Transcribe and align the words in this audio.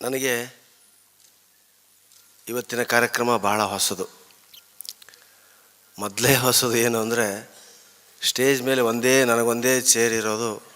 ನನಗೆ 0.00 0.34
ಇವತ್ತಿನ 2.48 2.82
ಕಾರ್ಯಕ್ರಮ 2.82 3.36
ಬಹಳ 3.36 3.62
ಹೊಸದು. 3.62 4.06
ಮೊದಲೇ 5.98 6.34
ಹೊಸದು 6.34 6.76
ಏನು 6.76 7.00
ಅಂದರೆ 7.00 7.26
ಸ್ಟೇಜ್ 8.22 8.62
ಮೇಲೆ 8.62 8.80
ಒಂದೇ 8.80 9.24
ನನಗೊಂದೇ 9.24 9.80
ಚೇರ್ 9.80 10.12
ಇರೋದು 10.12 10.72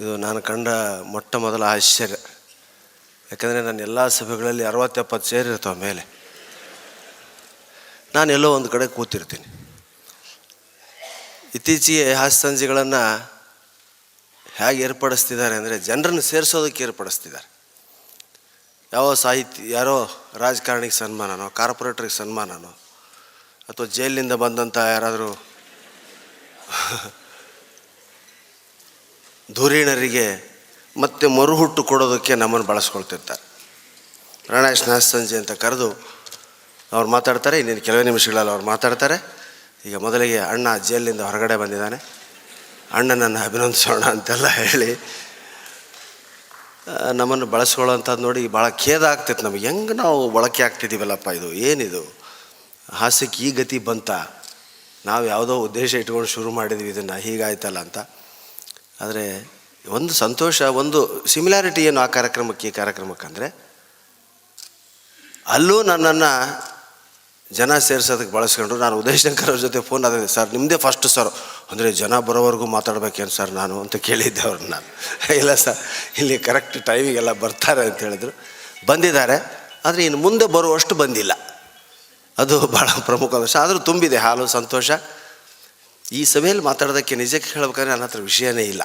ಇದು 0.00 0.16
ನಾನು 0.16 0.42
ಕಂಡ 0.42 0.68
ಮೊಟ್ಟ 1.04 1.36
ಮೊದಲ 1.36 1.62
ಆಶ್ಚರ್ಯ. 1.62 2.14
ಯಾಕಂದರೆ 3.30 3.62
ನನ್ನ 3.62 3.80
ಎಲ್ಲ 3.80 4.08
ಸಭೆಗಳಲ್ಲಿ 4.08 4.64
ಅರವತ್ತೆಪ್ಪತ್ತು 4.64 5.28
ಚೇರ್ 5.28 5.48
ಇರ್ತಾವೆ 5.48 5.80
ಮೇಲೆ. 5.80 6.02
ನಾನು 8.14 8.32
ಎಲ್ಲೋ 8.32 8.56
ಒಂದು 8.56 8.68
ಕಡೆ 8.68 8.86
ಕೂತಿರ್ತೀನಿ. 8.86 9.48
ಇತ್ತೀಚೆಗೆ 11.54 12.14
ಹಾಸ್ಯ 12.14 12.48
ಸಂಜೆಗಳನ್ನು 12.48 13.31
ಹೇಗೆ 14.58 14.82
ಏರ್ಪಡಿಸ್ತಿದ್ದಾರೆ 14.82 15.54
ಅಂದರೆ 15.56 15.78
ಜನರನ್ನು 15.78 16.22
ಸೇರಿಸೋದಕ್ಕೆ 16.22 16.84
ಏರ್ಪಡಿಸ್ತಿದ್ದಾರೆ. 16.84 17.46
ಯಾವ 18.92 19.14
ಸಾಹಿತ್ಯ, 19.14 19.70
ಯಾರೋ 19.70 19.96
ರಾಜಕಾರಣಿಗೆ 20.36 20.96
ಸನ್ಮಾನನೋ, 21.02 21.48
ಕಾರ್ಪೊರೇಟ್ರಿಗೆ 21.50 22.14
ಸನ್ಮಾನನೋ, 22.14 22.72
ಅಥವಾ 23.68 23.86
ಜೈಲಿನಿಂದ 23.86 24.32
ಬಂದಂಥ 24.44 24.76
ಯಾರಾದರೂ 24.94 25.30
ಧುರೀಣರಿಗೆ 29.52 30.26
ಮತ್ತೆ 30.96 31.26
ಮರುಹುಟ್ಟು 31.26 31.82
ಕೊಡೋದಕ್ಕೆ 31.90 32.34
ನಮ್ಮನ್ನು 32.34 32.66
ಬಳಸ್ಕೊಳ್ತಿರ್ತಾರೆ. 32.66 33.42
ಪ್ರಾಣೇಶ್ 34.46 34.88
ನಾಸ್ 34.88 35.08
ಸಂಜೆ 35.10 35.36
ಅಂತ 35.36 35.52
ಕರೆದು 35.52 35.88
ಅವ್ರು 36.92 37.08
ಮಾತಾಡ್ತಾರೆ. 37.08 37.56
ಇನ್ನೇನು 37.60 37.80
ಕೆಲವೇ 37.80 38.02
ನಿಮಿಷಗಳಲ್ಲಿ 38.02 38.52
ಅವ್ರು 38.54 38.66
ಮಾತಾಡ್ತಾರೆ. 38.66 39.16
ಈಗ 39.86 39.96
ಮೊದಲಿಗೆ 39.96 40.38
ಅಣ್ಣ 40.52 40.76
ಜೈಲಿನಿಂದ 40.88 41.20
ಹೊರಗಡೆ 41.20 41.56
ಬಂದಿದ್ದಾನೆ. 41.62 41.98
ಅಣ್ಣನನ್ನು 42.92 43.40
ಅಭಿನಂದಿಸೋಣ 43.44 44.02
ಅಂತೆಲ್ಲ 44.14 44.46
ಹೇಳಿ 44.60 44.90
ನಮ್ಮನ್ನು 47.20 47.46
ಬಳಸ್ಕೊಳ್ಳೋಂಥದ್ದು 47.46 48.22
ನೋಡಿ 48.22 48.48
ಭಾಳ 48.48 48.68
ಖೇದ 48.68 49.02
ಆಗ್ತೈತೆ 49.04 49.42
ನಮಗೆ. 49.42 49.66
ಹೆಂಗೆ 49.66 49.94
ನಾವು 49.94 50.30
ಬಳಕೆ 50.30 50.62
ಆಗ್ತಿದ್ದೀವಲ್ಲಪ್ಪ 50.62 51.28
ಇದು? 51.38 51.48
ಏನಿದು? 51.68 52.02
ಹಾಸ್ಯಕ್ಕೆ 52.92 53.44
ಈ 53.44 53.50
ಗತಿ 53.50 53.78
ಬಂತ. 53.78 54.10
ನಾವು 55.06 55.24
ಯಾವುದೋ 55.26 55.54
ಉದ್ದೇಶ 55.66 55.94
ಇಟ್ಕೊಂಡು 55.94 56.28
ಶುರು 56.28 56.50
ಮಾಡಿದ್ವಿ 56.50 56.88
ಇದನ್ನು, 56.88 57.16
ಹೀಗಾಯ್ತಲ್ಲ 57.20 57.78
ಅಂತ. 57.78 57.98
ಆದರೆ 59.00 59.24
ಒಂದು 59.88 60.12
ಸಂತೋಷ, 60.14 60.62
ಒಂದು 60.62 60.98
ಸಿಮಿಲಾರಿಟಿ 61.26 61.84
ಏನು 61.84 62.00
ಆ 62.00 62.06
ಕಾರ್ಯಕ್ರಮಕ್ಕೆ, 62.06 62.68
ಈ 62.68 62.70
ಕಾರ್ಯಕ್ರಮಕ್ಕೆ 62.70 63.26
ಅಂದರೆ 63.26 63.48
ಅಲ್ಲೂ 65.46 65.82
ನನ್ನನ್ನು 65.82 66.32
ಜನ 67.58 67.78
ಸೇರ್ಸೋದಕ್ಕೆ 67.86 68.32
ಬಳಸ್ಕೊಂಡ್ರು. 68.36 68.76
ನಾನು 68.82 68.96
ಉದಯ್ 69.02 69.18
ಶಂಕರ್ 69.22 69.50
ಅವ್ರ 69.52 69.60
ಜೊತೆ 69.64 69.80
ಫೋನ್ 69.88 70.02
ಆದ 70.08 70.26
ಸರ್ 70.34 70.48
ನಿಮ್ಮದೇ 70.54 70.76
ಫಸ್ಟ್ 70.84 71.06
ಸರ್ 71.06 71.30
ಅಂದರೆ, 71.72 71.88
ಜನ 71.92 72.18
ಬರೋವರೆಗೂ 72.28 72.66
ಮಾತಾಡ್ಬೇಕೇನು 72.76 73.32
ಸರ್ 73.38 73.52
ನಾನು? 73.60 73.74
ಅಂತ 73.84 73.96
ಕೇಳಿದ್ದೆ 74.08 74.42
ಅವ್ರನ್ನ 74.48 74.68
ನಾನು. 74.74 74.88
ಇಲ್ಲ 75.40 75.54
ಸರ್, 75.54 75.78
ಇಲ್ಲಿ 76.20 76.36
ಕರೆಕ್ಟ್ 76.38 76.78
ಟೈಮಿಗೆಲ್ಲ 76.88 77.32
ಬರ್ತಾರೆ 77.44 77.82
ಅಂತ 77.90 77.98
ಹೇಳಿದರು. 78.06 78.32
ಬಂದಿದ್ದಾರೆ, 78.86 79.36
ಆದರೆ 79.84 80.02
ಇನ್ನು 80.04 80.18
ಮುಂದೆ 80.18 80.46
ಬರುವಷ್ಟು 80.56 80.94
ಬಂದಿಲ್ಲ. 80.94 81.32
ಅದು 82.36 82.54
ಭಾಳ 82.76 82.88
ಪ್ರಮುಖ 83.06 83.34
ಅಂಶ 83.34 83.56
ಆದರೂ 83.56 83.78
ತುಂಬಿದೆ 83.78 84.16
ಹಾಲು, 84.16 84.46
ಸಂತೋಷ. 84.58 84.90
ಈ 86.04 86.22
ಸಭೆಯಲ್ಲಿ 86.24 86.62
ಮಾತಾಡೋದಕ್ಕೆ 86.62 87.14
ನಿಜಕ್ಕೆ 87.16 87.50
ಹೇಳ್ಬೇಕಾದ್ರೆ 87.54 87.90
ನನ್ನ 87.90 88.04
ಹತ್ರ 88.04 88.20
ವಿಷಯನೇ 88.20 88.64
ಇಲ್ಲ. 88.64 88.82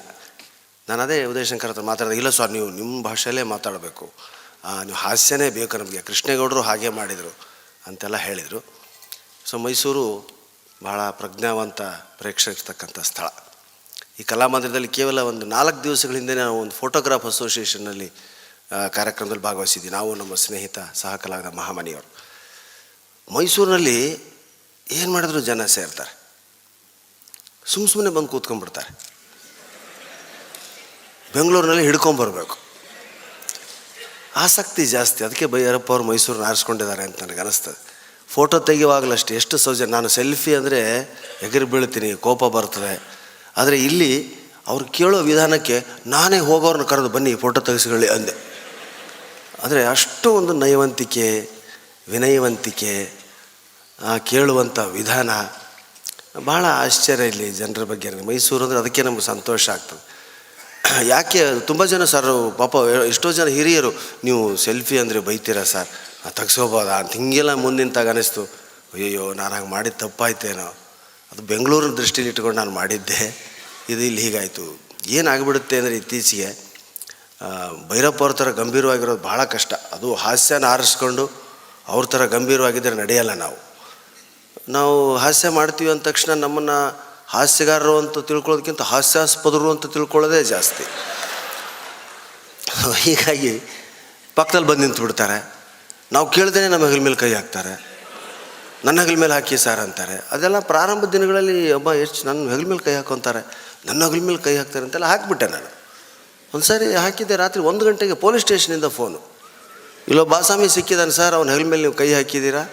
ನಾನು 0.87 1.01
ಅದೇ 1.01 1.17
ಉದಯಶಂಕರ್ 1.25 1.69
ಹತ್ರ 1.69 1.83
ಮಾತಾಡೋದು, 1.91 2.17
ಇಲ್ಲ 2.21 2.29
ಸರ್, 2.29 2.51
ನೀವು 2.51 2.67
ನಿಮ್ಮ 2.69 3.03
ಭಾಷೆಯಲ್ಲೇ 3.03 3.43
ಮಾತಾಡಬೇಕು. 3.43 4.05
ನೀವು 4.87 4.97
ಹಾಸ್ಯನೇ 4.97 5.49
ಬೇಕು 5.49 5.77
ನಮಗೆ. 5.77 6.01
ಕೃಷ್ಣೇಗೌಡರು 6.01 6.61
ಹಾಗೆ 6.61 6.89
ಮಾಡಿದರು. 6.89 7.31
ಅಂತೆಲ್ಲ 7.87 8.17
ಹೇಳಿದರು. 8.17 8.59
ಸೊ 9.45 9.57
ಮೈಸೂರು 9.57 10.05
ಬಹಳ 10.83 11.09
ಪ್ರಜ್ಞಾವಂತ 11.09 11.81
ಪ್ರೇಕ್ಷಕರ್ತಕ್ಕಂಥ 12.21 12.99
ಸ್ಥಳ. 12.99 13.27
ಈ 14.19 14.23
ಕಲಾಮಂದಿರದಲ್ಲಿ 14.23 14.87
ಕೇವಲ 14.87 15.19
ಒಂದು 15.21 15.45
ನಾಲ್ಕು 15.45 15.83
ದಿವಸಗಳ 15.83 16.13
ಹಿಂದೆ 16.13 16.35
ನಾವು 16.35 16.61
ಒಂದು 16.61 16.71
ಫೋಟೋಗ್ರಾಫ್ 16.71 17.25
ಅಸೋಸಿಯೇಷನ್ನಲ್ಲಿ 17.25 18.11
ಕಾರ್ಯಕ್ರಮದಲ್ಲಿ 18.93 19.43
ಭಾಗವಹಿಸಿದ್ವಿ. 19.43 19.91
ನಾವು 19.91 20.15
ನಮ್ಮ 20.15 20.35
ಸ್ನೇಹಿತ 20.35 20.79
ಸಹ 20.93 21.15
ಕಲಾವಿದ 21.15 21.45
ಮಹಾಮನಿಯವರು. 21.45 22.09
ಮೈಸೂರಿನಲ್ಲಿ 23.33 23.97
ಏನು 24.91 25.11
ಮಾಡಿದ್ರು 25.13 25.39
ಜನ 25.39 25.65
ಸೇರ್ತಾರೆ? 25.65 26.13
ಸುಮ್ಮ 27.65 27.87
ಸುಮ್ಮನೆ 27.87 28.13
ಬಂದು 28.15 28.27
ಕೂತ್ಕೊಂಡ್ಬಿಡ್ತಾರೆ. 28.27 28.91
ಬೆಂಗಳೂರಿನಲ್ಲಿ 31.33 31.83
ಹಿಡ್ಕೊಂಬರ್ಬೇಕು 31.83 32.66
ಆಸಕ್ತಿ 34.43 34.83
ಜಾಸ್ತಿ. 34.95 35.19
ಅದಕ್ಕೆ 35.27 35.45
ಬೈಯರಪ್ಪ 35.53 35.89
ಅವರು 35.93 36.05
ಮೈಸೂರನ್ನ 36.09 36.45
ಆರಿಸ್ಕೊಂಡಿದ್ದಾರೆ 36.51 37.03
ಅಂತ 37.07 37.17
ನನಗೆ 37.23 37.41
ಅನಿಸ್ತದೆ. 37.43 37.77
ಫೋಟೋ 38.35 38.55
ತೆಗೆಯುವಾಗಲಷ್ಟೇ 38.69 39.33
ಎಷ್ಟು 39.41 39.55
ಸೌಜ 39.65 39.81
ನಾನು 39.95 40.07
ಸೆಲ್ಫಿ 40.15 40.51
ಅಂದರೆ 40.59 40.81
ಎಗರಿ 41.47 41.67
ಬೀಳ್ತೀನಿ, 41.73 42.09
ಕೋಪ 42.25 42.43
ಬರ್ತದೆ. 42.55 42.93
ಆದರೆ 43.59 43.77
ಇಲ್ಲಿ 43.87 44.11
ಅವ್ರು 44.71 44.85
ಕೇಳೋ 44.97 45.17
ವಿಧಾನಕ್ಕೆ 45.29 45.75
ನಾನೇ 46.13 46.39
ಹೋಗೋರನ್ನ 46.49 46.85
ಕರೆದು 46.91 47.09
ಬನ್ನಿ 47.15 47.31
ಫೋಟೋ 47.43 47.59
ತೆಗೆಸ್ಕೊಳ್ಳಿ 47.67 48.07
ಅಂದೆ. 48.15 48.33
ಆದರೆ 49.63 49.81
ಅಷ್ಟು 49.93 50.27
ಒಂದು 50.39 50.53
ನಯವಂತಿಕೆ 50.63 51.27
ವಿನಯವಂತಿಕೆ 52.13 52.93
ಕೇಳುವಂಥ 54.31 54.79
ವಿಧಾನ 54.97 55.29
ಭಾಳ 56.49 56.63
ಆಶ್ಚರ್ಯ 56.83 57.31
ಇಲ್ಲಿ 57.31 57.47
ಜನರ 57.59 57.83
ಬಗ್ಗೆ 57.91 58.09
ಮೈಸೂರು 58.29 58.63
ಅಂದರೆ 58.65 58.79
ಅದಕ್ಕೆ 58.81 59.01
ನಮ್ಗೆ 59.07 59.25
ಸಂತೋಷ 59.33 59.63
ಆಗ್ತದೆ. 59.75 60.01
ಯಾಕೆ, 61.13 61.39
ತುಂಬ 61.69 61.81
ಜನ 61.91 62.03
ಸರ್ 62.11 62.27
ಪಾಪ 62.59 62.75
ಎಷ್ಟೋ 63.11 63.29
ಜನ 63.37 63.47
ಹಿರಿಯರು, 63.57 63.89
ನೀವು 64.27 64.41
ಸೆಲ್ಫಿ 64.65 64.95
ಅಂದರೆ 65.03 65.19
ಬೈತೀರಾ 65.27 65.63
ಸರ್ 65.71 65.89
ತೆಗ್ಸ್ಕೋಬೋದಾ 66.37 66.95
ಅಂತ 67.01 67.11
ಹಿಂಗೆಲ್ಲ 67.19 67.51
ಮುಂದಿನ 67.63 68.03
ಅನಿಸ್ತು. 68.13 68.43
ಅಯ್ಯೋ 68.93 69.23
ನಾನು 69.39 69.51
ಹಾಗೆ 69.55 69.67
ಮಾಡಿದ 69.73 69.95
ತಪ್ಪಾಯ್ತೇನೋ. 70.03 70.67
ಅದು 71.31 71.41
ಬೆಂಗಳೂರಿನ 71.51 71.93
ದೃಷ್ಟಿಲಿ 72.01 72.29
ಇಟ್ಕೊಂಡು 72.31 72.57
ನಾನು 72.61 72.71
ಮಾಡಿದ್ದೆ. 72.71 73.21
ಇದು 73.91 74.01
ಇಲ್ಲಿ 74.09 74.21
ಹೀಗಾಯಿತು. 74.25 74.65
ಏನಾಗ್ಬಿಡುತ್ತೆ 75.17 75.75
ಅಂದರೆ 75.79 75.95
ಇತ್ತೀಚೆಗೆ 76.01 76.49
ಭೈರಪ್ಪ 77.89 78.21
ಅವ್ರ 78.25 78.33
ಥರ 78.41 78.49
ಗಂಭೀರವಾಗಿರೋದು 78.61 79.21
ಭಾಳ 79.29 79.39
ಕಷ್ಟ. 79.55 79.73
ಅದು 79.95 80.07
ಹಾಸ್ಯನ 80.23 80.65
ಆರಿಸ್ಕೊಂಡು 80.75 81.25
ಅವ್ರ 81.93 82.03
ಥರ 82.13 82.21
ಗಂಭೀರವಾಗಿದ್ದರೆ 82.35 82.95
ನಡೆಯಲ್ಲ 83.03 83.33
ನಾವು. 83.43 83.57
ನಾವು 84.69 84.95
ಹಾಸ್ಯ 85.23 85.49
ಮಾಡ್ತೀವಿ 85.59 85.89
ಅಂದ 85.91 86.03
ತಕ್ಷಣ 86.09 86.31
ನಮ್ಮನ್ನು 86.45 86.77
ಹಾಸ್ಯಗಾರರು 87.27 87.97
ಅಂತ 87.97 88.19
ತಿಳ್ಕೊಳ್ಳೋದಕ್ಕಿಂತ 88.19 88.81
ಹಾಸ್ಯಾಸ್ಪದರು 88.81 89.71
ಅಂತ 89.71 89.85
ತಿಳ್ಕೊಳ್ಳೋದೇ 89.85 90.43
ಜಾಸ್ತಿ. 90.43 90.85
ಹೀಗಾಗಿ 92.95 93.61
ಪಕ್ಕದಲ್ಲಿ 94.35 94.67
ಬಂದು 94.67 94.81
ನಿಂತು 94.81 95.01
ಬಿಡ್ತಾರೆ. 95.01 95.37
ನಾವು 96.11 96.29
ಕೇಳ್ದೇನೆ 96.29 96.67
ನಮ್ಮ 96.67 96.85
ಹೆಗಲ 96.85 96.99
ಮೇಲೆ 96.99 97.15
ಕೈ 97.15 97.33
ಹಾಕ್ತಾರೆ. 97.33 97.73
ನನ್ನ 98.85 99.01
ಹೆಗಲ 99.01 99.19
ಮೇಲೆ 99.19 99.33
ಹಾಕಿ 99.33 99.57
ಸರ್ 99.57 99.79
ಅಂತಾರೆ. 99.79 100.27
ಅದೆಲ್ಲ 100.31 100.59
ಪ್ರಾರಂಭ 100.59 101.05
ದಿನಗಳಲ್ಲಿ 101.05 101.71
ಒಬ್ಬ 101.71 101.93
ಎಷ್ಟು 101.93 102.27
ನನ್ನ 102.27 102.49
ಹೆಗಲ 102.49 102.65
ಮೇಲೆ 102.65 102.83
ಕೈ 102.85 102.93
ಹಾಕೊತಾರೆ. 102.93 103.41
ನನ್ನ 103.85 104.03
ಹೆಗಲ 104.03 104.25
ಮೇಲೆ 104.25 104.37
ಕೈ 104.37 104.57
ಹಾಕ್ತಾರೆ 104.57 104.85
ಅಂತೆಲ್ಲ 104.85 105.05
ಹಾಕಿಬಿಟ್ಟೆ 105.05 105.47
ನಾನು. 105.47 105.69
ಒಂದು 106.53 106.65
ಸಾರಿ 106.65 106.93
ಹಾಕಿದ್ದೆ 106.93 107.35
ರಾತ್ರಿ 107.35 107.63
ಒಂದು 107.63 107.85
ಗಂಟೆಗೆ 107.85 108.13
ಪೊಲೀಸ್ 108.13 108.43
ಸ್ಟೇಷನಿಂದ 108.43 108.85
ಫೋನು. 108.85 109.19
ಇಲ್ಲೋ 110.07 110.25
ಬಾಸಾಮಿ 110.25 110.69
ಸಿಕ್ಕಿದ್ದಾನೆ, 110.69 111.11
ಸರ್, 111.11 111.33
ಅವ್ನ 111.33 111.49
ಹೆಗಲ 111.49 111.65
ಮೇಲೆ 111.65 111.81
ನೀವು 111.81 111.93
ಕೈ 111.93 112.13
ಹಾಕಿದ್ದೀರಾ? 112.13 112.65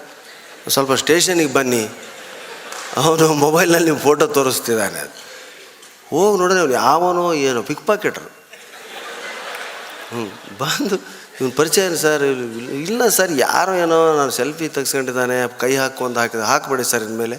ಸ್ವಲ್ಪ 0.69 0.93
ಸ್ಟೇಷನಿಗೆ 0.93 1.53
ಬನ್ನಿ. 1.53 1.89
ಅವನು 3.03 3.27
ಮೊಬೈಲ್ನಲ್ಲಿ 3.45 3.89
ನಿಮ್ಮ 3.91 4.03
ಫೋಟೋ 4.09 4.27
ತೋರಿಸ್ತಿದ್ದಾನೆ. 4.39 5.03
ಹೋಗಿ 6.13 6.35
ನೋಡಿದ್ರೆ 6.41 6.61
ಅವ್ನು 6.65 6.75
ಯಾವನೋ 6.85 7.25
ಏನೋ 7.49 7.61
ಪಿಕ್ 7.71 7.85
ಪಾಕೆಟ್ರು 7.91 8.31
ಹ್ಞೂ 10.11 10.25
ಬಂದು 10.61 10.97
ಇವ್ನ 11.39 11.51
ಪರಿಚಯ 11.61 11.85
ಸರ್ 12.03 12.25
ಇಲ್ಲ 12.89 13.03
ಸರ್ 13.17 13.33
ಯಾರೋ 13.39 13.73
ಏನೋ 13.85 13.97
ನಾನು 14.19 14.33
ಸೆಲ್ಫಿ 14.39 14.67
ತೆಗ್ಸ್ಕೊಂಡಿದ್ದಾನೆ, 14.77 15.37
ಕೈ 15.63 15.71
ಹಾಕೊಂಡು 15.77 16.19
ಹಾಕಿದೆ, 16.21 16.45
ಹಾಕಬೇಡಿ 16.51 16.85
ಸರ್ 16.91 17.05
ಇನ್ಮೇಲೆ. 17.09 17.37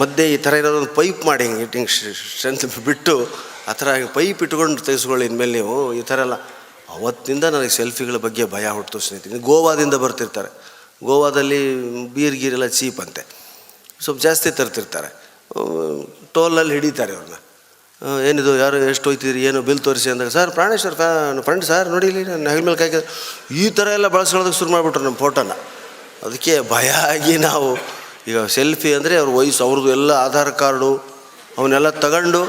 ಮಧ್ಯೆ 0.00 0.24
ಈ 0.34 0.36
ಥರ 0.44 0.52
ಇರೋದೊಂದು 0.62 0.90
ಪೈಪ್ 1.00 1.20
ಮಾಡಿ 1.26 1.44
ಹಿಂಗೆ 1.46 1.62
ಇಟ್ಟಿಂಗ್ 1.66 1.90
ಸ್ಟ್ರೆಂತ್ 1.90 2.64
ಬಿಟ್ಟು, 2.88 3.14
ಆ 3.68 3.72
ಥರ 3.80 3.88
ಪೈಪ್ 4.14 4.40
ಇಟ್ಕೊಂಡು 4.46 4.82
ತೆಗೆಸ್ಕೊಳ್ಳಿ 4.88 5.26
ಇನ್ಮೇಲೆ 5.30 5.52
ನೀವು, 5.58 5.76
ಈ 6.00 6.02
ಥರ 6.10 6.18
ಎಲ್ಲ. 6.26 6.36
ಅವತ್ತಿಂದ 6.96 7.44
ನನಗೆ 7.54 7.72
ಸೆಲ್ಫಿಗಳ 7.78 8.16
ಬಗ್ಗೆ 8.26 8.44
ಭಯ 8.54 8.66
ಹುಟ್ಟು 8.78 8.98
ಸ್ನೇಹಿತರೆ 9.06 9.38
ಗೋವಾದಿಂದ 9.50 9.96
ಬರ್ತಿರ್ತಾರೆ. 10.04 10.50
ಗೋವಾದಲ್ಲಿ 11.04 11.60
ಬೀರ್ 12.16 12.36
ಗೀರೆಲ್ಲ 12.42 12.66
ಚೀಪ್ 12.78 13.00
ಅಂತೆ. 13.04 13.22
ಸ್ವಲ್ಪ 14.04 14.18
ಜಾಸ್ತಿ 14.26 14.48
ತರ್ತಿರ್ತಾರೆ. 14.60 15.08
ಟೋಲಲ್ಲಿ 16.36 16.74
ಹಿಡಿತಾರೆ 16.78 17.12
ಅವ್ರನ್ನ 17.18 17.38
ಏನಿದು, 18.28 18.52
ಯಾರು 18.62 18.76
ಎಷ್ಟು 18.92 19.06
ಹೋಯ್ತಿದ್ರಿ, 19.08 19.40
ಏನು 19.48 19.58
ಬಿಲ್ 19.68 19.82
ತೋರಿಸಿ 19.86 20.08
ಅಂದಾಗ, 20.12 20.30
sir, 20.36 20.50
Praneshwar 20.56 20.96
fan 21.00 21.38
friend 21.46 21.64
sir, 21.68 21.86
ನೋಡಿ 21.94 22.06
ಇಲ್ಲಿ 22.10 22.22
ನನ್ನ 22.30 22.46
ಹೆಗಲ 22.52 22.64
ಮೇಲೆ 22.68 22.78
ಕಾಯ್ಕ 22.82 22.98
ಈ 23.62 23.66
ಥರ 23.76 23.86
ಎಲ್ಲ 23.98 24.08
ಬಳಸ್ಕೊಳ್ಳೋದಕ್ಕೆ 24.16 24.58
ಶುರು 24.60 24.70
ಮಾಡಿಬಿಟ್ರು 24.74 25.04
ನಮ್ಮ 25.08 25.18
ಫೋಟೋನ. 25.24 25.52
ಅದಕ್ಕೆ 26.26 26.54
ಭಯ 26.74 26.88
ಆಗಿ 27.12 27.34
ನಾವು 27.48 27.68
ಈಗ 28.30 28.38
ಸೆಲ್ಫಿ 28.56 28.90
ಅಂದರೆ 28.98 29.14
ಅವ್ರ 29.22 29.30
ವಯಸ್ಸು, 29.38 29.62
ಅವ್ರದ್ದು 29.68 29.90
ಎಲ್ಲ 29.96 30.10
ಆಧಾರ್ 30.26 30.52
ಕಾರ್ಡು, 30.62 30.92
ಅವನ್ನೆಲ್ಲ 31.58 31.88
ತಗೊಂಡು 32.04 32.42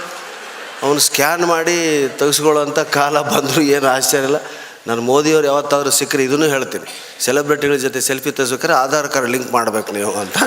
ಅವನು 0.86 1.00
ಸ್ಕ್ಯಾನ್ 1.10 1.44
ಮಾಡಿ 1.54 1.78
ತೆಗೆಸ್ಕೊಳ್ಳೋಂಥ 2.20 2.80
ಕಾಲ 2.98 3.16
ಬಂದರೂ 3.34 3.62
ಏನು 3.76 3.88
ಆಶ್ಚರ್ಯ 3.96 4.30
ಇಲ್ಲ. 4.30 4.40
ನಾನು 4.88 5.02
ಮೋದಿಯವ್ರು 5.12 5.48
ಯಾವತ್ತಾದರೂ 5.52 5.92
ಸಿಕ್ಕರೆ 6.00 6.24
ಇದನ್ನು 6.28 6.48
ಹೇಳ್ತೀನಿ. 6.56 6.88
ಸೆಲೆಬ್ರಿಟಿಗಳ 7.26 7.78
ಜೊತೆ 7.86 8.00
ಸೆಲ್ಫಿ 8.10 8.32
ತೆಗೆಸ್ಬೇಕಾದ್ರೆ 8.40 8.76
ಆಧಾರ್ 8.84 9.08
ಕಾರ್ಡ್ 9.14 9.32
ಲಿಂಕ್ 9.36 9.50
ಮಾಡಬೇಕು 9.58 9.94
ನೀವು 9.98 10.12
ಅಂತ. 10.24 10.38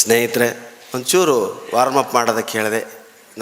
ಸ್ನೇಹಿತರೆ, 0.00 0.48
ಒಂಚೂರು 0.94 1.36
ವಾರ್ಮ್ 1.74 1.98
ಅಪ್ 2.00 2.14
ಮಾಡೋದಕ್ಕೆ 2.16 2.54
ಹೇಳಿದೆ. 2.58 2.80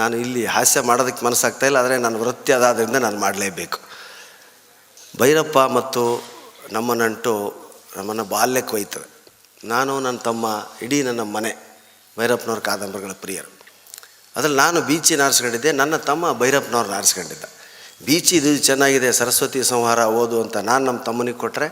ನಾನು 0.00 0.14
ಇಲ್ಲಿ 0.16 0.42
ಹಾಸ್ಯ 0.54 0.80
ಮಾಡೋದಕ್ಕೆ 0.80 1.22
ಮನಸ್ಸಾಗ್ತಾ 1.26 1.64
ಇಲ್ಲ, 1.66 1.78
ಆದರೆ 1.82 1.96
ನನ್ನ 2.04 2.16
ವೃತ್ತಿ 2.22 2.52
ಅದಾದ್ದರಿಂದ 2.52 2.98
ನಾನು 3.06 3.18
ಮಾಡಲೇಬೇಕು. 3.24 3.78
ಭೈರಪ್ಪ 5.20 5.58
ಮತ್ತು 5.58 6.02
ನಮ್ಮ 6.72 6.94
ನಂಟು 6.94 7.34
ನಮ್ಮನ್ನು 7.96 8.24
ಬಾಲ್ಯಕ್ಕೆ 8.24 8.74
ಒಯ್ತವೆ 8.76 9.08
ನಾನು, 9.72 9.92
ನನ್ನ 10.00 10.18
ತಮ್ಮ, 10.18 10.46
ಇಡೀ 10.82 10.98
ನನ್ನ 11.02 11.22
ಮನೆ, 11.36 11.52
ಭೈರಪ್ಪನವ್ರ 12.18 12.60
ಕಾದಂಬರಿಗಳ 12.60 13.12
ಪ್ರಿಯರು. 13.24 13.50
ಅದರಲ್ಲಿ 14.36 14.56
ನಾನು 14.56 14.80
ಬೀಚಿನ 14.80 15.22
ಆರಿಸ್ಕೊಂಡಿದ್ದೆ, 15.26 15.72
ನನ್ನ 15.72 15.96
ತಮ್ಮ 16.10 16.32
ಭೈರಪ್ಪನವ್ರನ್ನ 16.40 16.96
ಆರಿಸ್ಕೊಂಡಿದ್ದ. 17.00 17.44
ಬೀಚಿ 18.06 18.34
ಇದು 18.36 18.50
ಚೆನ್ನಾಗಿದೆ, 18.68 19.08
ಸರಸ್ವತಿ 19.12 19.60
ಸಂಹಾರ 19.64 20.00
ಓದು 20.20 20.36
ಅಂತ 20.42 20.56
ನಾನು 20.70 20.82
ನಮ್ಮ 20.84 21.00
ತಮ್ಮನಿಗೆ 21.08 21.38
ಕೊಟ್ಟರೆ 21.38 21.68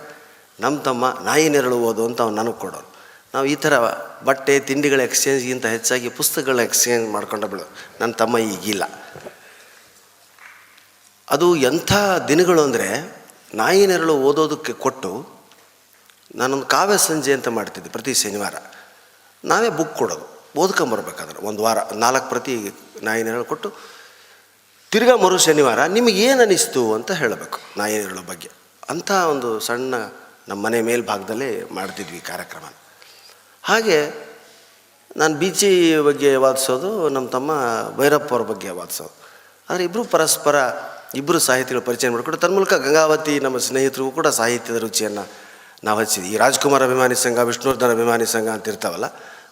ನಮ್ಮ 0.61 0.75
ತಮ್ಮ 0.89 1.05
ನಾಯಿ 1.25 1.47
ನೆರಳು 1.49 1.79
ಓದು 1.89 2.03
ಅಂತ 2.09 2.21
ಅವ್ನು 2.23 2.37
ನನಗೆ 2.43 2.59
ಕೊಡೋರು. 2.61 2.89
ನಾವು 3.35 3.47
ಈ 3.47 3.55
ಥರ 3.55 3.75
ಬಟ್ಟೆ, 4.25 4.61
ತಿಂಡಿಗಳ 4.61 5.01
ಎಕ್ಸ್ಚೇಂಜ್ಗಿಂತ 5.01 5.67
ಹೆಚ್ಚಾಗಿ 5.67 6.09
ಪುಸ್ತಕಗಳ 6.09 6.59
ಎಕ್ಸ್ಚೇಂಜ್ 6.61 7.13
ಮಾಡ್ಕೊಂಡ 7.13 7.45
ಬಿಡು. 7.45 7.65
ನನ್ನ 8.01 8.13
ತಮ್ಮ 8.13 8.39
ಈಗಿಲ್ಲ. 8.39 8.85
ಅದು 11.31 11.57
ಎಂಥ 11.57 11.93
ದಿನಗಳು 12.29 12.63
ಅಂದರೆ 12.63 12.89
ನಾಯಿ 13.55 13.87
ನೆರಳು 13.87 14.15
ಓದೋದಕ್ಕೆ 14.19 14.73
ಕೊಟ್ಟು 14.73 15.11
ನಾನೊಂದು 16.35 16.67
ಕಾವ್ಯ 16.67 16.97
ಸಂಜೆ 16.97 17.33
ಅಂತ 17.33 17.49
ಮಾಡ್ತಿದ್ದೆ 17.49 17.91
ಪ್ರತಿ 17.91 18.15
ಶನಿವಾರ. 18.15 18.55
ನಾವೇ 19.45 19.69
ಬುಕ್ 19.69 19.95
ಕೊಡೋದು. 19.97 20.27
ಓದ್ಕೊಂಬರ್ಬೇಕಾದ್ರೆ 20.57 21.39
ಒಂದು 21.39 21.63
ವಾರ, 21.63 21.79
ನಾಲ್ಕು 21.95 22.29
ಪ್ರತಿ 22.29 22.75
ನಾಯಿ 23.03 23.23
ನೆರಳು 23.23 23.45
ಕೊಟ್ಟು 23.45 23.69
ತಿರ್ಗಾ 24.91 25.17
ಮರು 25.17 25.39
ಶನಿವಾರ 25.39 25.85
ನಿಮಗೆ 25.85 26.23
ಏನು 26.23 26.41
ಅನ್ನಿಸ್ತು 26.41 26.95
ಅಂತ 26.95 27.13
ಹೇಳಬೇಕು 27.13 27.59
ನಾಯಿ 27.79 27.99
ನೆರಳು 27.99 28.23
ಬಗ್ಗೆ. 28.23 28.51
ಅಂಥ 28.91 29.11
ಒಂದು 29.11 29.61
ಸಣ್ಣ 29.61 29.95
ನಮ್ಮ 30.49 30.65
ಮನೆ 30.65 30.83
ಮೇಲ್ಭಾಗದಲ್ಲೇ 30.83 31.51
ಮಾಡ್ತಿದ್ವಿ 31.71 32.21
ಕಾರ್ಯಕ್ರಮ. 32.21 32.65
ಹಾಗೆ 33.65 33.99
ನಾನು 35.21 35.35
ಬೀಚಿ 35.41 35.71
ಬಗ್ಗೆ 36.09 36.31
ವಾದಿಸೋದು 36.45 37.09
ನಮ್ಮ 37.15 37.27
ತಮ್ಮ 37.29 37.53
ಭೈರಪ್ಪ 37.99 38.31
ಅವ್ರ 38.35 38.45
ಬಗ್ಗೆ 38.51 38.71
ವಾದಿಸೋದು. 38.81 39.15
ಆದರೆ 39.71 39.85
ಇಬ್ಬರು 39.89 40.05
ಪರಸ್ಪರ 40.15 40.57
ಇಬ್ಬರು 41.21 41.39
ಸಾಹಿತಿಗಳು 41.47 41.83
ಪರಿಚಯ 41.89 42.09
ಮಾಡಿಕೊಂಡು 42.13 42.39
ತನ್ಮೂಲಕ 42.45 42.75
ಗಂಗಾವತಿ 42.85 43.41
ನಮ್ಮ 43.41 43.59
ಸ್ನೇಹಿತರಿಗೂ 43.69 44.11
ಕೂಡ 44.11 44.29
ಸಾಹಿತ್ಯದ 44.39 44.79
ರುಚಿಯನ್ನು 44.87 45.25
ನಾವು 45.87 45.99
ಹಚ್ಚಿದ್ವಿ. 46.01 46.31
ಈ 46.35 46.37
ರಾಜ್ಕುಮಾರ್ 46.37 46.83
ಅಭಿಮಾನಿ 46.83 47.17
ಸಂಘ, 47.25 47.39
ವಿಷ್ಣುವರ್ಧನ್ 47.39 47.93
ಅಭಿಮಾನಿ 47.97 48.27
ಸಂಘ 48.27 48.49
ಅಂತ 48.57 48.69
ಇರ್ತಾವಲ್ಲ, 48.69 49.07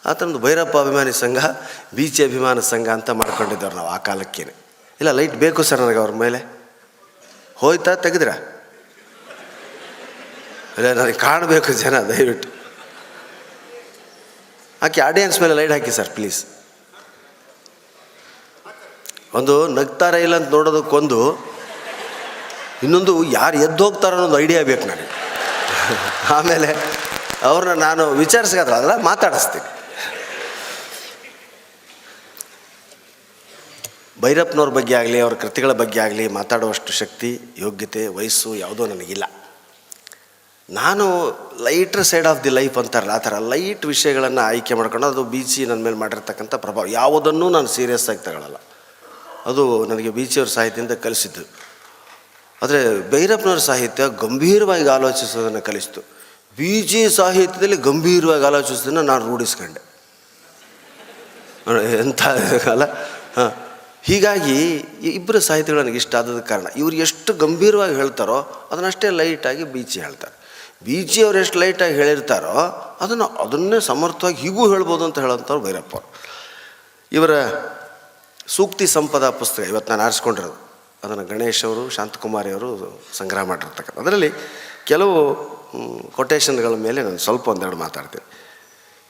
ಆ 0.07 0.13
ಥರದ್ದು 0.13 0.39
ಭೈರಪ್ಪ 0.39 0.77
ಅಭಿಮಾನಿ 0.77 1.13
ಸಂಘ 1.23 1.39
ಬೀಚಿ 1.95 2.23
ಅಭಿಮಾನ 2.25 2.61
ಸಂಘ 2.73 2.89
ಅಂತ 2.89 3.11
ಮಾಡ್ಕೊಂಡಿದ್ದವ್ರು 3.21 3.77
ನಾವು 3.77 3.89
ಆ 3.89 3.99
ಕಾಲಕ್ಕೆ 4.09 4.43
ಇಲ್ಲ, 5.01 5.11
ಲೈಟ್ 5.19 5.35
ಬೇಕು 5.45 5.63
ಸರ್ 5.63 5.81
ನನಗೆ 5.81 6.01
ಅವ್ರ 6.05 6.15
ಮೇಲೆ. 6.25 6.41
ಹೋಯ್ತಾ 7.57 7.93
ತೆಗೆದ್ರ? 8.07 8.31
ಅದೇ 10.79 10.91
ನನಗೆ 11.01 11.19
ಕಾಣಬೇಕು 11.27 11.73
ಜನ, 11.83 11.95
ದಯವಿಟ್ಟು. 12.13 12.49
ಹಾಕಿ 14.83 15.01
ಆಡಿಯನ್ಸ್ 15.09 15.39
ಮೇಲೆ 15.43 15.55
ಲೈಟ್ 15.59 15.73
ಹಾಕಿ 15.73 15.93
ಸರ್ 15.99 16.11
ಪ್ಲೀಸ್ 16.19 16.39
ಒಂದು 19.39 19.55
ನಗ್ತಾರ 19.79 20.15
ಇಲ್ಲ 20.27 20.37
ಅಂತ 20.41 20.49
ನೋಡೋದಕ್ಕೊಂದು 20.57 21.19
ಇನ್ನೊಂದು 22.85 23.13
ಯಾರು 23.39 23.57
ಎದ್ದು 23.67 23.83
ಹೋಗ್ತಾರೋ 23.85 24.17
ಅನ್ನೋದು 24.17 24.39
ಐಡಿಯಾ 24.45 24.61
ಬೇಕು 24.71 24.85
ನನಗೆ. 24.91 25.09
ಆಮೇಲೆ 26.37 26.71
ಅವ್ರನ್ನ 27.49 27.75
ನಾನು 27.83 28.05
ವಿಚಾರಿಸ್ಕಾದ್ರೆ 28.23 28.75
ಅದಲ್ಲ 28.77 28.97
ಮಾತಾಡಿಸ್ತೀನಿ. 29.11 29.69
ಭೈರಪ್ಪನವ್ರ 34.23 34.73
ಬಗ್ಗೆ 34.79 34.95
ಆಗಲಿ, 34.95 35.19
ಅವ್ರ 35.25 35.35
ಕೃತಿಗಳ 35.43 35.73
ಬಗ್ಗೆ 35.83 36.01
ಆಗಲಿ 36.07 36.25
ಮಾತಾಡುವಷ್ಟು 36.39 36.93
ಶಕ್ತಿ, 36.93 37.31
ಯೋಗ್ಯತೆ, 37.59 38.03
ವಯಸ್ಸು 38.17 38.51
ಯಾವುದೋ 38.55 38.87
ನನಗಿಲ್ಲ. 38.87 39.25
ನಾನು 40.71 41.05
lighter 41.63 42.05
side 42.05 42.27
of 42.27 42.45
the 42.45 42.49
life 42.49 42.79
ಅಂತಾರಲ್ಲ, 42.79 43.11
ಆ 43.11 43.19
ಥರ 43.19 43.35
ಲೈಟ್ 43.39 43.87
ವಿಷಯಗಳನ್ನು 43.87 44.41
ಆಯ್ಕೆ 44.41 44.75
ಮಾಡ್ಕೊಂಡು 44.75 45.07
ಅದು 45.07 45.25
ಬೀಚಿ 45.25 45.67
ನನ್ನ 45.67 45.85
ಮೇಲೆ 45.85 45.97
ಮಾಡಿರ್ತಕ್ಕಂಥ 45.97 46.55
ಪ್ರಭಾವ. 46.55 46.87
ಯಾವುದನ್ನೂ 46.87 47.49
ನಾನು 47.49 47.67
ಸೀರಿಯಸ್ 47.67 48.11
ಆಗಿ 48.11 48.19
ತಗೊಳ್ಳಲ್ಲ 48.19 48.57
ಅದು 49.47 49.87
ನನಗೆ 49.87 50.11
ಬೀಚಿಯವ್ರ 50.11 50.51
ಸಾಹಿತ್ಯದಿಂದ 50.51 50.93
ಕಲಿಸಿದ್ದು. 50.93 51.45
ಆದರೆ 52.63 53.11
ಭೈರಪ್ಪನವ್ರ 53.11 53.59
ಸಾಹಿತ್ಯ 53.59 54.05
ಗಂಭೀರವಾಗಿ 54.09 54.89
ಆಲೋಚಿಸೋದನ್ನು 54.89 55.63
ಕಲಿಸ್ತು. 55.63 56.01
ಬೀಚಿ 56.59 57.11
ಸಾಹಿತ್ಯದಲ್ಲಿ 57.11 57.77
ಗಂಭೀರವಾಗಿ 57.77 58.45
ಆಲೋಚಿಸೋದನ್ನು 58.45 59.03
ನಾನು 59.03 59.27
ರೂಢಿಸ್ಕೊಂಡೆ. 59.27 59.83
ಎಂಥ 61.99 62.23
ಅಲ್ಲ 62.69 62.85
ಹಾಂ. 63.37 63.51
ಹೀಗಾಗಿ 64.03 64.59
ಇಬ್ಬರು 65.03 65.41
ಸಾಹಿತ್ಯಗಳು 65.41 65.83
ನನಗೆ 65.83 65.97
ಇಷ್ಟ 65.97 66.15
ಆದದ 66.17 66.41
ಕಾರಣ. 66.41 66.67
ಇವ್ರು 66.77 66.97
ಎಷ್ಟು 66.97 67.33
ಗಂಭೀರವಾಗಿ 67.35 67.95
ಹೇಳ್ತಾರೋ 67.95 68.69
ಅದನ್ನಷ್ಟೇ 68.71 69.11
ಲೈಟಾಗಿ 69.11 69.65
ಬೀಚಿ 69.65 70.01
ಹೇಳ್ತಾರೆ. 70.01 70.40
ಬೀಚಿ 70.85 71.23
ಅವ್ರು 71.23 71.39
ಎಷ್ಟು 71.39 71.59
ಲೈಟಾಗಿ 71.59 71.95
ಹೇಳಿರ್ತಾರೋ 71.95 72.55
ಅದನ್ನು 73.01 73.27
ಅದನ್ನೇ 73.27 73.81
ಸಮರ್ಥವಾಗಿ 73.81 74.37
ಹೀಗೂ 74.37 74.71
ಹೇಳ್ಬೋದು 74.71 75.05
ಅಂತ 75.05 75.19
ಹೇಳೋಂಥವ್ರು 75.19 75.65
ಭೈರಪ್ಪ 75.65 75.97
ಇವರ 77.13 77.31
ಸೂಕ್ತಿ 78.47 78.87
ಸಂಪದ 78.87 79.31
ಪುಸ್ತಕ 79.31 79.63
ಇವತ್ತು 79.63 79.93
ನಾನು 79.93 80.03
ಆರಿಸ್ಕೊಂಡಿರೋದು. 80.03 80.71
ಅದನ್ನು 81.05 81.25
ಗಣೇಶ್ 81.25 81.65
ಅವರು, 81.65 81.91
ಶಾಂತಕುಮಾರಿ 81.91 82.51
ಅವರು 82.51 83.03
ಸಂಗ್ರಹ 83.13 83.43
ಮಾಡಿರ್ತಕ್ಕಂಥ. 83.43 83.99
ಅದರಲ್ಲಿ 83.99 84.33
ಕೆಲವು 84.87 85.35
ಕೊಟೇಶನ್ಗಳ 86.17 86.67
ಮೇಲೆ 86.67 87.03
ನಾನು 87.03 87.19
ಸ್ವಲ್ಪ 87.19 87.49
ಒಂದೆರಡು 87.49 87.77
ಮಾತಾಡ್ತೀನಿ. 87.77 88.37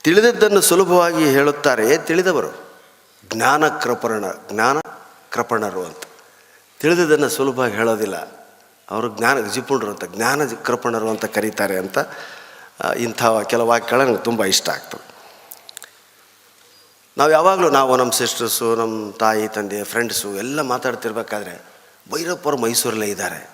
ತಿಳಿದದ್ದನ್ನು 0.03 0.61
ಸುಲಭವಾಗಿ 0.61 1.25
ಹೇಳುತ್ತಾರೆ 1.25 1.97
ತಿಳಿದವರು. 1.97 2.71
ಜ್ಞಾನ 3.33 3.67
ಕೃಪಣ 3.67 4.25
ಜ್ಞಾನ 4.51 4.77
ಕೃಪಣರು 5.31 5.85
ಅಂತ. 5.85 6.03
ತಿಳಿದದ್ದನ್ನು 6.79 7.29
ಸುಲಭವಾಗಿ 7.29 7.75
ಹೇಳೋದಿಲ್ಲ. 7.75 8.40
ಅವರು 8.91 9.07
ಜ್ಞಾನ 9.17 9.47
ಜಿಪುಣರು 9.47 9.91
ಅಂತ, 9.91 10.05
ಜ್ಞಾನ 10.05 10.41
ಕೃಪಣರು 10.63 11.09
ಅಂತ 11.09 11.25
ಕರೀತಾರೆ 11.25 11.77
ಅಂತ 11.77 11.97
ಇಂಥ 12.97 13.23
ಕೆಲವು 13.23 13.67
ವಾಕ್ಯಗಳು 13.67 14.05
ನನಗೆ 14.05 14.23
ತುಂಬ 14.23 14.45
ಇಷ್ಟ 14.45 14.69
ಆಗ್ತವೆ. 14.69 15.05
ನಾವು 17.17 17.31
ಯಾವಾಗಲೂ 17.31 17.69
ನಾವು 17.69 17.97
ನಮ್ಮ 17.97 18.11
ಸಿಸ್ಟರ್ಸು 18.11 18.75
ನಮ್ಮ 18.75 19.11
ತಾಯಿ, 19.11 19.47
ತಂದೆ 19.47 19.83
ಫ್ರೆಂಡ್ಸು 19.83 20.35
ಎಲ್ಲ 20.35 20.61
ಮಾತಾಡ್ತಿರ್ಬೇಕಾದ್ರೆ 20.61 21.55
ಭೈರಪ್ಪರು 22.11 22.57
ಮೈಸೂರಲ್ಲೇ 22.57 23.07
ಇದ್ದಾರೆ. 23.07 23.49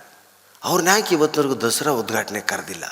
ಅವ್ರನ್ನ 0.63 0.87
ಯಾಕೆ 0.87 1.15
ಇವತ್ತಿನವರೆಗೂ 1.15 1.55
ದಸರಾ 1.55 1.91
ಉದ್ಘಾಟನೆ 1.91 2.39
ಕರೆದಿಲ್ಲ? 2.39 2.85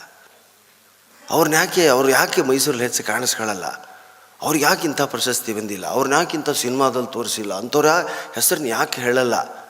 ಅವ್ರನ್ನ 1.30 1.56
ಯಾಕೆ, 1.56 1.88
ಅವ್ರು 1.88 2.10
ಯಾಕೆ 2.10 2.42
ಮೈಸೂರಲ್ಲಿ 2.42 2.84
ಹೆಚ್ಚು 2.84 3.04
ಕಾಣಿಸ್ಕೊಳ್ಳಲ್ಲ 3.04 3.96
ಅವ್ರಿಗೆ 4.42 4.66
ಯಾಕೆ 4.66 4.84
ಇಂಥ 4.88 5.02
ಪ್ರಶಸ್ತಿ 5.02 5.54
ಬಂದಿಲ್ಲ? 5.54 5.86
ಅವ್ರನ್ನ 5.88 6.14
ಯಾಕೆ 6.14 6.38
ಇಂಥ 6.38 6.50
ಸಿನಿಮಾದಲ್ಲಿ 6.50 7.14
ತೋರಿಸಿಲ್ಲ? 7.14 7.54
ಅಂಥವ್ರ 7.54 7.90
ಹೆಸರನ್ನ 8.36 8.66
ಯಾಕೆ 8.66 9.02
ಹೇಳಲ್ಲ? 9.02 9.65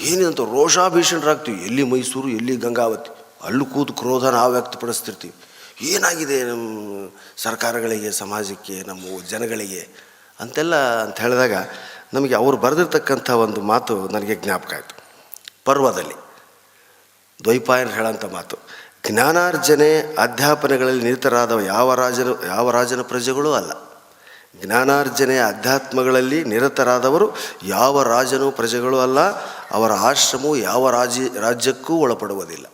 ಏನಿದಂತ 0.00 0.40
ರೋಷಾಭೀಷಣರಾಗ್ತೀವಿ. 0.40 1.62
ಎಲ್ಲಿ 1.62 1.82
ಮೈಸೂರು, 1.82 2.28
ಎಲ್ಲಿ 2.28 2.56
ಗಂಗಾವತಿ. 2.56 3.10
ಅಲ್ಲೂ 3.42 3.64
ಕೂತು 3.64 3.92
ಕ್ರೋಧ 3.92 4.24
ನಾವು 4.24 4.52
ವ್ಯಕ್ತಪಡಿಸ್ತಿರ್ತೀವಿ. 4.52 5.34
ಏನಾಗಿದೆ 5.86 6.42
ನಮ್ಮ 6.42 7.10
ಸರ್ಕಾರಗಳಿಗೆ, 7.36 8.10
ಸಮಾಜಕ್ಕೆ, 8.10 8.82
ನಮ್ಮ 8.86 9.24
ಜನಗಳಿಗೆ 9.28 9.88
ಅಂತೆಲ್ಲ 10.40 11.02
ಅಂತ 11.02 11.20
ಹೇಳಿದಾಗ 11.20 11.52
ನಮಗೆ 12.14 12.34
ಅವರು 12.34 12.56
ಬರೆದಿರ್ತಕ್ಕಂಥ 12.56 13.30
ಒಂದು 13.30 13.60
ಮಾತು 13.60 14.08
ನನಗೆ 14.08 14.34
ಜ್ಞಾಪಕ 14.34 14.74
ಆಯಿತು. 14.74 15.04
ಪರ್ವದಲ್ಲಿ. 15.64 16.14
ದ್ವೈಪಾಯನ 17.44 17.88
ಹೇಳೋಂಥ 17.88 18.24
ಮಾತು. 18.24 18.56
ಜ್ಞಾನಾರ್ಜನೆ 19.06 20.14
ಅಧ್ಯಾಪನೆಗಳಲ್ಲಿ 20.14 21.04
ನಿರತರಾದ 21.04 21.58
ಯಾವ 21.58 21.94
ರಾಜನ 21.94 22.34
ಯಾವ 22.46 22.70
ರಾಜನ 22.70 23.02
ಪ್ರಜೆಗಳೂ 23.02 23.52
ಅಲ್ಲ. 23.52 23.93
ಜ್ಞಾನಾರ್ಜನೆ 24.62 25.36
ಅಧ್ಯಾತ್ಮಗಳಲ್ಲಿ 25.38 26.38
ನಿರತರಾದವರು 26.44 27.26
ಯಾವ 27.66 28.02
ರಾಜನೂ 28.02 28.48
ಪ್ರಜೆಗಳು 28.50 28.98
ಅಲ್ಲ, 29.00 29.20
ಅವರ 29.70 29.92
ಆಶ್ರಮವು 30.10 30.56
ಯಾವ 30.56 30.90
ರಾಜ್ಯ 30.90 31.22
ರಾಜ್ಯಕ್ಕೂ 31.40 31.94
ಒಳಪಡುವುದಿಲ್ಲ. 32.04 32.66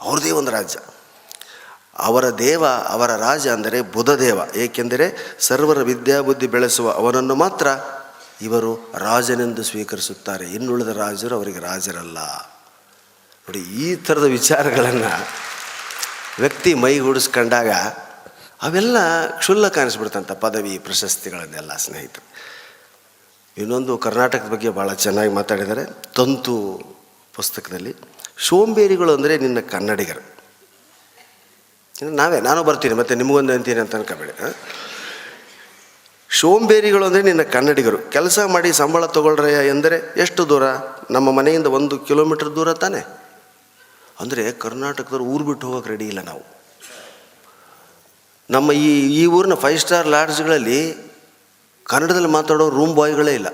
ಅವ್ರದೇ 0.00 0.30
ಒಂದು 0.30 0.50
ರಾಜ್ಯ. 0.50 0.78
ಅವರ 1.98 2.24
ದೇವ, 2.38 2.62
ಅವರ 2.64 3.10
ರಾಜ 3.16 3.44
ಅಂದರೆ 3.48 3.80
ಬುಧದೇವ, 3.96 4.38
ಏಕೆಂದರೆ 4.56 5.06
ಸರ್ವರ 5.40 5.80
ವಿದ್ಯಾಬುದ್ಧಿ 5.82 6.46
ಬೆಳೆಸುವ 6.46 6.86
ಅವನನ್ನು 6.92 7.34
ಮಾತ್ರ 7.34 7.66
ಇವರು 8.42 8.72
ರಾಜನೆಂದು 8.98 9.62
ಸ್ವೀಕರಿಸುತ್ತಾರೆ. 9.62 10.46
ಇನ್ನುಳಿದ 10.50 10.92
ರಾಜರು 10.96 11.34
ಅವರಿಗೆ 11.36 11.60
ರಾಜರಲ್ಲ. 11.60 12.18
ನೋಡಿ, 13.46 13.62
ಈ 13.84 13.88
ಥರದ 14.06 14.26
ವಿಚಾರಗಳನ್ನು 14.38 15.12
ವ್ಯಕ್ತಿ 16.40 16.70
ಮೈಗೂಡಿಸ್ಕೊಂಡಾಗ 16.74 17.70
ಅವೆಲ್ಲ 18.66 18.96
ಕ್ಷುಲ್ಲಕ 19.40 19.76
ಅನಿಸ್ಬಿಡ್ತಂಥ 19.84 20.32
ಪದವಿ 20.44 20.74
ಪ್ರಶಸ್ತಿಗಳನ್ನೆಲ್ಲ 20.86 21.72
ಸ್ನೇಹಿತರು. 21.84 22.26
ಇನ್ನೊಂದು 23.56 23.92
ಕರ್ನಾಟಕದ 24.04 24.48
ಬಗ್ಗೆ 24.54 24.70
ಭಾಳ 24.78 24.90
ಚೆನ್ನಾಗಿ 25.04 25.32
ಮಾತಾಡಿದ್ದಾರೆ. 25.38 25.84
ತಂತು 26.18 26.54
ಪುಸ್ತಕದಲ್ಲಿ 27.36 27.92
ಸೋಂಬೇರಿಗಳು 28.46 29.12
ಅಂದರೆ 29.16 29.34
ನಿನ್ನ 29.44 29.60
ಕನ್ನಡಿಗರು 29.74 30.22
ನಾವೇ, 32.20 32.38
ನಾನು 32.46 32.60
ಬರ್ತೀನಿ, 32.68 32.94
ಮತ್ತು 33.00 33.14
ನಿಮಗೊಂದು 33.20 33.52
ಅಂತೀನಿ 33.56 33.80
ಅಂತ 33.82 33.94
ಅನ್ಕೋಬೇಡಿ 33.98 34.32
ಶೋಂಬೇರಿಗಳು 36.30 37.04
ಅಂದರೆ 37.08 37.22
ನಿನ್ನ 37.28 37.42
ಕನ್ನಡಿಗರು 37.56 37.98
ಕೆಲಸ 38.14 38.38
ಮಾಡಿ 38.54 38.70
ಸಂಬಳ 38.80 39.04
ತಗೊಳ್ರೆ 39.16 39.50
ಎಂದರೆ 39.74 39.98
ಎಷ್ಟು 40.24 40.42
ದೂರ? 40.52 40.64
ನಮ್ಮ 41.16 41.28
ಮನೆಯಿಂದ 41.38 41.68
ಒಂದು 41.78 41.94
ಕಿಲೋಮೀಟ್ರ್ 42.08 42.50
ದೂರ 42.56 42.72
ತಾನೆ. 42.84 43.02
ಅಂದರೆ 44.22 44.44
ಕರ್ನಾಟಕದವ್ರು 44.64 45.26
ಊರು 45.34 45.44
ಬಿಟ್ಟು 45.50 45.64
ಹೋಗೋಕೆ 45.68 45.90
ರೆಡಿ 45.94 46.06
ಇಲ್ಲ 46.12 46.22
ನಾವು. 46.30 46.42
ನಮ್ಮ 48.50 48.72
ಈ 48.86 48.88
ಈ 49.20 49.22
ಊರಿನ 49.36 49.54
ಫೈವ್ 49.64 49.78
ಸ್ಟಾರ್ 49.82 50.08
ಲಾಡ್ಜ್ಗಳಲ್ಲಿ 50.14 50.80
ಕನ್ನಡದಲ್ಲಿ 51.86 52.30
ಮಾತಾಡೋ 52.38 52.64
ರೂಮ್ 52.78 52.92
ಬಾಯ್ಗಳೇ 52.98 53.32
ಇಲ್ಲ. 53.40 53.48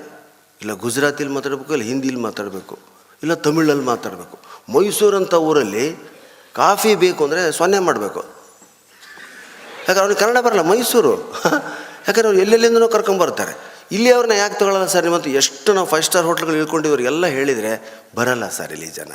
ಇಲ್ಲ 0.61 0.71
ಗುಜರಾತಿಲಿ 0.83 1.31
ಮಾತಾಡಬೇಕು, 1.37 1.71
ಇಲ್ಲ 1.75 1.85
ಹಿಂದಿಲಿ 1.91 2.19
ಮಾತಾಡಬೇಕು, 2.27 2.75
ಇಲ್ಲ 3.23 3.33
ತಮಿಳಲ್ಲಿ 3.45 3.85
ಮಾತಾಡಬೇಕು. 3.93 4.35
ಮೈಸೂರಂಥ 4.75 5.33
ಊರಲ್ಲಿ 5.47 5.85
ಕಾಫಿ 6.55 6.91
ಬೇಕು 7.03 7.21
ಅಂದರೆ 7.27 7.41
ಸೊನ್ನೆ 7.59 7.79
ಮಾಡಬೇಕು. 7.87 8.21
ಯಾಕಂದ್ರೆ 9.85 10.03
ಅವ್ರಿಗೆ 10.05 10.19
ಕನ್ನಡ 10.23 10.39
ಬರಲ್ಲ, 10.47 10.63
ಮೈಸೂರು. 10.71 11.13
ಯಾಕಂದ್ರೆ 12.07 12.27
ಅವ್ರು 12.29 12.39
ಎಲ್ಲೆಲ್ಲಿಂದನೂ 12.43 12.87
ಕರ್ಕೊಂಬರ್ತಾರೆ 12.95 13.53
ಇಲ್ಲಿ 13.95 14.09
ಅವ್ರನ್ನ 14.15 14.35
ಯಾಕೆ 14.41 14.55
ತಗೊಳ್ಳಲ್ಲ 14.59 14.87
ಸರ್ 14.93 15.03
ನಿಮ್ಮಂತ 15.07 15.27
ಎಷ್ಟು 15.41 15.69
ನಾವು 15.77 15.87
ಫೈವ್ 15.93 16.05
ಸ್ಟಾರ್ 16.07 16.25
ಹೋಟ್ಲ್ಗಳು 16.29 16.57
ಇಳ್ಕೊಂಡಿವ್ರು 16.61 17.03
ಎಲ್ಲ 17.11 17.25
ಹೇಳಿದರೆ, 17.37 17.71
ಬರಲ್ಲ 18.17 18.45
ಸರ್ 18.57 18.71
ಇಲ್ಲಿ 18.75 18.89
ಜನ. 18.99 19.11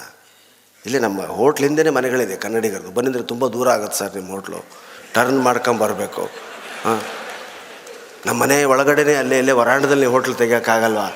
ಇಲ್ಲಿ 0.84 0.98
ನಮ್ಮ 1.06 1.20
ಹೋಟ್ಲಿಂದನೇ 1.38 1.92
ಮನೆಗಳಿದೆ 1.98 2.36
ಕನ್ನಡಿಗರದು 2.44 2.90
ಬಂದಿದ್ರೆ 2.98 3.24
ತುಂಬ 3.32 3.44
ದೂರ 3.54 3.68
ಆಗುತ್ತೆ 3.76 3.98
ಸರ್ 4.00 4.12
ನಿಮ್ಮ 4.18 4.30
ಹೋಟ್ಲು 4.34 4.60
ಟರ್ನ್ 5.14 5.40
ಮಾಡ್ಕೊಂಬರ್ಬೇಕು 5.42 6.22
ಹಾಂ? 6.84 7.00
ನಮ್ಮ 8.26 8.42
ಮನೆ 8.42 8.64
ಒಳಗಡೆನೇ 8.64 9.14
ಅಲ್ಲೇ 9.14 9.38
ಅಲ್ಲೇ 9.38 9.52
ವರಾಂಡದಲ್ಲಿ 9.52 10.06
ಹೋಟ್ಲ್ 10.06 10.34
ತೆಗಿಯೋಕ್ಕಾಗಲ್ವಾ 10.34 11.06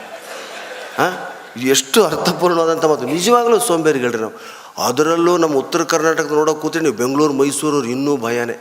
ಹಾಂ? 0.98 1.12
ಎಷ್ಟು 1.60 2.04
ಅರ್ಥಪೂರ್ಣವಾದಂಥ 2.04 2.84
ಮಾತು. 2.84 3.04
ನಿಜವಾಗ್ಲೂ 3.06 3.58
ಸೋಂಬೇರಿಗಳ್ರಿ 3.58 4.18
ನಾವು. 4.18 4.36
ಅದರಲ್ಲೂ 4.82 5.36
ನಮ್ಮ 5.36 5.54
ಉತ್ತರ 5.56 5.82
ಕರ್ನಾಟಕದ 5.82 6.32
ನೋಡೋಕೆ 6.32 6.60
ಕೂತ್ರಿ 6.60 6.82
ನೀವು 6.82 6.94
ಬೆಂಗಳೂರು 6.94 7.32
ಮೈಸೂರು 7.32 7.84
ಇನ್ನೂ 7.84 8.16
ಭಯನೇ. 8.16 8.56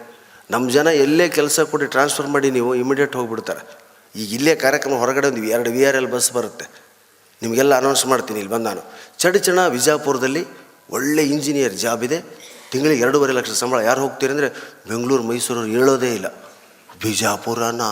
ನಮ್ಮ 0.52 0.70
ಜನ 0.70 0.88
ಎಲ್ಲೇ 0.88 1.30
ಕೆಲಸ 1.30 1.60
ಕೊಟ್ಟು 1.60 1.88
ಟ್ರಾನ್ಸ್ಫರ್ 1.88 2.28
ಮಾಡಿ 2.28 2.52
ನೀವು 2.52 2.76
ಇಮಿಡಿಯೇಟ್ 2.76 3.16
ಹೋಗಿಬಿಡ್ತಾರೆ. 3.16 3.62
ಈಗ 4.16 4.34
ಇಲ್ಲೇ 4.34 4.56
ಕಾರ್ಯಕ್ರಮ 4.56 4.94
ಹೊರಗಡೆ 4.94 5.28
ಒಂದು 5.28 5.44
ಎರಡು 5.44 5.72
ವಿ 5.72 5.86
ಆರ್ 5.86 5.96
ಎಲ್ 5.96 6.08
ಬಸ್ 6.08 6.32
ಬರುತ್ತೆ. 6.32 6.66
ನಿಮಗೆಲ್ಲ 7.42 7.78
ಅನೌನ್ಸ್ 7.78 8.06
ಮಾಡ್ತೀನಿ, 8.06 8.40
ಇಲ್ಲಿ 8.40 8.54
ಬಂದು 8.54 8.66
ನಾನು. 8.66 8.82
ಚಡಿಚಣ 9.20 9.68
ವಿಜಾಪುರದಲ್ಲಿ 9.68 10.44
ಒಳ್ಳೆ 10.90 11.24
ಇಂಜಿನಿಯರ್ 11.24 11.74
ಜಾಬ್ 11.74 12.04
ಇದೆ. 12.04 12.39
ತಿಂಗಳಿಗೆ 12.72 13.02
ಎರಡೂವರೆ 13.06 13.34
ಲಕ್ಷ 13.38 13.52
ಸಂಬಳ 13.62 13.80
ಯಾರು 13.90 14.02
ಹೋಗ್ತೀರಿ 14.06 14.32
ಅಂದರೆ 14.36 14.50
ಬೆಂಗಳೂರು, 14.90 15.24
ಮೈಸೂರು 15.30 15.62
ಹೇಳೋದೇ 15.76 16.12
ಇಲ್ಲ. 16.20 16.28
ಬಿಜಾಪುರನ, 17.04 17.84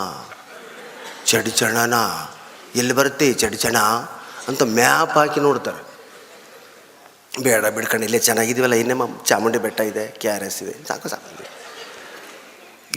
ಚಡಿಚಣನ, 1.30 1.96
ಎಲ್ಲಿ 2.80 2.94
ಬರುತ್ತೆ 2.98 3.26
ಚಡಿಚಣ 3.42 3.76
ಅಂತ 4.50 4.62
ಮ್ಯಾಪ್ 4.78 5.14
ಹಾಕಿ 5.18 5.40
ನೋಡ್ತಾರೆ. 5.46 5.82
ಬೇಡ 7.46 7.64
ಬಿಡ್ಕೊಂಡು 7.76 8.04
ಇಲ್ಲೇ 8.08 8.20
ಚೆನ್ನಾಗಿದ್ದೀವಲ್ಲ, 8.28 8.76
ಇನ್ನೇ 8.82 8.94
ಚಾಮುಂಡಿ 9.30 9.58
ಬೆಟ್ಟ 9.64 9.80
ಇದೆ 9.90 10.04
ಕೆ 10.20 10.28
ಆರ್ 10.34 10.44
ಎಸ್ 10.48 10.60
ಇದೆ, 10.64 10.74
ಸಾಕು 10.88 11.08
ಸಾಕು. 11.12 11.26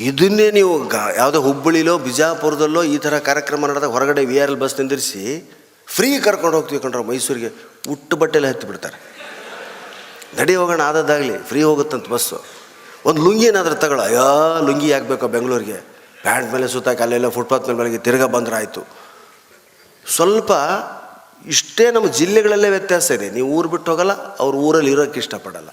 ಇದನ್ನೇ 0.09 0.45
ನೀವು 0.57 0.73
ಗ, 0.93 0.97
ಯಾವುದೋ 1.19 1.39
ಹುಬ್ಬಳ್ಳಿಲೋ, 1.47 1.93
ಬಿಜಾಪುರದಲ್ಲೋ 2.05 2.81
ಈ 2.93 2.95
ಥರ 3.05 3.13
ಕಾರ್ಯಕ್ರಮ 3.29 3.67
ನಡೆದಾಗ 3.71 3.89
ಹೊರಗಡೆ 3.95 4.21
ವಿ 4.29 4.37
ಆರ್ 4.43 4.51
ಎಲ್ 4.51 4.59
ಬಸ್ 4.63 4.75
ನಿಂದಿರಿಸಿ 4.79 5.23
ಫ್ರೀ 5.95 6.09
ಕರ್ಕೊಂಡು 6.25 6.55
ಹೋಗ್ತೀವಿ 6.57 6.79
ಕಂಡ್ರೆ 6.83 7.03
ಮೈಸೂರಿಗೆ 7.09 7.49
ಉಟ್ಟು 7.93 8.15
ಬಟ್ಟೆಲ್ಲ 8.21 8.49
ಹತ್ತಿ 8.51 8.67
ಬಿಡ್ತಾರೆ. 8.69 8.97
ನಡಿ 10.39 10.55
ಹೋಗೋಣ 10.55 10.81
ಆದದ್ದಾಗಲಿ 10.81 11.37
ಫ್ರೀ 11.37 11.63
ಹೋಗುತ್ತಂತ 11.63 12.07
ಬಸ್ಸು. 12.09 12.43
ಒಂದು 13.05 13.21
ಲುಂಗಿ 13.21 13.45
ಏನಾದರೂ 13.45 13.75
ತಗೊಳ್ಳೋ 13.75 14.03
ಅಯ್ಯೋ, 14.03 14.59
ಲುಂಗಿ 14.67 14.93
ಹಾಕ್ಬೇಕು 14.93 15.27
ಬೆಂಗಳೂರಿಗೆ. 15.27 15.77
ಪ್ಯಾಂಟ್ 16.21 16.53
ಮೇಲೆ 16.53 16.67
ಸುತ್ತಾಕಿ 16.67 17.01
ಅಲ್ಲೆಲ್ಲ 17.01 17.29
ಫುಟ್ಪಾತ್ 17.29 17.67
ಮೇಲೆ 17.67 17.77
ಬೆಳಗ್ಗೆ 17.77 17.97
ತಿರ್ಗಾ 17.97 18.25
ಬಂದ್ರೆ 18.25 18.55
ಆಯಿತು. 18.55 18.87
ಸ್ವಲ್ಪ 20.07 20.51
ಇಷ್ಟೇ 21.45 21.91
ನಮ್ಮ 21.91 22.11
ಜಿಲ್ಲೆಗಳಲ್ಲೇ 22.11 22.69
ವ್ಯತ್ಯಾಸ 22.69 23.11
ಇದೆ. 23.11 23.29
ನೀವು 23.29 23.47
ಊರು 23.47 23.69
ಬಿಟ್ಟು 23.69 23.91
ಹೋಗಲ್ಲ, 23.91 24.35
ಅವ್ರ 24.35 24.55
ಊರಲ್ಲಿ 24.55 24.91
ಇರೋಕ್ಕೆ 24.91 25.19
ಇಷ್ಟಪಡಲ್ಲ. 25.19 25.69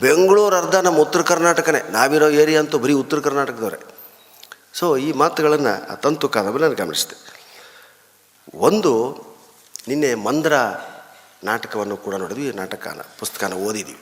ಬೆಂಗಳೂರು 0.00 0.56
ಅರ್ಧ 0.56 0.74
ನಮ್ಮ 0.74 0.98
ಉತ್ತರ 0.98 1.22
ಕರ್ನಾಟಕನೇ. 1.22 1.90
ನಾವಿರೋ 1.90 2.28
ಏರಿಯಾ 2.28 2.60
ಅಂತೂ 2.60 2.78
ಬರೀ 2.78 2.92
ಉತ್ತರ 2.92 3.20
ಕರ್ನಾಟಕದವರೇ. 3.20 3.80
ಸೊ 4.74 4.96
ಈ 4.96 5.12
ಮಾತುಗಳನ್ನು 5.12 5.92
ಆ 5.92 5.94
ತಂತು 5.94 6.28
ಕಾದಂಬರಿ 6.28 6.62
ನಾನು 6.62 6.74
ಗಮನಿಸಿದೆ. 6.74 7.16
ಒಂದು, 8.54 8.92
ನಿನ್ನೆ 9.88 10.14
ಮಂದ್ರ 10.14 10.52
ನಾಟಕವನ್ನು 11.44 11.96
ಕೂಡ 11.96 12.14
ನೋಡಿದ್ವಿ, 12.14 12.52
ನಾಟಕನ, 12.52 13.00
ಪುಸ್ತಕನ 13.18 13.52
ಓದಿದ್ದೀವಿ 13.52 14.00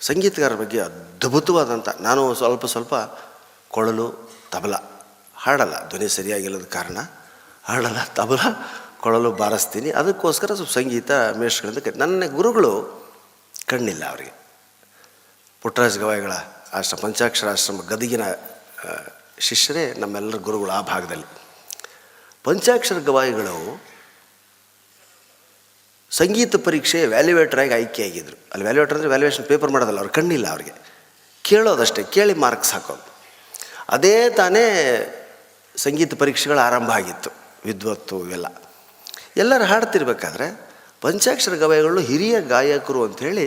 ಸಂಗೀತಗಾರರ 0.00 0.54
ಬಗ್ಗೆ 0.54 0.80
ಅದ್ಭುತವಾದಂಥ, 0.80 1.88
ನಾನು 2.00 2.34
ಸ್ವಲ್ಪ 2.34 2.66
ಸ್ವಲ್ಪ 2.66 2.94
ಕೊಳಲು, 3.68 4.34
ತಬಲ, 4.52 4.74
ಹಾಡಲ್ಲ, 5.36 5.88
ಧ್ವನಿ 5.88 6.08
ಸರಿಯಾಗಿಲ್ಲದ 6.08 6.64
ಕಾರಣ, 6.64 6.98
ಹಾಡಲ್ಲ, 7.64 8.04
ತಬಲ, 8.04 8.38
ಕೊಳಲು 9.00 9.32
ಬಾರಿಸ್ತೀನಿ. 9.32 9.90
ಅದಕ್ಕೋಸ್ಕರ 9.90 10.54
ಸ್ವಲ್ಪ 10.54 10.70
ಸಂಗೀತ 10.70 11.10
ಮೇಷ್ಗಳಿಂದ 11.12 11.78
ಕ 11.78 11.88
ನನ್ನ 11.96 12.26
ಗುರುಗಳು 12.26 13.04
ಕಣ್ಣಿಲ್ಲ 13.68 14.04
ಅವರಿಗೆ. 14.08 14.32
ಪುಟ್ಟರಾಜ 15.62 15.98
ಗವಾಯಿಗಳ 15.98 16.32
ಆಶ್ರಮ, 16.72 16.98
ಪಂಚಾಕ್ಷರ 17.00 17.48
ಆಶ್ರಮ, 17.48 17.80
ಗದಗಿನ 17.80 18.22
ಶಿಷ್ಯರೇ 19.38 19.94
ನಮ್ಮೆಲ್ಲರ 19.94 20.36
ಗುರುಗಳು 20.36 20.70
ಆ 20.70 20.80
ಭಾಗದಲ್ಲಿ. 20.80 21.26
ಪಂಚಾಕ್ಷರ 22.44 22.98
ಗವಾಯಿಗಳು 22.98 23.82
ಸಂಗೀತ 26.18 26.56
ಪರೀಕ್ಷೆ 26.66 26.98
ವ್ಯಾಲ್ಯುವೇಟರಾಗಿ 27.12 27.72
ಆಯ್ಕೆಯಾಗಿದ್ದರು 27.78 28.36
ಅಲ್ಲಿ 28.52 28.64
ವ್ಯಾಲ್ಯುವೇಟರ್ 28.66 28.96
ಅಂದರೆ 28.96 29.10
ವ್ಯಾಲ್ಯುವೇಷನ್ 29.12 29.46
ಪೇಪರ್ 29.52 29.70
ಮಾಡೋದಲ್ಲ, 29.74 29.98
ಅವ್ರು 30.02 30.12
ಕಣ್ಣಿಲ್ಲ 30.18 30.46
ಅವ್ರಿಗೆ. 30.54 30.74
ಕೇಳೋದಷ್ಟೇ, 31.44 32.02
ಕೇಳಿ 32.16 32.34
ಮಾರ್ಕ್ಸ್ 32.44 32.72
ಹಾಕೋದು. 32.74 33.04
ಅದೇ 33.94 34.16
ತಾನೇ 34.40 34.64
ಸಂಗೀತ 35.74 36.14
ಪರೀಕ್ಷೆಗಳು 36.22 36.60
ಆರಂಭ 36.68 36.90
ಆಗಿತ್ತು, 36.98 37.30
ವಿದ್ವತ್ತು 37.68 38.16
ಇವೆಲ್ಲ. 38.26 38.46
ಎಲ್ಲರೂ 39.42 39.64
ಹಾಡ್ತಿರ್ಬೇಕಾದ್ರೆ 39.72 40.46
ಪಂಚಾಕ್ಷರ 41.04 41.54
ಗವಾಯಿಗಳು 41.62 42.02
ಹಿರಿಯ 42.10 42.36
ಗಾಯಕರು 42.52 43.00
ಅಂಥೇಳಿ 43.06 43.46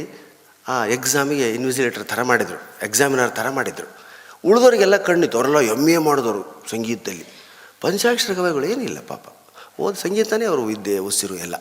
ಆ 0.65 0.75
ಎಕ್ಸಾಮಿಗೆ 0.95 1.45
ಇನ್ವಿಜಿಲೇಟರ್ 1.57 2.05
ಥರ 2.11 2.21
ಮಾಡಿದರು 2.31 2.59
ಎಕ್ಸಾಮಿನರ್ 2.87 3.31
ಥರ 3.39 3.47
ಮಾಡಿದರು. 3.57 3.89
ಉಳಿದವರಿಗೆಲ್ಲ 4.49 4.97
ಕಣ್ಣಿತ್ತು, 5.07 5.37
ಅವರೆಲ್ಲ 5.39 5.59
ಎಂ 5.73 5.83
ಎ 5.93 5.97
ಮಾಡಿದವರು 6.07 6.41
ಸಂಗೀತದಲ್ಲಿ. 6.71 7.25
ಪಂಚಾಕ್ಷರ 7.83 8.31
ಗವಾಯಿಗಳು 8.39 8.65
ಏನಿಲ್ಲ 8.73 8.99
ಪಾಪ. 9.11 9.25
ಓದ್ 9.83 9.97
ಸಂಗೀತನೇ 10.03 10.45
ಅವರು 10.51 10.63
ವಿದ್ಯೆ, 10.71 10.97
ಉಸಿರು 11.09 11.35
ಎಲ್ಲ. 11.45 11.55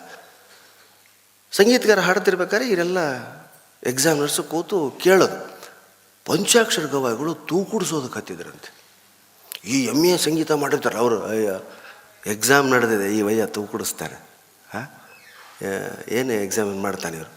ಸಂಗೀತಗಾರ 1.56 2.00
ಹಾಡ್ತಿರ್ಬೇಕಾದ್ರೆ 2.00 2.68
ಇವರೆಲ್ಲ 2.68 2.98
ಎಕ್ಸಾಮಿನರ್ಸು 3.84 4.42
ಕೂತು 4.42 4.90
ಕೇಳೋದು. 5.02 5.36
ಪಂಚಾಕ್ಷರ 6.24 6.86
ಗವಾಯಿಗಳು 6.86 7.34
ತೂಕುಡಿಸೋದಕ್ಕೆ 7.34 8.18
ಹತ್ತಿದ್ರಂತೆ 8.18 8.70
ಈ 9.64 9.84
ಎಂ 9.84 10.04
ಎ 10.04 10.16
ಸಂಗೀತ 10.16 10.52
ಮಾಡಿರ್ತಾರೆ 10.52 10.98
ಅವರು. 10.98 11.26
ಅಯ್ಯ 11.26 11.50
ಎಕ್ಸಾಮ್ 12.30 12.70
ನಡೆದಿದೆ, 12.70 13.18
ಈ 13.18 13.22
ವಯ್ಯ 13.22 13.46
ತೂಕುಡಿಸ್ತಾರೆ. 13.46 14.14
ಹಾಂ? 14.74 14.86
ಏನು 16.08 16.32
ಎಕ್ಸಾಮ್ 16.32 16.82
ಮಾಡ್ತಾನೆ 16.82 17.16
ಇವರು? 17.16 17.32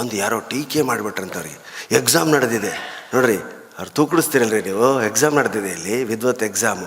ಒಂದು 0.00 0.16
ಯಾರೋ 0.16 0.40
ಟೀಕೆ 0.40 0.82
ಮಾಡಿಬಿಟ್ರಂತ 0.82 1.34
ಅವ್ರಿಗೆ. 1.34 1.58
ಎಕ್ಸಾಮ್ 1.96 2.30
ನಡೆದಿದೆ. 2.30 2.72
ನೋಡ್ರಿ, 3.14 3.36
ಅವ್ರು 3.78 3.90
ತೂಕುಡಿಸ್ತೀರಲ್ರಿ 3.90 4.62
ನೀವು? 4.62 5.02
ಎಕ್ಸಾಮ್ 5.02 5.34
ನಡೆದಿದೆ 5.34 5.68
ಇಲ್ಲಿ, 5.68 6.04
ವಿದ್ವತ್ 6.04 6.42
ಎಕ್ಸಾಮು 6.42 6.86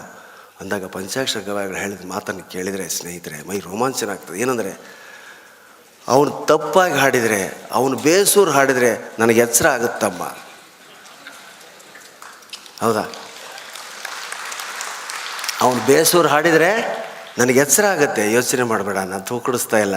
ಅಂದಾಗ 0.62 0.86
ಪಂಚಾಕ್ಷರ 0.86 1.40
ಗವಾಯಿಗಳು 1.40 1.78
ಹೇಳಿದ 1.78 2.06
ಮಾತನ್ನು 2.06 2.44
ಕೇಳಿದರೆ 2.44 2.90
ಸ್ನೇಹಿತರೆ, 2.90 3.48
ಮೈ 3.48 3.60
ರೋಮಾಂಚನ 3.60 4.10
ಆಗ್ತದೆ. 4.10 4.40
ಏನಂದರೆ 4.40 5.05
ಅವನು 6.08 6.32
ತಪ್ಪಾಗಿ 6.32 6.94
ಹಾಡಿದರೆ, 6.94 7.70
ಅವನು 7.72 7.98
ಬೇಸೂರು 7.98 8.52
ಹಾಡಿದರೆ 8.52 9.16
ನನಗೆ 9.20 9.40
ಎಚ್ಚರ 9.40 9.68
ಆಗುತ್ತಮ್ಮ. 9.68 10.24
ಹೌದಾ? 12.82 13.04
ಅವನು 15.62 15.86
ಬೇಸೂರು 15.86 16.28
ಹಾಡಿದರೆ 16.28 17.06
ನನಗೆ 17.38 17.60
ಎಚ್ಚರ 17.60 17.86
ಆಗುತ್ತೆ. 17.86 18.34
ಯೋಚನೆ 18.34 18.64
ಮಾಡಬೇಡ, 18.64 18.98
ನಾನು 18.98 19.22
ತೂಕಡಿಸ್ತಾ 19.22 19.78
ಇಲ್ಲ. 19.78 19.96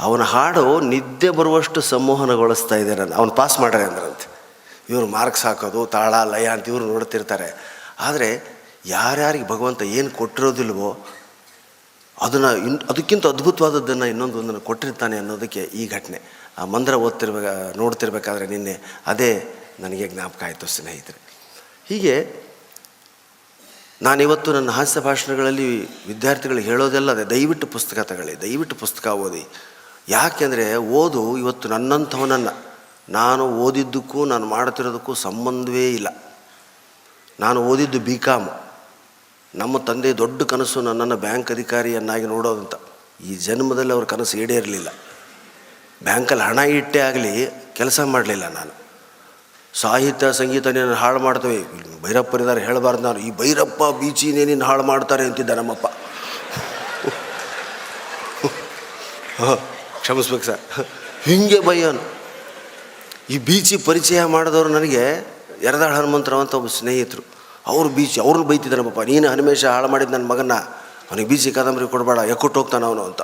ಅವನ 0.00 0.22
ಹಾಡು 0.22 0.80
ನಿದ್ದೆ 0.80 1.30
ಬರುವಷ್ಟು 1.30 1.80
ಸಂಮೋಹನಗೊಳಿಸ್ತಾ 1.80 2.74
ಇದೆ 2.74 2.94
ನಾನು. 2.94 3.14
ಅವ್ನು 3.14 3.34
ಪಾಸ್ 3.34 3.60
ಮಾಡ್ರೆ 3.60 3.82
ಅಂದ್ರಂತೆ. 3.82 4.26
ಇವರು 4.90 5.06
ಮಾರ್ಕ್ಸ್ 5.06 5.44
ಹಾಕೋದು, 5.44 5.86
ತಾಳ, 5.86 6.14
ಲಯ 6.14 6.46
ಅಂತ 6.46 6.68
ಇವರು 6.68 6.84
ನೋಡ್ತಿರ್ತಾರೆ. 6.84 7.78
ಆದರೆ 8.00 8.58
ಯಾರ್ಯಾರಿಗೆ 8.86 9.44
ಭಗವಂತ 9.44 9.82
ಏನು 9.82 10.10
ಕೊಟ್ಟಿರೋದಿಲ್ವೋ 10.10 10.98
ಅದನ್ನು 12.20 12.56
ಇನ್, 12.56 12.78
ಅದಕ್ಕಿಂತ 12.90 13.26
ಅದ್ಭುತವಾದದ್ದನ್ನು 13.26 14.06
ಇನ್ನೊಂದೊಂದನ್ನು 14.06 14.60
ಕೊಟ್ಟಿರ್ತಾನೆ 14.60 15.18
ಅನ್ನೋದಕ್ಕೆ 15.18 15.60
ಈ 15.60 15.88
ಘಟನೆ. 15.88 16.20
ಆ 16.58 16.64
ಮಂದ್ರ 16.64 16.94
ಓದ್ತಿರ್ಬೇಕ, 16.94 17.76
ನೋಡ್ತಿರ್ಬೇಕಾದ್ರೆ 17.76 18.46
ನಿನ್ನೆ 18.46 18.80
ಅದೇ 19.06 19.54
ನನಗೆ 19.80 20.08
ಜ್ಞಾಪಕ 20.08 20.44
ಆಯಿತು 20.44 20.66
ಸ್ನೇಹಿತರೆ. 20.66 21.20
ಹೀಗೆ 21.86 22.48
ನಾನಿವತ್ತು 24.02 24.52
ನನ್ನ 24.52 24.70
ಹಾಸ್ಯ 24.70 25.00
ಭಾಷಣಗಳಲ್ಲಿ 25.00 25.86
ವಿದ್ಯಾರ್ಥಿಗಳು 26.06 26.58
ಹೇಳೋದೆಲ್ಲ 26.58 27.10
ಅದೇ. 27.12 27.24
ದಯವಿಟ್ಟು 27.24 27.66
ಪುಸ್ತಕ 27.66 27.98
ತಗೊಳ್ಳಿ, 27.98 28.40
ದಯವಿಟ್ಟು 28.40 28.76
ಪುಸ್ತಕ 28.76 29.06
ಓದಿ. 29.06 29.46
ಯಾಕೆಂದರೆ 30.08 30.76
ಓದು 30.76 31.38
ಇವತ್ತು 31.38 31.68
ನನ್ನಂಥವನನ್ನು. 31.68 32.66
ನಾನು 33.08 33.48
ಓದಿದ್ದಕ್ಕೂ, 33.48 34.24
ನಾನು 34.24 34.46
ಮಾಡ್ತಿರೋದಕ್ಕೂ 34.46 35.14
ಸಂಬಂಧವೇ 35.14 35.90
ಇಲ್ಲ. 35.90 36.22
ನಾನು 37.40 37.64
ಓದಿದ್ದು 37.64 38.00
ಬಿ 38.00 38.18
ಕಾಮ್ 38.18 38.48
ನಮ್ಮ 39.58 39.78
ತಂದೆ 39.78 40.12
ದೊಡ್ಡ 40.18 40.42
ಕನಸು 40.42 40.80
ನನ್ನನ್ನು 40.80 41.16
ಬ್ಯಾಂಕ್ 41.16 41.50
ಅಧಿಕಾರಿಯನ್ನಾಗಿ 41.50 42.26
ನೋಡೋದಂತ. 42.26 42.74
ಈ 43.26 43.34
ಜನ್ಮದಲ್ಲಿ 43.36 43.92
ಅವ್ರ 43.92 44.04
ಕನಸು 44.04 44.38
ಈಡೇರಲಿಲ್ಲ. 44.38 44.88
ಬ್ಯಾಂಕಲ್ಲಿ 46.02 46.44
ಹಣ 46.44 46.58
ಇಟ್ಟೇ 46.58 46.98
ಆಗಲಿ 46.98 47.32
ಕೆಲಸ 47.74 48.00
ಮಾಡಲಿಲ್ಲ 48.00 48.48
ನಾನು. 48.48 48.72
ಸಾಹಿತ್ಯ, 49.80 50.32
ಸಂಗೀತ 50.32 50.66
ನೀನು 50.66 50.94
ಹಾಳು 50.94 51.18
ಮಾಡ್ತೇವೆ. 51.18 51.58
ಭೈರಪ್ಪರಿದ್ದಾರೆ 52.02 52.64
ಹೇಳಬಾರ್ದು 52.64 53.02
ನಾನು. 53.02 53.18
ಈ 53.18 53.30
ಭೈರಪ್ಪ 53.36 53.82
ಬೀಚಿನೇ 54.00 54.44
ನೀನು 54.44 54.64
ಹಾಳು 54.64 54.82
ಮಾಡ್ತಾರೆ 54.82 55.24
ಅಂತಿದ್ದ 55.24 55.50
ನಮ್ಮಪ್ಪ. 55.50 55.86
ಕ್ಷಮಿಸ್ಬೇಕು 60.00 60.44
ಸರ್. 60.44 60.60
ಹಿಂಗೆ 61.22 61.60
ಬೈಯೋನು. 61.60 62.02
ಈ 63.30 63.38
ಬೀಚಿ 63.38 63.76
ಪರಿಚಯ 63.76 64.24
ಮಾಡಿದವರು 64.24 64.68
ನನಗೆ 64.68 65.02
ಯರದಾಳ್ 65.62 65.94
ಹನುಮಂತರಾವ್ 65.94 66.42
ಅಂತ 66.42 66.54
ಒಬ್ಬ 66.54 66.68
ಸ್ನೇಹಿತರು. 66.68 67.37
ಅವರು 67.68 67.88
ಬೀಚಿ, 67.88 68.20
ಅವ್ರನ್ನ 68.20 68.46
ಬೈತಿದ್ದಾರಪ್ಪ 68.46 69.00
ನೀನು 69.00 69.28
ಹನುಮೇಶ 69.28 69.64
ಹಾಳು 69.64 69.88
ಮಾಡಿದ 69.88 70.10
ನನ್ನ 70.10 70.26
ಮಗನ 70.26 70.52
ಅವನಿಗೆ 71.10 71.28
ಬೀಚಿ 71.28 71.50
ಕಾದಂಬರಿ 71.52 71.88
ಕೊಡಬೇಡ, 71.88 72.18
ಎಕ್ಕುಟ್ಟು 72.18 72.60
ಹೋಗ್ತಾನೆ 72.60 72.86
ಅವನು 72.86 73.04
ಅಂತ. 73.04 73.22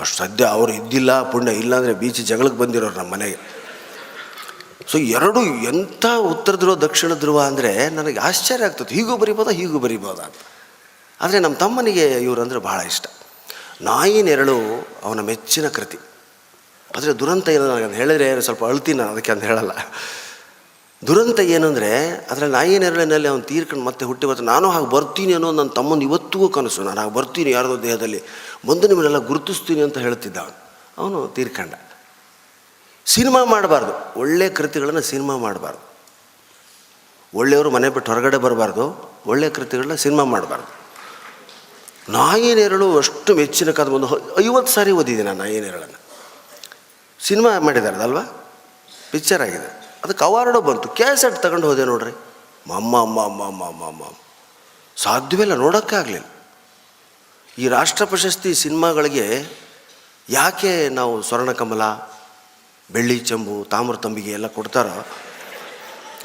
ಅಷ್ಟು 0.00 0.16
ಸದ್ಯ 0.16 0.44
ಅವರು 0.44 0.72
ಇದ್ದಿಲ್ಲ, 0.72 1.22
ಪುಣ್ಯ 1.22 1.52
ಇಲ್ಲಾಂದರೆ 1.52 1.94
ಬೀಚಿ 1.94 2.22
ಜಗಳಕ್ಕೆ 2.22 2.58
ಬಂದಿರೋರು 2.58 2.96
ನಮ್ಮ 2.98 3.12
ಮನೆಗೆ. 3.12 3.38
ಸೊ 4.90 4.98
ಎರಡು 4.98 5.40
ಎಂಥ 5.44 6.06
ಉತ್ತರ 6.06 6.56
ಧ್ರುವ, 6.56 6.74
ದಕ್ಷಿಣ 6.74 7.14
ಧ್ರುವ 7.14 7.40
ಅಂದರೆ 7.40 7.90
ನನಗೆ 7.90 8.18
ಆಶ್ಚರ್ಯ 8.18 8.64
ಆಗ್ತದೆ. 8.64 8.94
ಹೀಗೂ 8.94 9.16
ಬರಿಬೋದಾ 9.16 9.50
ಹೀಗೂ 9.50 9.78
ಬರಿಬೋದಾ 9.78 10.22
ಅಂತ. 10.22 10.34
ಆದರೆ 11.20 11.38
ನಮ್ಮ 11.38 11.54
ತಮ್ಮನಿಗೆ 11.56 12.06
ಇವರಂದ್ರೆ 12.08 12.58
ಭಾಳ 12.58 12.80
ಇಷ್ಟ. 12.80 13.06
ನಾಯಿ 13.82 14.22
ನೆರಳು 14.22 14.56
ಅವನ 15.04 15.20
ಮೆಚ್ಚಿನ 15.20 15.68
ಕೃತಿ. 15.68 15.98
ಆದರೆ 16.96 17.18
ದುರಂತ 17.18 17.48
ಇಲ್ಲ 17.48 17.74
ನನಗೆ 17.74 17.94
ಹೇಳಿದ್ರೆ 17.94 18.40
ಸ್ವಲ್ಪ 18.40 18.64
ಅಳ್ತೀನಿ 18.64 19.02
ಅದಕ್ಕೆ 19.02 19.32
ಅಂತ 19.32 19.44
ಹೇಳಲ್ಲ. 19.44 19.70
ದುರಂತ 21.06 21.40
ಏನಂದರೆ 21.40 22.08
ಅದರಲ್ಲಿ 22.30 22.52
ನಾಯಿ 22.52 22.78
ನೆರಳಿನಲ್ಲಿ 22.78 23.28
ಅವ್ನು 23.28 23.44
ತೀರ್ಕೊಂಡು 23.44 23.84
ಮತ್ತೆ 23.84 24.04
ಹುಟ್ಟಿ 24.04 24.26
ಬರ್ತಾನೆ. 24.26 24.46
ನಾನು 24.46 24.70
ಹಾಗೆ 24.70 24.86
ಬರ್ತೀನಿ 24.86 25.34
ಅನ್ನೋ 25.34 25.52
ನನ್ನ 25.52 25.68
ತಮ್ಮನ 25.68 26.02
ಇವತ್ತಿಗೂ 26.02 26.48
ಕನಸು. 26.48 26.82
ನಾನು 26.82 27.00
ಹಾಗೆ 27.00 27.14
ಬರ್ತೀನಿ 27.14 27.50
ಯಾರದೋ 27.50 27.82
ದೇಹದಲ್ಲಿ. 27.82 28.22
ಬಂದು 28.66 28.88
ನಿಮ್ಮನ್ನೆಲ್ಲ 28.88 29.18
ಗುರುತಿಸ್ತೀನಿ 29.18 29.80
ಅಂತ 29.80 29.98
ಹೇಳ್ತಿದ್ದ 29.98 30.36
ಅವನು 30.36 30.54
ಅವನು 30.98 31.28
ತೀರ್ಕಂಡ. 31.28 31.74
ಸಿನಿಮಾ 33.06 33.44
ಮಾಡಬಾರ್ದು. 33.44 34.20
ಒಳ್ಳೆಯ 34.20 34.48
ಕೃತಿಗಳನ್ನು 34.48 35.00
ಸಿನಿಮಾ 35.00 35.36
ಮಾಡಬಾರ್ದು. 35.36 35.92
ಒಳ್ಳೆಯವರು 37.34 37.70
ಮನೆ 37.70 37.88
ಬಿಟ್ಟು 37.88 38.12
ಹೊರಗಡೆ 38.12 38.36
ಬರಬಾರ್ದು. 38.36 39.12
ಒಳ್ಳೆಯ 39.26 39.50
ಕೃತಿಗಳನ್ನ 39.50 39.94
ಸಿನಿಮಾ 39.94 40.24
ಮಾಡಬಾರ್ದು. 40.24 40.82
ನಾಯಿ 42.12 42.54
ನೆರಳು 42.54 42.98
ಅಷ್ಟು 42.98 43.34
ಮೆಚ್ಚಿನ 43.34 43.70
ಕಥೆ 43.70 43.90
ಒಂದು 43.90 44.40
ಐವತ್ತು 44.40 44.72
ಸಾರಿ 44.72 44.90
ಓದಿದ್ದೀನಿ 44.90 45.28
ನಾನು 45.28 45.38
ನಾಯಿ 45.38 45.60
ನೆರಳನ್ನು. 45.60 45.98
ಸಿನಿಮಾ 47.20 47.58
ಮಾಡಿದ್ದಾರೆ 47.58 47.96
ಅಲ್ವಾ 47.96 48.22
ಪಿಕ್ಚರ್ 49.12 49.42
ಆಗಿದೆ. 49.42 49.81
ಅದಕ್ಕೆ 50.04 50.24
ಅವಾರ್ಡು 50.24 50.60
ಬಂತು. 50.60 50.88
ಕ್ಯಾಸೆಟ್ 50.88 51.42
ತಗೊಂಡು 51.42 51.66
ಹೋದೆ 51.66 51.84
ನೋಡ್ರಿ. 51.84 52.10
ಅಮ್ಮ 52.74 53.00
ಅಮ್ಮ 53.00 53.24
ಅಮ್ಮ 53.24 53.46
ಅಮ್ಮ 53.46 53.64
ಅಮ್ಮ 53.64 53.86
ಅಮ್ಮ. 53.86 54.02
ಸಾಧ್ಯವಿಲ್ಲ, 54.96 55.54
ನೋಡೋಕ್ಕೆ 55.54 55.96
ಆಗಲಿಲ್ಲ. 55.96 56.26
ಈ 57.58 57.68
ರಾಷ್ಟ್ರ 57.68 58.04
ಪ್ರಶಸ್ತಿ 58.04 58.54
ಸಿನಿಮಾಗಳಿಗೆ 58.54 59.46
ಯಾಕೆ 60.30 60.88
ನಾವು 60.88 61.22
ಸ್ವರ್ಣಕಮಲ 61.22 61.82
ಬೆಳ್ಳಿ 62.92 63.18
ಚೆಂಬು, 63.18 63.64
ತಾಮ್ರ 63.64 63.96
ತಂಬಿಗೆ 63.96 64.30
ಎಲ್ಲ 64.30 64.46
ಕೊಡ್ತಾರೋ? 64.46 65.06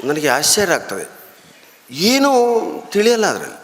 ನನಗೆ 0.04 0.28
ಆಶ್ಚರ್ಯ 0.28 0.74
ಆಗ್ತದೆ. 0.74 1.10
ಏನೂ 1.90 2.30
ತಿಳಿಯಲ್ಲ 2.90 3.26
ಅದರಲ್ಲಿ. 3.26 3.58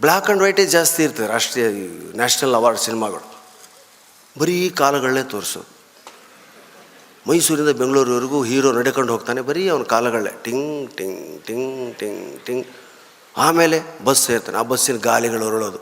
ಬ್ಲ್ಯಾಕ್ 0.00 0.26
ಆ್ಯಂಡ್ 0.26 0.42
ವೈಟೇ 0.42 0.66
ಜಾಸ್ತಿ 0.66 1.04
ಇರ್ತದೆ 1.04 1.26
ರಾಷ್ಟ್ರೀಯ 1.26 1.68
ನ್ಯಾಷನಲ್ 2.14 2.54
ಅವಾರ್ಡ್ 2.54 2.80
ಸಿನಿಮಾಗಳು. 2.80 3.40
ಬರೀ 4.38 4.70
ಕಾಲಗಳನ್ನೇ 4.70 5.22
ತೋರಿಸೋದು. 5.22 5.69
ಮೈಸೂರಿಂದ 7.28 7.68
ಬೆಂಗಳೂರಿವರೆಗೂ 7.68 8.42
ಹೀರೋ 8.42 8.72
ನಡ್ಕೊಂಡು 8.72 9.12
ಹೋಗ್ತಾನೆ. 9.12 9.40
ಬರೀ 9.40 9.68
ಅವನ 9.68 9.82
ಕಾಲಗಳೇ 9.82 10.40
ಟಿಂಗ್ 10.44 10.96
ಟಿಂಗ್ 10.96 11.44
ಟಿಂಗ್ 11.44 11.98
ಟಿಂಗ್ 11.98 12.40
ಟಿಂಗ್. 12.46 12.66
ಆಮೇಲೆ 13.36 13.82
ಬಸ್ 14.04 14.24
ಸೇರ್ತಾನೆ. 14.26 14.58
ಆ 14.58 14.62
ಬಸ್ಸಿನ 14.62 14.96
ಗಾಲಿಗಳು 14.96 15.44
ಹೊರಳೋದು 15.44 15.78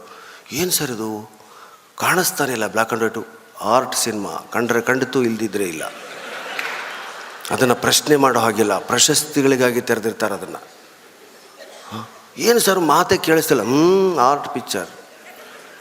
ಏನು 0.53 0.71
ಸರ್ 0.71 0.91
ಇದು? 0.91 1.31
ಕಾಣಿಸ್ತಾನೆ 1.97 2.53
ಇಲ್ಲ 2.53 2.67
black 2.67 2.93
and 2.93 3.05
white. 3.05 3.27
Art 3.61 3.95
cinema. 3.95 4.31
ಕಂಡ್ರೆ 4.53 4.81
ಕಂಡಿತು 4.81 5.23
ಇಲ್ದಿದ್ರೆ 5.23 5.65
ಇಲ್ಲ. 5.65 5.93
ಅದನ್ನು 7.51 7.75
ಪ್ರಶ್ನೆ 7.75 8.17
ಮಾಡೋ 8.17 8.41
ಹಾಗಿಲ್ಲ. 8.41 8.79
ಪ್ರಶಸ್ತಿಗಳಿಗಾಗಿ 8.79 9.81
ತೆರೆದಿರ್ತಾರೆ 9.81 10.35
ಅದನ್ನು. 10.35 10.79
ಏನು 12.39 12.59
ಸರ್ 12.59 12.79
ಮಾತೇ 12.79 13.17
ಕೇಳಿಸ್ತಿಲ್ಲ. 13.17 13.63
ಹ್ಞೂ 13.63 14.19
ಆರ್ಟ್ 14.19 14.55
ಪಿಕ್ಚರ್. 14.55 14.89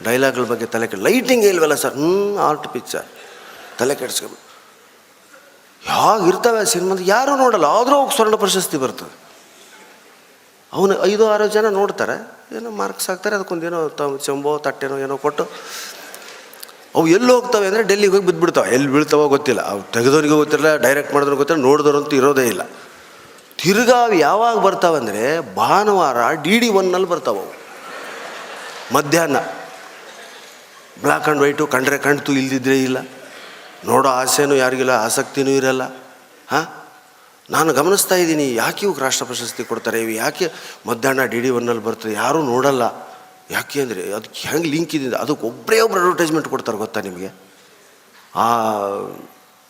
ಡೈಲಾಗ್ಗಳ 0.04 0.42
ಬಗ್ಗೆ 0.42 0.66
ತಲೆ 0.66 0.86
ಕೆಡ 0.86 0.98
ಲೈಟಿಂಗ್ 0.98 1.44
ಇಲ್ವಲ್ಲ 1.44 1.74
ಸರ್? 1.74 1.94
ಹ್ಞೂ 1.94 2.38
ಆರ್ಟ್ 2.38 2.72
ಪಿಕ್ಚರ್. 2.72 3.06
ತಲೆ 3.78 3.94
ಕೆಡಿಸ್ಕೊಂಡು 3.94 4.47
ಇರ್ತವೆ 6.28 6.66
ಸಿನಿಮಾದ 6.66 6.98
ಯಾರೂ 7.04 7.36
ನೋಡಲ್ಲ, 7.36 7.64
ಆದರೂ 7.64 7.96
ಅವ್ಕೆ 8.00 8.16
ಸ್ವರ್ಣ 8.16 8.34
ಪ್ರಶಸ್ತಿ 8.34 8.76
ಬರ್ತದೆ. 8.76 9.14
ಅವನು 10.72 11.04
ಐದು, 11.04 11.30
ಆರು 11.32 11.46
ಜನ 11.46 11.66
ನೋಡ್ತಾರೆ, 11.68 12.16
ಏನೋ 12.56 12.70
ಮಾರ್ಕ್ಸ್ 12.70 13.10
ಹಾಕ್ತಾರೆ, 13.10 13.36
ಅದಕ್ಕೊಂದು 13.36 13.66
ಏನೋ 13.66 13.88
ತ 13.88 14.02
ಚೆಂಬೋ, 14.26 14.58
ತಟ್ಟೆನೋ 14.58 14.98
ಏನೋ 14.98 15.16
ಕೊಟ್ಟು, 15.16 15.44
ಅವು 16.94 17.06
ಎಲ್ಲಿ 17.06 17.32
ಹೋಗ್ತವೆ 17.32 17.66
ಅಂದರೆ 17.66 17.82
ಡೆಲ್ಲಿಗೆ 17.82 18.12
ಹೋಗಿ 18.12 18.26
ಬಿದ್ದುಬಿಡ್ತಾವೆ 18.26 18.68
ಎಲ್ಲಿ 18.74 18.88
ಬೀಳ್ತಾವೋ 18.88 19.28
ಗೊತ್ತಿಲ್ಲ. 19.28 19.60
ಅವು 19.60 19.80
ತೆಗೆದವ್ರಿಗೂ 19.92 20.36
ಗೊತ್ತಿಲ್ಲ 20.36 20.76
ಡೈರೆಕ್ಟ್ 20.76 21.14
ಮಾಡಿದ್ರು 21.14 21.36
ಗೊತ್ತಿಲ್ಲ 21.36 21.62
ನೋಡಿದವ್ರಂತೂ 21.62 22.16
ಇರೋದೇ 22.16 22.46
ಇಲ್ಲ. 22.46 22.62
ತಿರ್ಗಾ 23.58 24.04
ಅವು 24.04 24.14
ಯಾವಾಗ 24.14 24.56
ಬರ್ತಾವಂದರೆ 24.58 25.54
ಭಾನುವಾರ 25.54 26.32
ಡಿ 26.32 26.58
ಡಿ 26.58 26.68
ಒನ್ನಲ್ಲಿ 26.68 27.08
ಬರ್ತಾವೆ 27.08 27.38
ಅವು. 27.38 27.54
ಮಧ್ಯಾಹ್ನ. 28.92 29.36
ಬ್ಲ್ಯಾಕ್ 31.02 31.24
ಆ್ಯಂಡ್ 31.24 31.42
ವೈಟು, 31.42 31.66
ಕಂಡ್ರೆ 31.66 31.98
ಕಣ್ತು 31.98 32.32
ಇಲ್ದಿದ್ರೆ 32.32 32.82
ಇಲ್ಲ. 32.82 32.98
ನೋಡೋ 33.90 34.08
ಆಸೆನೂ 34.20 34.54
ಯಾರಿಗಿಲ್ಲ, 34.54 34.94
ಆಸಕ್ತಿನೂ 35.06 35.52
ಇರಲ್ಲ. 35.60 35.82
ಹಾಂ? 36.52 36.64
ನಾನು 37.54 37.70
ಗಮನಿಸ್ತಾ 37.80 38.16
ಇದ್ದೀನಿ, 38.22 38.46
ಯಾಕೆ 38.54 38.82
ಇವ್ಕೆ 38.86 39.00
ರಾಷ್ಟ್ರ 39.06 39.24
ಪ್ರಶಸ್ತಿ 39.30 39.62
ಕೊಡ್ತಾರೆ, 39.70 39.98
ಇವು 40.04 40.14
ಯಾಕೆ 40.24 40.46
ಮಧ್ಯಾಹ್ನ 40.88 41.24
ಡಿ 41.32 41.40
ಡಿ 41.44 41.50
ಒನ್ನಲ್ಲಿ 41.58 41.84
ಬರ್ತದೆ 41.88 42.12
ಯಾರೂ 42.22 42.40
ನೋಡಲ್ಲ. 42.52 42.84
ಯಾಕೆ 43.56 43.78
ಅಂದರೆ 43.84 44.02
ಅದಕ್ಕೆ 44.16 44.40
ಹೆಂಗೆ 44.48 44.68
ಲಿಂಕ್ 44.74 44.94
ಇದೆ 44.96 45.06
ಅದಕ್ಕೆ 45.24 45.46
ಒಬ್ಬರೇ 45.50 45.78
ಒಬ್ರು 45.84 46.00
ಅಡ್ವರ್ಟೈಸ್ಮೆಂಟ್ 46.00 46.48
ಕೊಡ್ತಾರೆ 46.54 46.78
ಗೊತ್ತಾ 46.84 47.00
ನಿಮಗೆ? 47.08 47.30
ಆ 48.42 48.46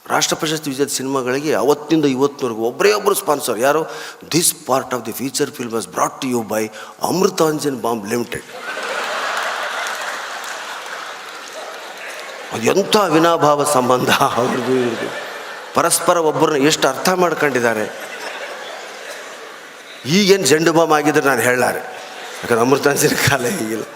ರಾಷ್ಟ್ರ 0.07 0.37
ಪ್ರಶಸ್ತಿ 0.41 0.69
ವಿಜೇತ 0.73 0.91
ಸಿನಿಮಾಗಳಿಗೆ 0.99 1.53
ಅವತ್ತಿಂದ 1.62 2.07
ಇವತ್ತಿನವರೆಗೂ 2.17 2.62
ಒಬ್ಬರೇ 2.71 2.91
ಒಬ್ಬರು 2.99 3.17
ಸ್ಪಾನ್ಸರ್ 3.23 3.59
ಯಾರು? 3.67 3.83
This 4.35 4.53
part 4.69 4.93
of 4.97 5.03
the 5.09 5.15
feature 5.21 5.50
film 5.59 5.75
was 5.79 5.88
brought 5.97 6.17
to 6.23 6.29
you 6.35 6.41
by 6.55 6.62
Amrutanjan 7.11 7.77
bomb 7.87 8.07
limited 8.12 8.47
ಅದು 12.52 12.64
ಎಂಥ 12.73 12.95
ಅವಿನಾಭಾವ 13.09 13.64
ಸಂಬಂಧ? 13.76 14.11
ಅವ್ರದ್ದು 14.40 14.73
ಇವ್ರದ್ದು 14.81 15.09
ಪರಸ್ಪರ 15.76 16.16
ಒಬ್ಬರನ್ನ 16.31 16.68
ಎಷ್ಟು 16.70 16.87
ಅರ್ಥ 16.92 17.09
ಮಾಡ್ಕೊಂಡಿದ್ದಾರೆ? 17.22 17.85
ಈಗೇನು 20.16 20.46
ಜಂಡು 20.53 20.72
ಬಾಮ್ 20.79 20.92
ಆಗಿದ್ರೆ 20.99 21.25
ನಾನು 21.31 21.42
ಹೇಳಾರೆ 21.49 21.81
ಯಾಕಂದ್ರೆ 22.40 22.62
ಅಮೃತಾಂಜನ 22.66 23.16
ಕಾಲ 23.29 23.44
ಈಗಿಲ್ಲ 23.62 23.87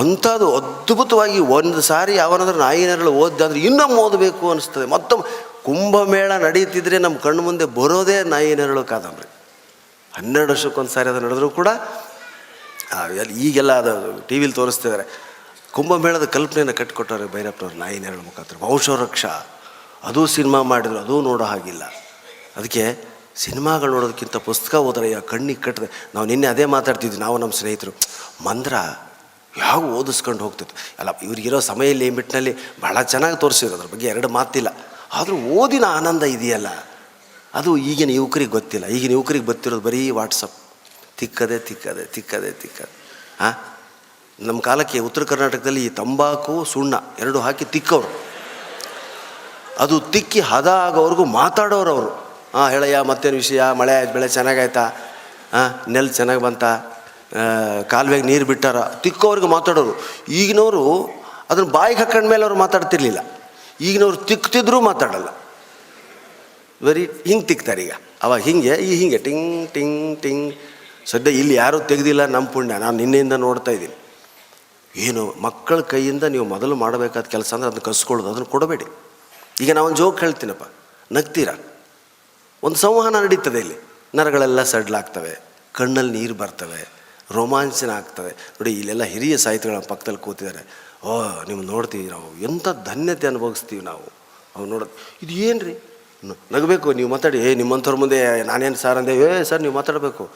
ಅಂಥದ್ದು 0.00 0.46
ಅದ್ಭುತವಾಗಿ 0.58 1.40
ಒಂದು 1.56 1.80
ಸಾರಿ 1.88 2.12
ಯಾವನಾದ್ರೂ 2.22 2.58
ನಾಯಿ 2.66 2.84
ನೆರಳು 2.90 3.10
ಓದ್ದೆ 3.22 3.42
ಅಂದರೆ 3.46 3.60
ಇನ್ನೊಮ್ಮೆ 3.68 3.98
ಓದಬೇಕು 4.04 4.44
ಅನಿಸ್ತದೆ. 4.52 4.86
ಮತ್ತೊಮ್ಮೆ 4.94 5.26
ಕುಂಭಮೇಳ 5.66 6.30
ನಡೀತಿದ್ರೆ 6.44 6.96
ನಮ್ಮ 7.04 7.16
ಕಣ್ಣು 7.26 7.42
ಮುಂದೆ 7.48 7.66
ಬರೋದೇ 7.78 8.16
ನಾಯಿ 8.34 8.54
ನೆರಳು 8.60 8.84
ಕಾದಂಬರಿ. 8.92 9.28
ಹನ್ನೆರಡು 10.12 10.50
ವರ್ಷಕ್ಕೊಂದು 10.52 10.92
ಸಾರಿ 10.94 11.08
ಅದು 11.12 11.20
ನಡೆದರೂ 11.26 11.50
ಕೂಡ 11.58 11.68
ಈಗೆಲ್ಲ 13.46 13.72
ಅದು 13.82 13.92
ಟಿ 14.28 14.38
ವಿಲಿ 14.42 14.56
ತೋರಿಸ್ತಿದ್ದಾರೆ. 14.60 15.04
ಕುಂಭಮೇಳದ 15.76 16.24
ಕಲ್ಪನೆಯನ್ನು 16.24 16.74
ಕಟ್ಟಿಕೊಟ್ಟವ್ರೆ 16.74 17.26
ಭೈರಪ್ಪನವ್ರು 17.34 17.78
ನಾಯಿ 17.78 17.98
ನೆರಳು 17.98 18.22
ಮುಖಾಂತರ. 18.22 18.56
ವಂಶವೃಕ್ಷ 18.62 19.24
ಅದು 20.08 20.26
ಸಿನಿಮಾ 20.26 20.62
ಮಾಡಿದ್ರು, 20.62 20.98
ಅದೂ 20.98 21.20
ನೋಡೋ 21.22 21.44
ಹಾಗಿಲ್ಲ. 21.44 21.84
ಅದಕ್ಕೆ 22.56 22.84
ಸಿನಿಮಾಗಳು 23.36 23.90
ನೋಡೋದಕ್ಕಿಂತ 23.92 24.36
ಪುಸ್ತಕ 24.36 24.74
ಓದ್ರೆ 24.74 25.10
ಯಾವ 25.10 25.20
ಕಣ್ಣಿಗೆ 25.20 25.62
ಕಟ್ಟದೆ 25.62 25.88
ನಾವು 26.14 26.26
ನಿನ್ನೆ 26.26 26.46
ಅದೇ 26.46 26.64
ಮಾತಾಡ್ತಿದ್ವಿ, 26.64 27.20
ನಾವು 27.20 27.38
ನಮ್ಮ 27.38 27.52
ಸ್ನೇಹಿತರು. 27.52 27.92
ಮಂದ್ರ 28.44 28.74
ಯಾವ 29.58 29.80
ಓದಿಸ್ಕೊಂಡು 29.84 30.44
ಹೋಗ್ತಿತ್ತು? 30.44 30.74
ಅಲ್ಲ, 30.98 31.10
ಇವ್ರಿಗಿರೋ 31.22 31.60
ಸಮಯ 31.60 31.92
ಲಿಮಿಟ್ನಲ್ಲಿ 31.92 32.52
ಭಾಳ 32.82 33.02
ಚೆನ್ನಾಗಿ 33.02 33.36
ತೋರಿಸಿದ್ರು, 33.36 33.76
ಅದ್ರ 33.76 33.88
ಬಗ್ಗೆ 33.92 34.06
ಎರಡು 34.06 34.28
ಮಾತಿಲ್ಲ. 34.28 34.68
ಆದರೂ 35.12 35.36
ಓದಿನ 35.36 35.84
ಆನಂದ 35.84 36.22
ಇದೆಯಲ್ಲ, 36.22 36.68
ಅದು 37.54 37.70
ಈಗಿನ 37.76 38.10
ಯುವಕರಿಗೆ 38.10 38.50
ಗೊತ್ತಿಲ್ಲ. 38.50 38.86
ಈಗಿನ 38.86 39.10
ಯುವಕರಿಗೆ 39.10 39.44
ಗೊತ್ತಿರೋದು 39.44 39.80
ಬರೀ 39.80 40.10
ವಾಟ್ಸಪ್ 40.10 40.56
ತಿಕ್ಕದೆ 41.18 41.58
ತಿಕ್ಕದೆ 41.58 42.04
ತಿಕ್ಕದೆ 42.04 42.50
ತಿಕ್ಕದೆ. 42.52 42.92
ಹಾಂ 43.40 43.54
ನಮ್ಮ 44.40 44.60
ಕಾಲಕ್ಕೆ 44.60 44.98
ಉತ್ತರ 44.98 45.24
ಕರ್ನಾಟಕದಲ್ಲಿ 45.24 45.86
ಈ 45.86 45.88
ತಂಬಾಕು, 45.88 46.64
ಸುಣ್ಣ 46.64 46.94
ಎರಡು 47.18 47.40
ಹಾಕಿ 47.40 47.64
ತಿಕ್ಕವರು. 47.64 48.22
ಅದು 49.78 50.00
ತಿಕ್ಕಿ 50.00 50.40
ಹದ 50.40 50.66
ಆಗೋವರೆಗೂ 50.66 51.24
ಮಾತಾಡೋರು 51.24 51.90
ಅವರು. 51.90 52.10
ಹಾಂ 52.54 52.70
ಹೇಳಯ್ಯ, 52.70 53.00
ಮತ್ತೇನು 53.00 53.36
ವಿಷಯ? 53.36 53.62
ಮಳೆ 53.72 54.12
ಬೆಳೆ 54.12 54.28
ಚೆನ್ನಾಗಾಯ್ತಾ? 54.28 54.84
ಹಾಂ 55.52 55.92
ನೆಲ್ 55.92 56.10
ಚೆನ್ನಾಗಿ 56.10 56.40
ಬಂತ? 56.40 56.64
ಕಾಲುವೆಗೆ 57.88 58.24
ನೀರು 58.24 58.44
ಬಿಟ್ಟಾರ? 58.44 58.88
ತಿಕ್ಕೋವ್ರಿಗೆ 58.88 59.46
ಮಾತಾಡೋರು. 59.46 59.94
ಈಗಿನವರು 60.28 61.10
ಅದನ್ನು 61.50 61.70
ಬಾಯಿಗೆ 61.70 61.98
ಹಾಕೊಂಡ 61.98 62.26
ಮೇಲೆ 62.26 62.42
ಅವ್ರು 62.42 62.56
ಮಾತಾಡ್ತಿರ್ಲಿಲ್ಲ. 62.56 63.18
ಈಗಿನವರು 63.80 64.16
ತಿಕ್ತಿದ್ರೂ 64.16 64.80
ಮಾತಾಡಲ್ಲ. 64.80 65.28
ವೆರಿ 66.82 67.10
ಹಿಂಗೆ 67.26 67.44
ತಿಕ್ತಾರೆ 67.44 67.82
ಈಗ. 67.82 67.92
ಅವಾಗ 68.22 68.40
ಹಿಂಗೆ, 68.40 68.74
ಈ 68.74 68.96
ಹಿಂಗೆ 68.96 69.18
ಟಿಂಗ್ 69.18 69.70
ಟಿಂಗ್ 69.70 70.22
ಟಿಂಗ್. 70.22 70.54
ಸದ್ಯ 71.06 71.30
ಇಲ್ಲಿ 71.30 71.54
ಯಾರೂ 71.54 71.80
ತೆಗೆದಿಲ್ಲ 71.80 72.26
ನಮ್ಮ 72.26 72.48
ಪುಣ್ಯ. 72.48 72.74
ನಾನು 72.78 72.96
ನಿನ್ನೆಯಿಂದ 72.96 73.32
ನೋಡ್ತಾ 73.32 73.70
ಇದ್ದೀನಿ. 73.70 74.01
ಏನು 74.96 75.34
ಮಕ್ಕಳ 75.40 75.80
ಕೈಯಿಂದ 75.80 76.24
ನೀವು 76.24 76.44
ಮೊದಲು 76.44 76.76
ಮಾಡಬೇಕಾದ 76.76 77.22
ಕೆಲಸ 77.22 77.54
ಅಂದರೆ 77.54 77.68
ಅದನ್ನು 77.68 77.84
ಕಸ್ಕೊಳ್ಳೋದು 77.84 78.30
ಅದನ್ನು 78.30 78.46
ಕೊಡಬೇಡಿ. 78.46 78.86
ಈಗ 79.60 79.70
ನಾವೊಂದು 79.72 79.96
ಜೋಕ್ 79.96 80.20
ಹೇಳ್ತೀನಪ್ಪ. 80.20 80.64
ನಗ್ತೀರಾ? 81.12 81.54
ಒಂದು 82.62 82.76
ಸಂವಹನ 82.76 83.16
ನಡೀತದೆ 83.22 83.60
ಇಲ್ಲಿ. 83.60 83.78
ನರಗಳೆಲ್ಲ 84.14 84.62
ಸಡ್ಲಾಗ್ತವೆ 84.62 85.40
ಕಣ್ಣಲ್ಲಿ 85.74 86.20
ನೀರು 86.20 86.34
ಬರ್ತವೆ, 86.34 86.88
ರೋಮಾಂಚನ 87.32 87.90
ಆಗ್ತವೆ. 87.90 88.30
ನೋಡಿ, 88.30 88.72
ಇಲ್ಲೆಲ್ಲ 88.72 89.02
ಹಿರಿಯ 89.02 89.36
ಸಾಹಿತಿಗಳ 89.36 89.78
ಪಕ್ಕದಲ್ಲಿ 89.78 90.20
ಕೂತಿದ್ದಾರೆ. 90.20 90.62
ಓ 91.04 91.22
ನಿಮ್ಗೆ 91.48 91.66
ನೋಡ್ತೀವಿ 91.66 92.06
ನಾವು 92.06 92.42
ಎಂಥ 92.42 92.68
ಧನ್ಯತೆ 92.84 93.26
ಅನುಭವಿಸ್ತೀವಿ 93.26 93.82
ನಾವು. 93.82 94.12
ಅವು 94.56 94.66
ನೋಡೋದು 94.66 94.90
ಇದು 95.22 95.32
ಏನು 95.32 95.60
ರೀ 95.60 95.74
ನಗಬೇಕು, 96.52 96.92
ನೀವು 96.92 97.08
ಮಾತಾಡಿ, 97.08 97.38
ಏ, 97.38 97.54
ನಿಮ್ಮಂಥವ್ರ 97.54 97.96
ಮುಂದೆ 97.96 98.42
ನಾನೇನು 98.42 98.76
ಸಾರ್ 98.76 98.98
ಅಂದೆ? 98.98 99.16
ಏ, 99.16 99.42
ಸರ್, 99.42 99.62
ನೀವು 99.62 99.74
ಮಾತಾಡಬೇಕು. 99.74 100.30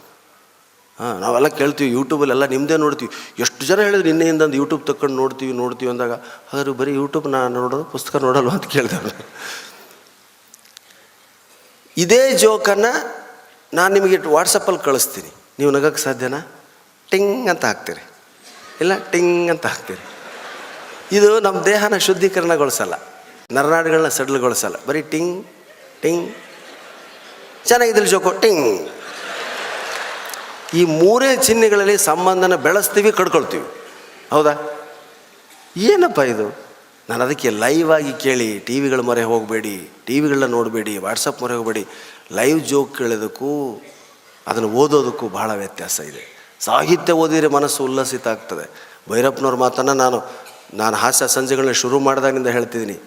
ಹಾಂ, 1.01 1.21
ನಾವೆಲ್ಲ 1.21 1.49
ಕೇಳ್ತೀವಿ 1.49 1.91
ಯೂಟ್ಯೂಬಲ್ಲೆಲ್ಲ 1.91 2.45
ನಿಮ್ಮದೇ 2.45 2.77
ನೋಡ್ತೀವಿ. 2.77 3.11
ಎಷ್ಟು 3.39 3.67
ಜನ 3.67 3.81
ಹೇಳಿದ್ರು 3.81 4.07
ನಿನ್ನೆಯಿಂದ 4.07 4.43
ಒಂದು 4.43 4.57
ಯೂಟ್ಯೂಬ್ 4.57 4.87
ತಗೊಂಡು 4.87 5.17
ನೋಡ್ತೀವಿ 5.17 5.53
ನೋಡ್ತೀವಿ 5.53 5.91
ಅಂದಾಗ 5.91 6.13
ಹಾಗಾದ್ರೆ 6.13 6.73
ಬರೀ 6.73 6.95
ಯೂಟ್ಯೂಬ್ 6.95 7.27
ನಾನು 7.27 7.55
ನೋಡೋದು, 7.61 7.85
ಪುಸ್ತಕ 7.85 8.17
ನೋಡಲ್ವ? 8.17 8.51
ಅಂತ 8.51 8.67
ಕೇಳಿದೆ. 8.67 9.27
ಇದೇ 11.97 12.33
ಜೋಕನ್ನು 12.33 13.27
ನಾನು 13.75 13.95
ನಿಮಗೆ 13.95 14.17
ವಾಟ್ಸಪ್ಪಲ್ಲಿ 14.17 14.85
ಕಳಿಸ್ತೀನಿ. 14.85 15.31
ನೀವು 15.59 15.71
ನಗಕ್ಕೆ 15.71 16.01
ಸಾಧ್ಯನಾ? 16.03 16.47
ಟಿಂಗ್ 17.11 17.49
ಅಂತ 17.49 17.65
ಹಾಕ್ತೀರಿ. 17.65 18.05
ಇಲ್ಲ, 18.81 18.99
ಟಿಂಗ್ 18.99 19.51
ಅಂತ 19.51 19.67
ಹಾಕ್ತೀರಿ. 19.67 20.05
ಇದು 21.17 21.41
ನಮ್ಮ 21.41 21.65
ದೇಹನ 21.65 21.97
ಶುದ್ಧೀಕರಣಗೊಳಿಸಲ್ಲ. 21.97 22.95
ನರನಾಡುಗಳನ್ನ 23.53 24.09
ಸಡ್ಲುಗೊಳಿಸಲ್ಲ. 24.09 24.75
ಬರೀ 24.87 25.03
ಟಿಂಗ್ 25.03 25.47
ಟಿಂಗ್. 26.03 26.35
ಚೆನ್ನಾಗಿದ್ದಲ್ಲಿ 27.65 28.11
ಜೋಕು 28.11 28.31
ಟಿಂಗ್. 28.31 28.96
ಈ 30.75 30.85
ಮೂರೇ 30.85 31.37
ಚಿಹ್ನೆಗಳಲ್ಲಿ 31.37 31.99
ಸಂಬಂಧನ 31.99 32.57
ಬೆಳೆಸ್ತೀವಿ, 32.57 33.13
ಕಡ್ಕೊಳ್ತೀವಿ. 33.13 33.67
ಹೌದಾ? 34.31 34.83
ಏನಪ್ಪ 35.77 36.19
ಇದು? 36.19 36.67
ನಾನು 37.11 37.25
ಅದಕ್ಕೆ 37.25 37.51
ಲೈವ್ 37.51 37.93
ಆಗಿ 37.93 38.13
ಕೇಳಿ 38.13 38.59
ಟಿ 38.59 38.81
ವಿಗಳ 38.81 39.01
ಮೊರೆ 39.01 39.23
ಹೋಗಬೇಡಿ 39.23 39.91
ಟಿ 40.07 40.21
ವಿಗಳನ್ನ 40.21 40.45
ನೋಡಬೇಡಿ 40.45 40.99
ವಾಟ್ಸಪ್ 40.99 41.43
ಮೊರೆ 41.43 41.55
ಹೋಗಬೇಡಿ 41.55 41.87
ಲೈವ್ 42.33 42.61
ಜೋಕ್ 42.61 42.99
ಕೇಳೋದಕ್ಕೂ, 42.99 43.83
ಅದನ್ನು 44.47 44.69
ಓದೋದಕ್ಕೂ 44.69 45.29
ಭಾಳ 45.29 45.55
ವ್ಯತ್ಯಾಸ 45.55 46.01
ಇದೆ. 46.01 46.55
ಸಾಹಿತ್ಯ 46.61 47.13
ಓದಿದರೆ 47.13 47.49
ಮನಸ್ಸು 47.49 47.85
ಉಲ್ಲಸಿತ 47.85 48.29
ಆಗ್ತದೆ. 48.29 48.97
ಭೈರಪ್ಪನವ್ರ 49.11 49.55
ಮಾತನ್ನು 49.55 49.95
ನಾನು 49.95 50.47
ನಾನು 50.75 50.97
ಹಾಸ್ಯ 50.97 51.29
ಸಂಜೆಗಳನ್ನ 51.29 51.73
ಶುರು 51.73 51.99
ಮಾಡಿದಾಗಿಂದ 51.99 52.47
ಹೇಳ್ತಿದ್ದೀನಿ. 52.47 53.01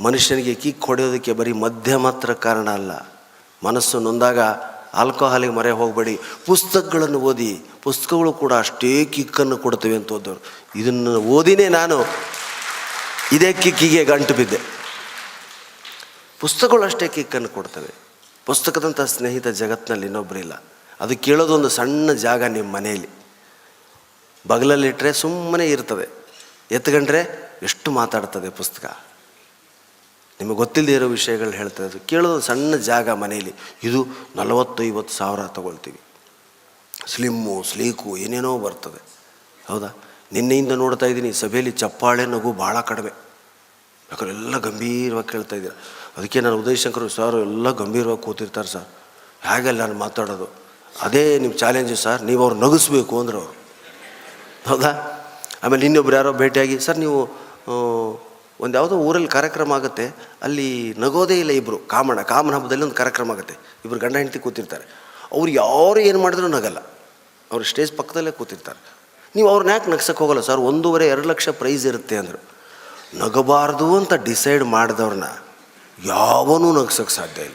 ಮನುಷ್ಯನಿಗೆ 0.00 0.54
ಕಿಕ್ 0.54 0.86
ಹೊಡೆಯೋದಕ್ಕೆ 0.86 1.32
ಬರೀ 1.32 1.52
ಮಧ್ಯ 1.52 1.96
ಮಾತ್ರ 1.96 2.32
ಕಾರಣ 2.32 2.70
ಅಲ್ಲ. 2.70 3.12
ಮನಸ್ಸು 3.64 4.00
ನೊಂದಾಗ 4.00 4.38
ಆಲ್ಕೋಹಾಲಿಗೆ 4.96 5.52
ಮರೆ 5.52 5.70
ಹೋಗಬೇಡಿ. 5.70 6.20
ಪುಸ್ತಕಗಳನ್ನು 6.46 7.20
ಓದಿ. 7.20 7.62
ಪುಸ್ತಕಗಳು 7.82 8.32
ಕೂಡ 8.32 8.52
ಅಷ್ಟೇ 8.52 9.04
ಕಿಕ್ಕನ್ನು 9.04 9.56
ಕೊಡ್ತವೆ 9.56 9.96
ಅಂತ 9.96 10.12
ಓದೋರು 10.12 10.42
ಇದನ್ನು 10.78 11.20
ಓದಿನೇ 11.20 11.68
ನಾನು. 11.68 12.04
ಇದೇ 13.32 13.52
ಕಿಕ್ಕಿಗೆ 13.52 14.04
ಗಂಟು 14.04 14.34
ಬಿದ್ದೆ. 14.34 14.60
ಪುಸ್ತಕಗಳು 16.40 16.82
ಅಷ್ಟೇ 16.82 17.08
ಕಿಕ್ಕನ್ನು 17.08 17.48
ಕೊಡ್ತವೆ. 17.48 17.94
ಪುಸ್ತಕದಂಥ 18.46 19.00
ಸ್ನೇಹಿತ 19.00 19.48
ಜಗತ್ತಿನಲ್ಲಿ 19.48 20.06
ಇನ್ನೊಬ್ಬರಿಲ್ಲ 20.06 20.62
ಅದು 21.00 21.16
ಕೇಳೋದೊಂದು 21.16 21.68
ಸಣ್ಣ 21.68 22.12
ಜಾಗ 22.12 22.42
ನಿಮ್ಮ 22.42 22.76
ಮನೆಯಲ್ಲಿ. 22.76 23.08
ಬಗಲಲ್ಲಿಟ್ಟರೆ 24.46 25.12
ಸುಮ್ಮನೆ 25.12 25.66
ಇರ್ತದೆ. 25.66 26.08
ಎತ್ಕೊಂಡ್ರೆ 26.70 27.52
ಎಷ್ಟು 27.62 27.90
ಮಾತಾಡ್ತದೆ 27.90 28.50
ಪುಸ್ತಕ? 28.50 29.00
ನಿಮಗೆ 30.40 30.56
ಗೊತ್ತಿಲ್ಲದೆ 30.56 30.94
ಇರೋ 30.94 31.08
ವಿಷಯಗಳು 31.08 31.50
ಹೇಳ್ತಾ 31.50 31.84
ಇದ್ದರು 31.84 32.06
ಕೇಳೋದು 32.06 32.40
ಸಣ್ಣ 32.40 32.76
ಜಾಗ 32.76 33.10
ಮನೆಯಲ್ಲಿ. 33.10 33.54
ಇದು 33.84 34.06
ನಲವತ್ತು 34.36 34.82
ಐವತ್ತು 34.82 35.14
ಸಾವಿರ 35.14 35.46
ತಗೊಳ್ತೀವಿ. 35.46 36.00
ಸ್ಲಿಮ್ಮು, 37.06 37.62
ಸ್ಲೀಕು, 37.62 38.16
ಏನೇನೋ 38.16 38.58
ಬರ್ತದೆ. 38.58 39.00
ಹೌದಾ? 39.68 39.88
ನಿನ್ನೆಯಿಂದ 40.32 40.72
ನೋಡ್ತಾ 40.72 41.06
ಇದ್ದೀನಿ, 41.06 41.32
ಸಭೆಯಲ್ಲಿ 41.32 41.70
ಚಪ್ಪಾಳೆ 41.70 42.26
ನಗು 42.26 42.52
ಭಾಳ 42.52 42.80
ಕಡಿಮೆ. 42.80 43.12
ಯಾಕಂದ್ರೆ 44.10 44.34
ಎಲ್ಲ 44.36 44.58
ಗಂಭೀರವಾಗಿ 44.58 45.28
ಕೇಳ್ತಾ 45.32 45.56
ಇದ್ದೀರ. 45.56 45.72
ಅದಕ್ಕೆ 46.16 46.40
ನಾನು 46.40 46.58
ಉದಯ್ 46.58 46.76
ಶಂಕರ್ 46.76 47.10
ಸರ್ 47.10 47.34
ಎಲ್ಲ 47.34 47.70
ಗಂಭೀರವಾಗಿ 47.70 48.22
ಕೂತಿರ್ತಾರೆ 48.22 48.68
ಸರ್. 48.68 48.88
ಹೇಗೆ 49.48 49.70
ನಾನು 49.70 49.94
ಮಾತಾಡೋದು? 49.94 50.48
ಅದೇ 51.02 51.38
ನಿಮ್ಮ 51.38 51.54
ಚಾಲೆಂಜು 51.54 51.96
ಸರ್, 51.96 52.22
ನೀವು 52.22 52.42
ಅವ್ರು 52.42 52.56
ನಗಿಸ್ಬೇಕು 52.56 53.20
ಅಂದ್ರೆ 53.20 53.36
ಅವರು. 53.38 53.54
ಹೌದಾ? 54.66 54.92
ಆಮೇಲೆ 55.64 55.86
ಇನ್ನೊಬ್ರು 55.86 56.16
ಯಾರೋ 56.16 56.32
ಭೇಟಿಯಾಗಿ, 56.32 56.78
ಸರ್, 56.80 56.98
ನೀವು 56.98 57.18
ಒಂದು 58.60 58.78
ಯಾವುದೋ 58.78 58.96
ಊರಲ್ಲಿ 58.96 59.28
ಕಾರ್ಯಕ್ರಮ 59.28 59.72
ಆಗುತ್ತೆ, 59.72 60.14
ಅಲ್ಲಿ 60.42 60.94
ನಗೋದೇ 60.98 61.40
ಇಲ್ಲ 61.40 61.50
ಇಬ್ಬರು 61.50 61.78
ಕಾಮಣ 61.78 62.22
ಕಾಮನ 62.22 62.54
ಹಬ್ಬದಲ್ಲಿ 62.54 62.82
ಒಂದು 62.82 62.94
ಕಾರ್ಯಕ್ರಮ 62.94 63.32
ಆಗುತ್ತೆ. 63.32 63.54
ಇಬ್ಬರು 63.54 64.00
ಗಂಡ 64.00 64.16
ಹೆಂಡತಿ 64.16 64.38
ಕೂತಿರ್ತಾರೆ. 64.38 64.84
ಅವ್ರು 65.32 65.50
ಯಾರು 65.50 65.98
ಏನು 65.98 66.18
ಮಾಡಿದ್ರು 66.18 66.48
ನಗಲ್ಲ. 66.48 66.78
ಅವ್ರು 67.52 67.64
ಸ್ಟೇಜ್ 67.64 67.92
ಪಕ್ಕದಲ್ಲೇ 67.92 68.30
ಕೂತಿರ್ತಾರೆ. 68.30 68.96
ನೀವು 69.36 69.48
ಅವ್ರನ್ನ 69.48 69.70
ಯಾಕೆ 69.70 69.90
ನಗ್ಸಕ್ಕೆ 69.90 70.24
ಹೋಗಲ್ಲ 70.24 70.40
ಸರ್? 70.40 70.56
ಒಂದೂವರೆ, 70.56 71.08
ಎರಡು 71.08 71.28
ಲಕ್ಷ 71.28 71.48
ಪ್ರೈಸ್ 71.48 71.86
ಇರುತ್ತೆ 71.86 72.16
ಅಂದರು. 72.16 72.56
ನಗಬಾರ್ದು 73.14 73.96
ಅಂತ 73.96 74.14
ಡಿಸೈಡ್ 74.14 74.64
ಮಾಡಿದವ್ರನ್ನ 74.64 75.24
ಯಾವನೂ 76.04 76.82
ನಗ್ಸೋಕ್ಕೆ 76.82 77.14
ಸಾಧ್ಯ 77.14 77.42
ಇಲ್ಲ. 77.42 77.54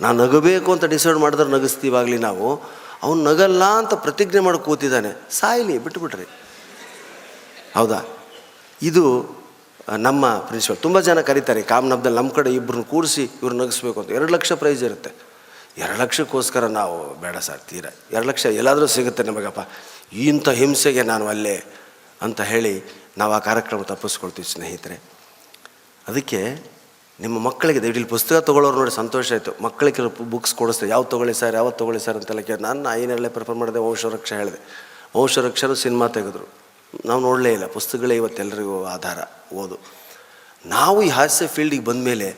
ನಾನು 0.00 0.26
ನಗಬೇಕು 0.26 0.72
ಅಂತ 0.72 0.84
ಡಿಸೈಡ್ 0.84 1.18
ಮಾಡಿದ್ರೆ 1.18 1.48
ನಗಿಸ್ತೀವಾಗಲಿ 1.48 2.18
ನಾವು, 2.18 2.62
ಅವ್ನು 3.02 3.24
ನಗಲ್ಲ 3.24 3.64
ಅಂತ 3.64 3.94
ಪ್ರತಿಜ್ಞೆ 3.94 4.40
ಮಾಡಿ 4.40 4.58
ಕೂತಿದ್ದಾನೆ. 4.58 5.22
ಸಾಯ್ಲಿ, 5.30 5.78
ಬಿಟ್ಬಿಟ್ರಿ. 5.78 6.24
ಹೌದಾ? 7.74 8.02
ಇದು 8.82 9.33
ನಮ್ಮ 9.88 10.38
ಪ್ರಿನ್ಸಿಪಲ್ 10.38 10.76
ತುಂಬ 10.76 11.00
ಜನ 11.00 11.20
ಕರೀತಾರೆ 11.20 11.62
ಕಾಮನಬ್ದಲ್ಲಿ 11.62 12.16
ನಮ್ಮ 12.16 12.30
ಕಡೆ 12.30 12.54
ಇಬ್ಬರನ್ನ 12.54 12.82
ಕೂರಿಸಿ 12.82 13.22
ಇವ್ರು 13.24 13.56
ನಗಿಸ್ಬೇಕು 13.56 14.00
ಅಂತ. 14.00 14.10
ಎರಡು 14.10 14.32
ಲಕ್ಷ 14.32 14.52
ಪ್ರೈಸ್ 14.52 14.82
ಇರುತ್ತೆ. 14.82 15.10
ಎರಡು 15.78 16.02
ಲಕ್ಷಕ್ಕೋಸ್ಕರ 16.02 16.66
ನಾವು 16.66 17.20
ಬೇಡ 17.20 17.36
ಸರ್ 17.36 17.58
ತೀರ. 17.58 17.84
ಎರಡು 18.12 18.26
ಲಕ್ಷ 18.26 18.46
ಎಲ್ಲಾದರೂ 18.46 18.86
ಸಿಗುತ್ತೆ 18.86 19.22
ನಮಗಪ್ಪ. 19.22 19.68
ಇಂಥ 20.14 20.48
ಹಿಂಸೆಗೆ 20.48 21.02
ನಾನು 21.02 21.26
ಅಲ್ಲೇ 21.26 21.64
ಅಂತ 22.22 22.40
ಹೇಳಿ 22.40 22.82
ನಾವು 23.18 23.32
ಆ 23.32 23.38
ಕಾರ್ಯಕ್ರಮ 23.38 23.82
ತಪ್ಪಿಸ್ಕೊಳ್ತೀವಿ 23.82 24.52
ಸ್ನೇಹಿತರೆ. 24.52 25.00
ಅದಕ್ಕೆ 26.08 26.62
ನಿಮ್ಮ 27.20 27.38
ಮಕ್ಕಳಿಗೆ 27.38 27.82
ದಯವಿಟ್ಟು 27.82 28.10
ಪುಸ್ತಕ 28.10 28.36
ತೊಗೊಳ್ಳೋರು 28.36 28.76
ನೋಡಿ 28.76 28.90
ಸಂತೋಷ 28.90 29.32
ಆಯಿತು. 29.32 29.62
ಮಕ್ಕಳಿಗೆ 29.62 30.30
ಬುಕ್ಸ್ 30.30 30.54
ಕೊಡಿಸ್ತಾರೆ. 30.54 30.90
ಯಾವ್ದು 30.90 31.08
ತೊಗೊಳ್ಳಿ 31.08 31.34
ಸರ್ 31.34 31.54
ಯಾವತ್ತು 31.54 31.78
ತೊಗೊಳ್ಳಿ 31.78 32.04
ಸರ್ 32.04 32.16
ಅಂತೆಲ್ಲ 32.16 32.40
ಕೇಳಿ. 32.40 32.62
ನಾನು 32.62 32.92
ಐನರಲ್ಲೇ 32.92 33.28
ಪ್ರಿಫರ್ 33.28 33.54
ಮಾಡಿದೆ 33.54 33.78
ವಂಶರಕ್ಷ 33.78 34.32
ಹೇಳಿದೆ. 34.32 34.90
ವಂಶರಕ್ಷರು 35.16 35.74
ಸಿನಿಮಾ 35.74 36.08
ತೆಗೆದ್ರು. 36.08 36.63
ನಾವು 37.04 37.20
ನೋಡಲೇ 37.20 37.52
ಇಲ್ಲ. 37.52 37.66
ಪುಸ್ತಕಗಳೇ 37.66 38.16
ಇವತ್ತೆಲ್ಲರಿಗೂ 38.16 38.84
ಆಧಾರ. 38.84 39.18
ಓದು. 39.54 39.78
ನಾವು 40.66 41.02
ಈ 41.02 41.08
ಹಾಸ್ಯ 41.08 41.46
ಫೀಲ್ಡಿಗೆ 41.46 41.84
ಬಂದಮೇಲೆ 41.84 42.36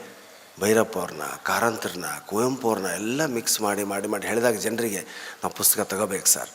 ಭೈರಪ್ಪ 0.61 0.99
ಅವ್ರನ್ನ, 0.99 1.23
ಕಾರಂತರನ್ನ, 1.43 2.05
ಕುವೆಂಪು 2.27 2.69
ಅವ್ರನ್ನ 2.69 2.87
ಎಲ್ಲ 2.87 3.27
ಮಿಕ್ಸ್ 3.27 3.61
ಮಾಡಿ 3.61 3.85
ಮಾಡಿ 3.85 4.09
ಮಾಡಿ 4.09 4.27
ಹೇಳಿದಾಗ 4.27 4.55
ಜನರಿಗೆ 4.55 5.01
ನಾವು 5.45 5.55
ಪುಸ್ತಕ 5.55 5.81
ತಗೋಬೇಕು 5.81 6.27
ಸರ್. 6.27 6.49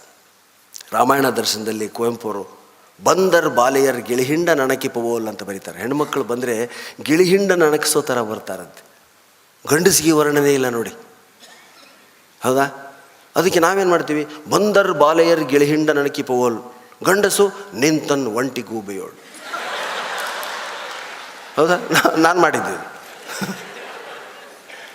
ರಾಮಾಯಣ 0.91 1.29
ದರ್ಶನದಲ್ಲಿ 1.29 1.89
ಕುವೆಂಪು 1.89 2.31
ಅವರು, 2.31 2.59
ಬಂದರ್ 3.03 3.49
ಬಾಲೆಯರ್ 3.49 4.01
ಗಿಳಿಹಿಂಡ 4.01 4.49
ನಣಕಿಪವೋಲ್ 4.49 5.27
ಅಂತ 5.27 5.43
ಬರೀತಾರೆ. 5.43 5.79
ಹೆಣ್ಮಕ್ಳು 5.79 6.23
ಬಂದರೆ 6.23 6.69
ಗಿಳಿಹಿಂಡ 7.01 7.51
ನಣಕಿಸೋ 7.51 8.01
ಥರ 8.01 8.21
ಬರ್ತಾರಂತೆ. 8.21 8.83
ಗಂಡಸಿಗೆ 9.67 10.11
ವರ್ಣನೆ 10.11 10.53
ಇಲ್ಲ 10.53 10.69
ನೋಡಿ. 10.69 10.89
ಹೌದಾ? 12.43 12.95
ಅದಕ್ಕೆ 13.35 13.59
ನಾವೇನು 13.59 13.89
ಮಾಡ್ತೀವಿ? 13.89 14.27
ಬಂದರ್ 14.49 14.93
ಬಾಲೆಯರ್ 14.93 15.43
ಗಿಳಿಹಿಂಡ 15.43 15.89
ನಣಕಿಪವೋಲ್ 15.89 16.61
ಗಂಡಸು 17.07 17.45
ನಿಂತನ್ 17.73 18.25
ಒಂಟಿ 18.39 18.61
ಗೂಬೆಯೋಳು. 18.61 19.15
ಹೌದಾ? 21.57 21.77
ನಾನು 22.25 22.41
ಮಾಡಿದ್ದೆ 22.41 22.73
ಇದು. 22.77 22.87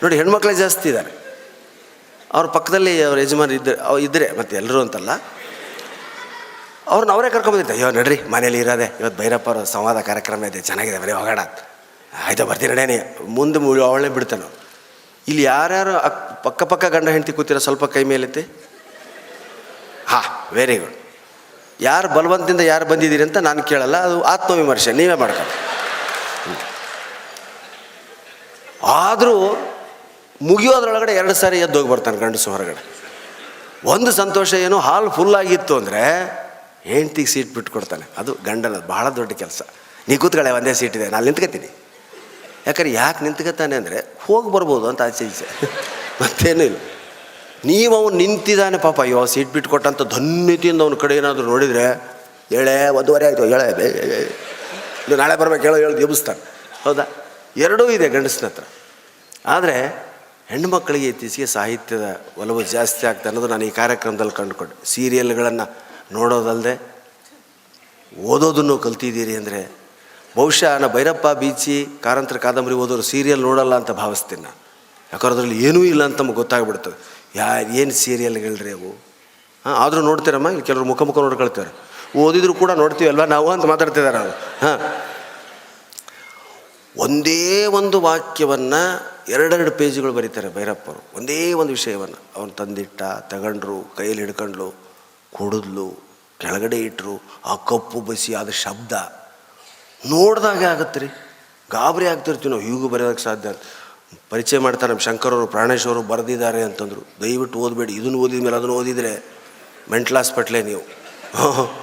ನೋಡಿ, 0.02 0.16
ಹೆಣ್ಮಕ್ಳೇ 0.16 0.54
ಜಾಸ್ತಿ 0.54 0.88
ಇದ್ದಾರೆ. 0.88 1.12
ಅವ್ರ 2.36 2.46
ಪಕ್ಕದಲ್ಲಿ 2.56 3.02
ಅವ್ರ 3.02 3.18
ಯಜಮಾನ 3.18 3.50
ಇದ್ದರೆ 3.50 3.76
ಅವ್ರು 3.90 4.02
ಇದ್ದರೆ 4.04 4.26
ಮತ್ತೆ 4.38 4.56
ಎಲ್ಲರೂ 4.56 4.80
ಅಂತಲ್ಲ. 4.80 5.10
ಅವ್ರನ್ನ 6.92 7.12
ಅವರೇ 7.16 7.30
ಕರ್ಕೊಂಬಂದಿದ್ದೆ, 7.30 7.72
ಅಯ್ಯೋ, 7.72 7.88
ನಡ್ರಿ, 7.90 8.18
ಮನೇಲಿ 8.34 8.58
ಇರೋದೆ. 8.58 8.86
ಇವತ್ತು 9.00 9.18
ಭೈರಪ್ಪ 9.22 9.48
ಅವ್ರ 9.50 9.64
ಸಂವಾದ 9.64 10.00
ಕಾರ್ಯಕ್ರಮ 10.00 10.44
ಇದೆ, 10.44 10.60
ಚೆನ್ನಾಗಿದೆ, 10.60 10.98
ಬರೀ 10.98 11.12
ಹೋಗೋಣ 11.12 11.40
ಆಯ್ತು, 12.26 12.44
ಬರ್ತೀನಿ 12.50 12.72
ನಡೇನೆ 12.72 12.98
ಮುಂದೆ 13.38 13.58
ಅವಳೇ 13.88 14.08
ಬಿಡ್ತಾನೆ 14.08 14.46
ಇಲ್ಲಿ 15.28 15.42
ಯಾರ್ಯಾರು 15.42 15.94
ಅಕ್, 16.06 16.20
ಪಕ್ಕ 16.44 16.62
ಪಕ್ಕ 16.62 16.84
ಗಂಡ 16.94 17.08
ಹೆಂಡತಿ 17.08 17.32
ಕೂತಿರೋ 17.32 17.60
ಸ್ವಲ್ಪ 17.66 17.84
ಕೈ 17.94 18.04
ಮೇಲೆ 18.12 18.44
ಹಾಂ 20.12 20.26
ವೆರಿ 20.56 20.76
ಗುಡ್ 20.78 20.96
ಯಾರು 21.80 22.08
ಬಲವಂತದಿಂದ 22.16 22.62
ಯಾರು 22.72 22.84
ಬಂದಿದ್ದೀರಿ 22.90 23.24
ಅಂತ 23.28 23.38
ನಾನು 23.48 23.60
ಕೇಳಲ್ಲ, 23.70 23.96
ಅದು 24.08 24.18
ಆತ್ಮವಿಮರ್ಶೆ, 24.34 24.92
ನೀವೇ 25.00 25.16
ಮಾಡ್ಕೊಳ್ಳಿ. 25.22 25.54
ಆದರೂ 29.00 29.36
ಮುಗಿಯೋದ್ರೊಳಗಡೆ 30.50 31.12
ಎರಡು 31.20 31.34
ಸಾರಿ 31.42 31.58
ಎದ್ದು 31.66 31.76
ಹೋಗಿ 31.78 31.90
ಬರ್ತಾನೆ 31.92 32.18
ಗಂಡಸು 32.24 32.48
ಹೊರಗಡೆ. 32.54 32.82
ಒಂದು 33.94 34.10
ಸಂತೋಷ 34.22 34.50
ಏನು, 34.66 34.76
ಹಾಲ್ 34.86 35.08
ಫುಲ್ 35.16 35.36
ಆಗಿತ್ತು 35.40 35.74
ಅಂದರೆ 35.80 36.02
ಹೆಂಡ್ತಿಗೆ 36.90 37.30
ಸೀಟ್ 37.34 37.50
ಬಿಟ್ಟು 37.56 37.70
ಕೊಡ್ತಾನೆ 37.76 38.04
ಅದು 38.20 38.32
ಗಂಡನ 38.48 38.78
ಬಹಳ 38.92 39.06
ದೊಡ್ಡ 39.18 39.32
ಕೆಲಸ. 39.42 39.62
ನೀ 40.08 40.16
ಕೂತ್ಕೊಳ್ಳೆ 40.24 40.50
ಒಂದೇ 40.58 40.74
ಸೀಟ್ 40.80 40.96
ಇದೆ, 40.98 41.06
ನಾನು 41.14 41.24
ನಿಂತ್ಕೊತೀನಿ. 41.28 41.70
ಯಾಕಂದ್ರೆ 42.66 42.92
ಯಾಕೆ 43.00 43.20
ನಿಂತ್ಕೊತಾನೆ 43.26 43.74
ಅಂದರೆ 43.80 43.98
ಹೋಗಿ 44.26 44.48
ಬರ್ಬೋದು 44.56 44.86
ಅಂತ 44.90 45.02
ಆಚೆ 45.08 45.24
ಈಚೆ. 45.30 45.48
ಮತ್ತೇನೂ 46.20 46.64
ಇಲ್ಲ. 46.70 46.78
ನೀವು 47.70 47.92
ಅವನು 48.00 48.16
ನಿಂತಿದ್ದಾನೆ 48.22 48.78
ಪಾಪ. 48.86 48.98
ಅಯ್ಯೋ 49.06 49.20
ಸೀಟ್ 49.34 49.52
ಬಿಟ್ಟು 49.56 49.70
ಕೊಟ್ಟಂತ 49.74 50.02
ಧನ್ಯತೆಯಿಂದ 50.16 50.80
ಅವನ 50.86 50.96
ಕಡೆ 51.04 51.14
ಏನಾದರೂ 51.20 51.46
ನೋಡಿದರೆ 51.54 51.86
ಏಳೆ 52.58 52.74
ಒಂದೂವರೆ 52.98 53.26
ಆಯಿತು 53.28 53.44
ಏಳೆ 53.54 53.66
ಇದು 55.06 55.16
ನಾಳೆ 55.22 55.34
ಬರ್ಬೇಕು, 55.40 55.62
ಹೇಳೋ, 55.66 55.76
ಹೇಳಿ 55.84 55.96
ದೇವಸ್ಥಾನ 56.02 56.38
ಹೌದಾ? 56.84 57.04
ಎರಡೂ 57.66 57.84
ಇದೆ 57.96 58.06
ಗಂಡಸನ 58.14 58.46
ಹತ್ರ. 58.50 58.64
ಆದರೆ 59.54 59.76
ಹೆಣ್ಣುಮಕ್ಕಳಿಗೆ 60.50 61.06
ಇತ್ತೀಚೆಗೆ 61.12 61.46
ಸಾಹಿತ್ಯದ 61.54 62.06
ಒಲವು 62.42 62.60
ಜಾಸ್ತಿ 62.74 63.04
ಆಗ್ತಾ 63.10 63.26
ಅನ್ನೋದು 63.30 63.48
ನಾನು 63.52 63.64
ಈ 63.68 63.72
ಕಾರ್ಯಕ್ರಮದಲ್ಲಿ 63.80 64.34
ಕಂಡುಕೊಂಡೆ. 64.40 64.74
ಸೀರಿಯಲ್ಗಳನ್ನು 64.92 65.66
ನೋಡೋದಲ್ಲದೆ 66.16 66.74
ಓದೋದನ್ನು 68.32 68.74
ಕಲ್ತಿದ್ದೀರಿ 68.84 69.34
ಅಂದರೆ, 69.40 69.60
ಬಹುಶಃ 70.36 70.70
ನಾನು 70.74 70.92
ಭೈರಪ್ಪ, 70.96 71.26
ಬೀಚಿ, 71.42 71.78
ಕಾರಂತರ, 72.06 72.36
ಕಾದಂಬರಿ 72.46 72.76
ಓದೋರು 72.82 73.04
ಸೀರಿಯಲ್ 73.12 73.42
ನೋಡಲ್ಲ 73.48 73.74
ಅಂತ 73.80 73.92
ಭಾವಿಸ್ತೀನಿ 74.02 74.42
ನಾನು. 74.46 74.58
ಯಾಕಂದ್ರೆ 75.12 75.34
ಅದರಲ್ಲಿ 75.36 75.58
ಏನೂ 75.68 75.80
ಇಲ್ಲ 75.92 76.02
ಅಂತ 76.08 76.18
ನಮ್ಗೆ 76.20 76.38
ಗೊತ್ತಾಗ್ಬಿಡ್ತದೆ. 76.42 76.96
ಯಾ, 77.36 77.60
ಏನು 77.60 77.90
ಸೀರಿಯಲ್ಗಳ್ರಿ 77.90 78.72
ಅವು? 78.72 78.90
ಹಾಂ, 79.64 79.74
ಆದರೂ 79.74 80.00
ನೋಡ್ತೀರಮ್ಮ, 80.00 80.48
ಇಲ್ಲಿ 80.48 80.62
ಕೆಲವರು 80.62 80.84
ಮುಖ 80.84 81.02
ಮುಖ 81.02 81.18
ನೋಡ್ಕೊಳ್ತಾರೆ. 81.18 81.86
ಓದಿದ್ರು 82.18 82.54
ಕೂಡ 82.54 82.70
ನೋಡ್ತೀವಲ್ವ 82.70 83.24
ನಾವು 83.24 83.50
ಅಂತ 83.50 83.64
ಮಾತಾಡ್ತಿದ್ದಾರೆ 83.64 84.18
ಅವರು. 84.18 84.66
ಹಾಂ. 84.66 85.02
ಒಂದೇ 86.96 87.66
ಒಂದು 87.66 88.00
ವಾಕ್ಯವನ್ನು 88.00 88.82
ಎರಡೆರಡು 89.28 89.70
ಪೇಜ್ಗಳು 89.70 90.12
ಬರೀತಾರೆ 90.12 90.54
ಭೈರಪ್ಪರು. 90.54 91.04
ಒಂದೇ 91.14 91.52
ಒಂದು 91.52 91.70
ವಿಷಯವನ್ನು. 91.70 92.16
ಅವನು 92.36 92.50
ತಂದಿಟ್ಟ, 92.50 93.02
ತಗೊಂಡ್ರು, 93.02 93.94
ಕೈಯಲ್ಲಿ 93.96 94.20
ಹಿಡ್ಕೊಂಡ್ಲು, 94.20 94.70
ಕುಡಿದ್ಲು, 95.34 96.04
ಕೆಳಗಡೆ 96.38 96.78
ಇಟ್ಟರು 96.78 97.22
ಆ 97.46 97.54
ಕಪ್ಪು 97.54 98.00
ಬಸಿ 98.00 98.34
ಆದ 98.34 98.50
ಶಬ್ದ. 98.50 98.92
ನೋಡಿದಾಗೆ 100.06 100.64
ಆಗತ್ತೆ 100.64 101.00
ರೀ. 101.00 101.06
ಗಾಬರಿ 101.70 102.06
ಆಗ್ತಿರ್ತೀವಿ 102.06 102.50
ನಾವು, 102.50 102.62
ಹೀಗೂ 102.62 102.88
ಬರೆಯೋದಕ್ಕೆ 102.88 103.24
ಸಾಧ್ಯ 103.24 103.48
ಪರಿಚಯ 104.30 104.58
ಮಾಡ್ತಾರೆ 104.58 104.90
ನಮ್ಮ 104.90 105.00
ಶಂಕರವರು 105.00 105.46
ಪ್ರಾಣೇಶ್ವರು 105.46 106.02
ಬರೆದಿದ್ದಾರೆ 106.02 106.62
ಅಂತಂದರು. 106.62 107.06
ದಯವಿಟ್ಟು 107.22 107.58
ಓದಬೇಡಿ. 107.58 107.92
ಇದನ್ನು 107.94 108.18
ಓದಿದ 108.18 108.44
ಮೇಲೆ 108.44 108.56
ಅದನ್ನು 108.56 108.74
ಓದಿದರೆ 108.74 109.24
ಮೆಂಟಲ್ 109.90 110.16
ಹಾಸ್ಪಿಟ್ಲೇ 110.16 110.62
ನೀವು. 110.62 110.82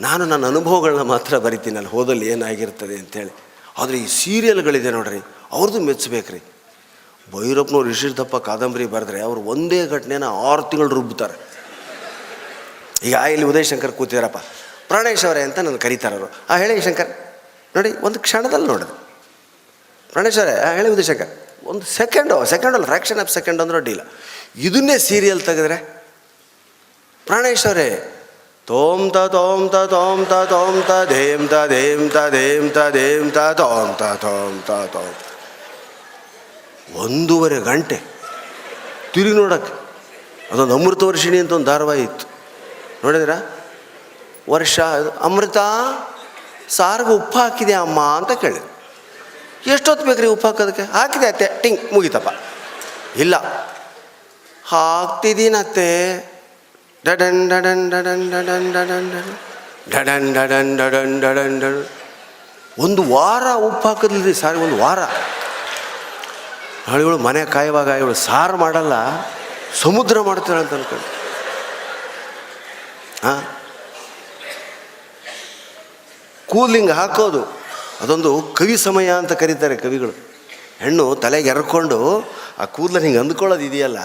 ನಾನು 0.00 0.24
ನನ್ನ 0.24 0.46
ಅನುಭವಗಳನ್ನ 0.46 1.02
ಮಾತ್ರ 1.02 1.38
ಬರಿತೀನಿ. 1.38 1.76
ಅಲ್ಲಿ 1.76 1.90
ಹೋದಲ್ಲಿ 1.90 2.26
ಏನಾಗಿರ್ತದೆ 2.28 2.94
ಅಂತೇಳಿ. 2.94 3.30
ಆದರೆ 3.78 3.98
ಈ 3.98 4.06
ಸೀರಿಯಲ್ಗಳಿದೆ 4.06 4.90
ನೋಡ್ರಿ 4.90 5.18
ಅವ್ರದ್ದು 5.52 5.80
ಮೆಚ್ಚಬೇಕ್ರಿ 5.80 6.38
ಭೈರಪ್ಪನವ್ರು 7.32 7.90
ಇಷ್ಟಿದ್ದಪ್ಪ 7.90 8.36
ಕಾದಂಬರಿ 8.36 8.86
ಬರೆದ್ರೆ 8.86 9.20
ಅವರು 9.20 9.40
ಒಂದೇ 9.40 9.86
ಘಟನೆನ 9.86 10.24
ಆರು 10.24 10.62
ತಿಂಗಳು 10.62 10.88
ರುಬ್ಬುತ್ತಾರೆ 10.88 11.50
ಈಗ 13.04 13.14
ಇಲ್ಲಿ 13.14 13.46
ಉದಯ 13.46 13.62
ಶಂಕರ್ 13.62 13.92
ಕೂತಿದಾರಪ್ಪ. 13.92 14.36
ಪ್ರಾಣೇಶ್ 14.88 15.24
ಅವರೇ 15.24 15.42
ಅಂತ 15.42 15.58
ನನ್ನ 15.58 15.76
ಕರೀತಾರೆ 15.76 16.16
ಅವರು. 16.16 16.32
ಆ 16.50 16.56
ಹೇಳಿ 16.56 16.80
ಶಂಕರ್, 16.80 17.08
ನೋಡಿ, 17.76 17.92
ಒಂದು 17.92 18.20
ಕ್ಷಣದಲ್ಲಿ 18.20 18.66
ನೋಡಿದೆ. 18.66 18.98
ಪ್ರಾಣೇಶ್ 20.12 20.38
ಅವರೇ 20.38 20.76
ಹೇಳಿ 20.76 20.88
ಉದಯ 20.88 21.02
ಶಂಕರ್. 21.02 21.49
ಒಂದು 21.64 21.86
ಸೆಕೆಂಡು 21.86 22.44
ಸೆಕೆಂಡ್ 22.44 22.74
ಅಲ್ಲ 22.74 22.84
ಫ್ರ್ಯಾಕ್ಷನ್ 22.84 23.20
ಆಫ್ 23.20 23.30
ಸೆಕೆಂಡ್ 23.30 23.62
ಅಂದ್ರೆ 23.62 23.76
ಅಡ್ಡಿಲ್ಲ 23.76 24.00
ಇದನ್ನೇ 24.56 24.98
ಸೀರಿಯಲ್ 24.98 25.40
ತೆಗೆದ್ರೆ 25.40 26.06
ಪ್ರಾಣೇಶ್ವರೇ 27.26 28.16
ತೋಮ್ 28.66 29.10
ತ 29.10 29.16
ತೋಮ್ 29.16 29.70
ತ 29.70 29.76
ತೋಮ್ 29.76 30.26
ತ 30.26 30.32
ತೋಮ್ 30.32 30.82
ತ 30.82 31.04
ಧೇಮ್ 31.08 31.48
ತ 31.48 31.66
ಧೇಮ್ 31.68 32.10
ತ 32.10 32.16
ಧೇಮ್ 32.30 32.70
ತ 32.70 32.78
ಧೇಮ್ 32.90 33.32
ತ 33.32 33.38
ತೋಮ್ 33.38 33.98
ತ 33.98 34.02
ತೋಮ್ 34.02 34.62
ತ 34.66 34.96
ಒಂದೂವರೆ 36.94 37.60
ಗಂಟೆ 37.60 38.00
ತಿರುಗಿ 39.12 39.34
ನೋಡಕ್ಕೆ. 39.34 39.80
ಅದೊಂದು 40.52 40.74
ಅಮೃತ 40.74 41.02
ವರ್ಷಿಣಿ 41.02 41.38
ಅಂತ 41.38 41.52
ಒಂದು 41.52 41.66
ಧಾರಾವಾಹಿ 41.66 42.02
ಇತ್ತು. 42.02 42.26
ನೋಡಿದ್ರ? 43.04 43.30
ವರ್ಷ, 44.50 44.80
ಅಮೃತ, 45.20 45.56
ಸಾರಿಗೆ 46.68 47.10
ಉಪ್ಪು 47.10 47.38
ಹಾಕಿದೆ 47.38 47.72
ಅಮ್ಮ 47.72 48.00
ಅಂತ 48.00 48.40
ಕೇಳಿದ್ರು. 48.40 48.69
ಎಷ್ಟೊತ್ತು 49.66 50.06
ಬೇಕ್ರಿ 50.06 50.26
ಉಪ್ಪು 50.26 50.46
ಹಾಕೋದಕ್ಕೆ? 50.46 50.82
ಹಾಕಿದೆ 50.82 51.26
ಅತ್ತೆ. 51.26 51.62
ಟಿಂಗ್, 51.62 51.92
ಮುಗಿತಪ್ಪ. 51.92 52.28
ಇಲ್ಲ. 53.16 53.36
ಹಾಕ್ತಿದ್ದೀನತ್ತೆ 54.68 56.16
ಡಡನ್ 57.04 57.50
ಡಡನ್ 57.50 57.90
ಡಡನ್ 57.90 58.30
ಡಡನ್ 58.30 58.72
ಡಡನ್ 58.72 58.72
ಡಡನ್. 58.72 59.38
ಡಡನ್ 59.90 60.34
ಡಡನ್ 60.34 60.78
ಡಡನ್ 60.78 61.20
ಡಡನ್ 61.20 61.60
ಡಡನ್. 61.60 61.86
ಒಂದು 62.78 63.02
ವಾರ 63.02 63.42
ಉಪ್ಪು 63.54 63.88
ಹಾಕಿದ್ರಿ 63.88 64.34
ಸಾರಿ, 64.34 64.58
ಒಂದು 64.58 64.76
ವಾರ. 64.76 64.98
ಇವಳು 67.00 67.18
ಮನೆ 67.18 67.44
ಕಾಯುವಾಗ 67.44 67.86
ಇವಳು 67.86 68.14
ಸಾರು 68.14 68.56
ಮಾಡಲ್ಲ, 68.56 68.92
ಸಮುದ್ರ 69.82 70.20
ಮಾಡ್ತಾಳೆ 70.20 70.60
ಅಂತ 70.60 70.74
ಅನ್ಕೊಂಡು. 70.74 71.04
ಹಾಂ? 73.28 73.48
ಕೂಲಿಂಗ್ 76.46 76.90
ಹಾಕೋದು. 76.90 77.59
ಅದೊಂದು 78.00 78.30
ಕವಿ 78.56 78.76
ಸಮಯ 78.76 79.08
ಅಂತ 79.10 79.32
ಕರೀತಾರೆ 79.32 79.76
ಕವಿಗಳು. 79.76 80.14
ಹೆಣ್ಣು 80.80 81.04
ತಲೆಗೆ 81.16 81.48
ಎರ್ಕೊಂಡು 81.48 81.98
ಆ 82.58 82.64
ಕೂದಲನ್ನ 82.64 83.04
ಹಿಂಗೆ 83.04 83.18
ಅಂದ್ಕೊಳ್ಳೋದು 83.18 83.62
ಇದೆಯಲ್ಲ, 83.62 84.00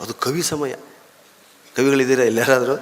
ಅದು 0.00 0.14
ಕವಿ 0.14 0.42
ಸಮಯ. 0.42 0.72
ಕವಿಗಳಿದ್ದೀರಾ 1.76 2.24
ಎಲ್ಲಾರಾದರೂ 2.24 2.74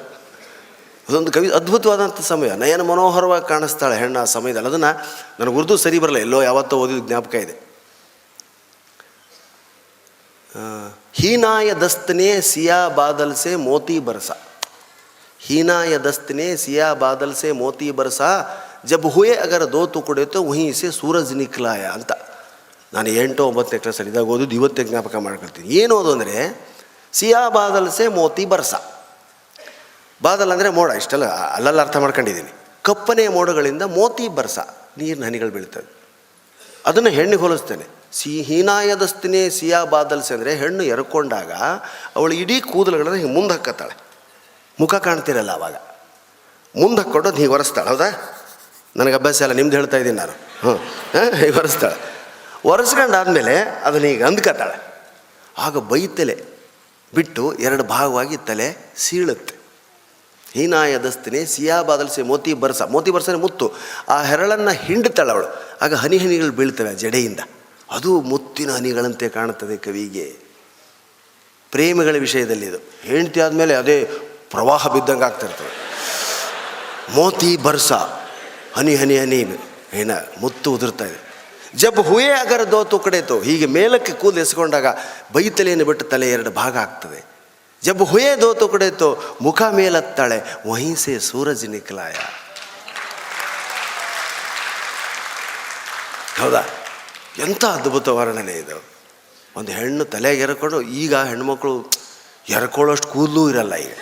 ಅದೊಂದು 1.09 1.31
ಕವಿ 1.33 1.49
ಅದ್ಭುತವಾದಂಥ 1.51 2.21
ಸಮಯ. 2.21 2.51
ನಯನ 2.57 2.83
ಮನೋಹರವಾಗಿ 2.83 3.47
ಕಾಣಿಸ್ತಾಳೆ 3.49 3.97
ಹೆಣ್ಣು 3.97 4.19
ಆ 4.21 4.25
ಸಮಯದಲ್ಲಿ. 4.25 4.69
ಅದನ್ನು 4.69 4.91
ನನಗೆ 5.41 5.57
ಉರ್ದು 5.57 5.77
ಸರಿ 5.77 5.99
ಬರಲ್ಲ, 5.99 6.19
ಎಲ್ಲೋ 6.19 6.43
ಯಾವತ್ತೋ 6.43 6.77
ಓದಿದ 6.79 7.07
ಜ್ಞಾಪಕ 7.07 7.35
ಇದೆ. 7.35 7.55
ಹೀನಾಯ 11.13 11.75
ದಸ್ತನೇ 11.75 12.41
ಸಿಯಾ 12.41 12.89
ಬಾದಲ್ಸೆ 12.89 13.57
ಮೋತಿ 13.57 13.99
ಬರಸ. 13.99 14.31
ಹೀನಾಯ 15.41 15.99
ದಸ್ತನೇ 15.99 16.57
ಸಿಯಾ 16.57 16.95
ಬಾದಲ್ಸೆ 16.95 17.53
ಮೋತಿ 17.53 17.91
ಬರಸ. 17.91 18.21
ಜಬ್ 18.91 19.07
ಹುಯೆ 19.15 19.35
ಅಗರ 19.45 19.63
ದೋತು 19.75 19.99
ಕುಡಿಯುತ್ತೋ 20.09 20.41
ಉಹಿಸೆ 20.51 20.89
ಸೂರಜ್ 20.99 21.33
ನಿಕ್ಲಾಯ 21.41 21.85
ಅಂತ. 21.97 22.13
ನಾನು 22.95 23.09
ಎಂಟು 23.23 23.43
ಒಂಬತ್ತನೇ 23.51 23.79
ಕ್ಲಾಸಲ್ಲಿ 23.85 24.11
ಇದ್ದಾಗ 24.13 24.33
ಓದೋದು 24.35 24.55
ಇವತ್ತೇ 24.59 24.83
ಜ್ಞಾಪಕ 24.91 25.17
ಮಾಡ್ಕೊಳ್ತೀನಿ. 25.27 25.67
ಏನು 25.81 25.95
ಅದು 26.03 26.11
ಅಂದರೆ 26.17 26.37
ಸಿಯಾ 27.13 27.43
ಬಾದಲ್ 27.57 27.89
ಸೆ 27.97 28.05
ಮೋತಿ 28.21 28.45
ಬರ್ಸ. 28.53 28.75
ಬಾದಲ್ 30.21 30.53
ಅಂದರೆ 30.55 30.71
ಮೋಡ, 30.79 30.91
ಇಷ್ಟೆಲ್ಲ 31.01 31.27
ಅಲ್ಲೆಲ್ಲ 31.57 31.81
ಅರ್ಥ 31.87 31.97
ಮಾಡ್ಕೊಂಡಿದ್ದೀನಿ. 32.05 32.53
ಕಪ್ಪನೆ 32.89 33.25
ಮೋಡಗಳಿಂದ 33.37 33.85
ಮೋತಿ 33.99 34.27
ಬರ್ಸ, 34.39 34.59
ನೀರಿನ 34.99 35.25
ಹನಿಗಳು 35.29 35.53
ಬೀಳ್ತದೆ 35.57 35.89
ಅದನ್ನು 36.89 37.11
ಹೆಣ್ಣಿಗೆ 37.19 37.43
ಹೋಲಿಸ್ತೇನೆ. 37.45 37.87
ಸಿ 38.19 38.33
ಹೀನಾಯದಸ್ತಿನೇ 38.49 39.43
ಸಿಯಾ 39.59 39.81
ಬಾದಲ್ಸೆ 39.93 40.33
ಅಂದರೆ 40.37 40.53
ಹೆಣ್ಣು 40.63 40.83
ಎರ್ಕೊಂಡಾಗ 40.95 41.53
ಅವಳು 42.17 42.35
ಇಡೀ 42.43 42.57
ಕೂದಲುಗಳನ್ನು 42.73 43.19
ಹಿಂಗೆ 43.23 43.35
ಮುಂದೆ 43.39 43.55
ಹಾಕತ್ತಾಳೆ 43.57 43.95
ಮುಖ 44.79 44.95
ಕಾಣ್ತಿರಲ್ಲ 45.07 45.53
ಅವಾಗ. 45.59 45.77
ಮುಂದೆ 46.75 47.01
ಹಾಕ್ಕೊಂಡು 47.03 47.29
ಅದು 47.33 47.41
ಹೀಗೆ 47.43 47.53
ಹೌದಾ? 47.93 48.09
ನನಗೆ 48.99 49.15
ಅಭ್ಯಾಸ 49.15 49.43
ಎಲ್ಲ 49.43 49.55
ನಿಮ್ದು 49.55 49.77
ಹೇಳ್ತಾ 49.77 49.97
ಇದ್ದೀನಿ 49.97 50.17
ನಾನು. 50.17 50.33
ಹ್ಞೂ 50.33 50.75
ಹೀಗೆ 51.35 51.59
ಒರೆಸ್ತಾಳೆ. 51.59 52.15
ಒರೆಸ್ಕೊಂಡಾದ್ಮೇಲೆ 52.65 53.61
ಅದನ್ನ 53.61 54.05
ಈಗ 54.05 54.25
ಅಂದ್ಕತ್ತಾಳೆ 54.25 55.05
ಆಗ 55.59 55.79
ಬೈತಲೆ 55.79 56.45
ಬಿಟ್ಟು 57.15 57.55
ಎರಡು 57.55 57.83
ಭಾಗವಾಗಿ 57.83 58.37
ತಲೆ 58.37 58.93
ಸೀಳುತ್ತೆ. 58.97 59.55
ಹೀನಾಯ 60.53 60.99
ದಸ್ತಿನಿ 60.99 61.47
ಸಿಯಾ 61.47 61.83
ಬಾದಲ್ಸೆ 61.83 62.23
ಮೋತಿ 62.23 62.55
ಬರ್ಸ. 62.55 62.83
ಮೋತಿ 62.83 63.11
ಬರ್ಸನೆ 63.11 63.35
ಮುತ್ತು. 63.35 63.73
ಆ 64.09 64.23
ಹೆರಳನ್ನು 64.23 64.71
ಹಿಂಡ್ತಾಳೆ 64.71 65.31
ಅವಳು. 65.31 65.47
ಆಗ 65.83 65.95
ಹನಿ 65.95 66.19
ಹನಿಗಳು 66.19 66.53
ಬೀಳ್ತವೆ 66.53 66.89
ಆ 66.89 66.93
ಜಡೆಯಿಂದ. 66.93 67.41
ಅದು 67.91 68.21
ಮುತ್ತಿನ 68.21 68.71
ಹನಿಗಳಂತೆ 68.71 69.29
ಕಾಣುತ್ತದೆ 69.29 69.77
ಕವಿಗೆ. 69.77 70.37
ಪ್ರೇಮಿಗಳ 71.71 72.17
ವಿಷಯದಲ್ಲಿ 72.17 72.67
ಇದು. 72.67 72.79
ಹೆಂಡತಿ 73.03 73.41
ಆದಮೇಲೆ 73.41 73.75
ಅದೇ 73.75 74.05
ಪ್ರವಾಹ 74.51 74.89
ಬಿದ್ದಂಗೆ 74.89 75.25
ಆಗ್ತಿರ್ತದೆ 75.25 75.73
ಮೋತಿ 77.15 77.57
ಬರ್ಸ. 77.57 77.93
ಹನಿ 78.75 78.95
ಹನಿ 78.95 79.19
ಹನಿ 79.19 79.59
ಏನ, 79.95 80.11
ಮುತ್ತು 80.41 80.73
ಉದುರ್ತಾ 80.73 81.05
ಇದೆ. 81.05 81.29
ಜಬ್ 81.77 82.01
ಹುಯೇ 82.01 82.33
ಅಗರ 82.33 82.63
ದೋತು 82.65 82.99
ಕಡೆತು. 82.99 83.41
ಹೀಗೆ 83.41 83.67
ಮೇಲಕ್ಕೆ 83.67 84.13
ಕೂದಲು 84.13 84.41
ಎಸ್ಕೊಂಡಾಗ 84.41 84.87
ಬೈತಲೆಯನ್ನು 85.33 85.85
ಬಿಟ್ಟು 85.85 86.05
ತಲೆ 86.05 86.31
ಎರಡು 86.31 86.51
ಭಾಗ 86.51 86.77
ಆಗ್ತದೆ. 86.77 87.25
ಜಬ್ 87.85 88.03
ಹುಯೇ 88.03 88.37
ದೋತು 88.37 88.69
ಕಡೆತು 88.69 89.39
ಮುಖ 89.43 89.63
ಮೇಲತ್ತಾಳೆ. 89.63 90.43
ವಹಿಸೆ 90.71 91.19
ಸೂರಜ್ 91.19 91.67
ನಿಕ್ಲಾಯ 91.67 92.13
ಹೌದಾ? 96.41 96.63
ಎಂಥ 97.39 97.65
ಅದ್ಭುತ 97.65 98.09
ವರ್ಣನೆ 98.09 98.53
ಇದು. 98.53 98.85
ಒಂದು 99.57 99.73
ಹೆಣ್ಣು 99.73 100.05
ತಲೆಗೆ 100.05 100.43
ಎರಕೊಂಡು 100.43 100.81
ಈಗ 100.81 101.17
ಹೆಣ್ಮಕ್ಳು 101.17 101.91
ಎರಕೊಳ್ಳೋಷ್ಟು 102.49 103.09
ಕೂದಲು 103.09 103.51
ಇರಲ್ಲ 103.51 103.75
ಈಗ. 103.75 103.93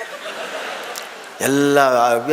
ಎಲ್ಲ 1.40 1.80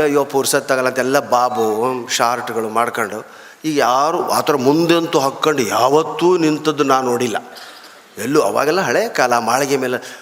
ಅಯ್ಯೋ 0.01 0.23
ಪುರ್ಸತ್ತಾಗಲ್ಲ 0.25 0.87
ಅಂತ 0.87 0.99
ಎಲ್ಲ 0.99 1.29
ಬಾಬು 1.29 2.07
ಶಾರ್ಟ್ಗಳು 2.07 2.69
ಮಾಡ್ಕೊಂಡು. 2.69 3.25
ಈಗ 3.65 3.77
ಯಾರು 3.77 4.29
ಆ 4.29 4.41
ಥರ 4.41 4.55
ಮುಂದೆಂತೂ 4.55 5.19
ಹಾಕ್ಕೊಂಡು 5.19 5.61
ಯಾವತ್ತೂ 5.61 6.37
ನಿಂತದ್ದು 6.37 6.83
ನಾನು 6.83 7.07
ನೋಡಿಲ್ಲ. 7.07 7.37
ಎಲ್ಲೂ 8.17 8.41
ಅವಾಗೆಲ್ಲ 8.41 8.81
ಹಳೆ 8.81 9.09
ಕಾಲ 9.09 9.37
ಮಾಳಿಗೆ 9.37 9.77
ಮೇಲೆ 9.77 10.19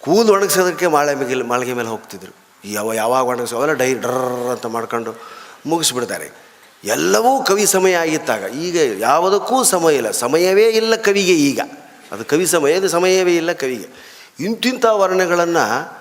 ಕೂದಲು 0.00 0.32
ಒಣಗಿಸೋದಕ್ಕೆ 0.32 0.86
ಮಾಳೆ 0.86 1.14
ಮೇಲೆ 1.14 1.42
ಮಾಳಿಗೆ 1.42 1.72
ಮೇಲೆ 1.72 1.88
ಹೋಗ್ತಿದ್ರು. 1.88 2.46
ಯಾವ, 2.64 2.92
ಯಾವಾಗ 2.92 3.24
ಒಣಗಿಸೋ 3.24 3.56
ಅವೆಲ್ಲ 3.56 3.72
ಡೈ 3.74 3.94
ಡರ್ 3.94 4.48
ಅಂತ 4.50 4.66
ಮಾಡ್ಕೊಂಡು 4.66 5.10
ಮುಗಿಸ್ಬಿಡ್ತಾರೆ. 5.66 6.46
ಎಲ್ಲವೂ 6.84 7.44
ಕವಿ 7.44 7.66
ಸಮಯ 7.66 7.92
ಆಗಿತ್ತಾಗ. 7.92 8.42
ಈಗ 8.54 9.02
ಯಾವುದಕ್ಕೂ 9.02 9.64
ಸಮಯ 9.64 9.94
ಇಲ್ಲ. 9.94 10.10
ಸಮಯವೇ 10.10 10.68
ಇಲ್ಲ 10.68 10.96
ಕವಿಗೆ 10.96 11.34
ಈಗ. 11.34 11.60
ಅದು 12.12 12.24
ಕವಿ 12.24 12.46
ಸಮಯ 12.46 12.88
ಸಮಯವೇ 12.88 13.36
ಇಲ್ಲ 13.36 13.52
ಕವಿಗೆ. 13.52 14.16
ಇಂತಿಂಥ 14.40 14.84
ವರ್ಣಗಳನ್ನು 14.84 15.95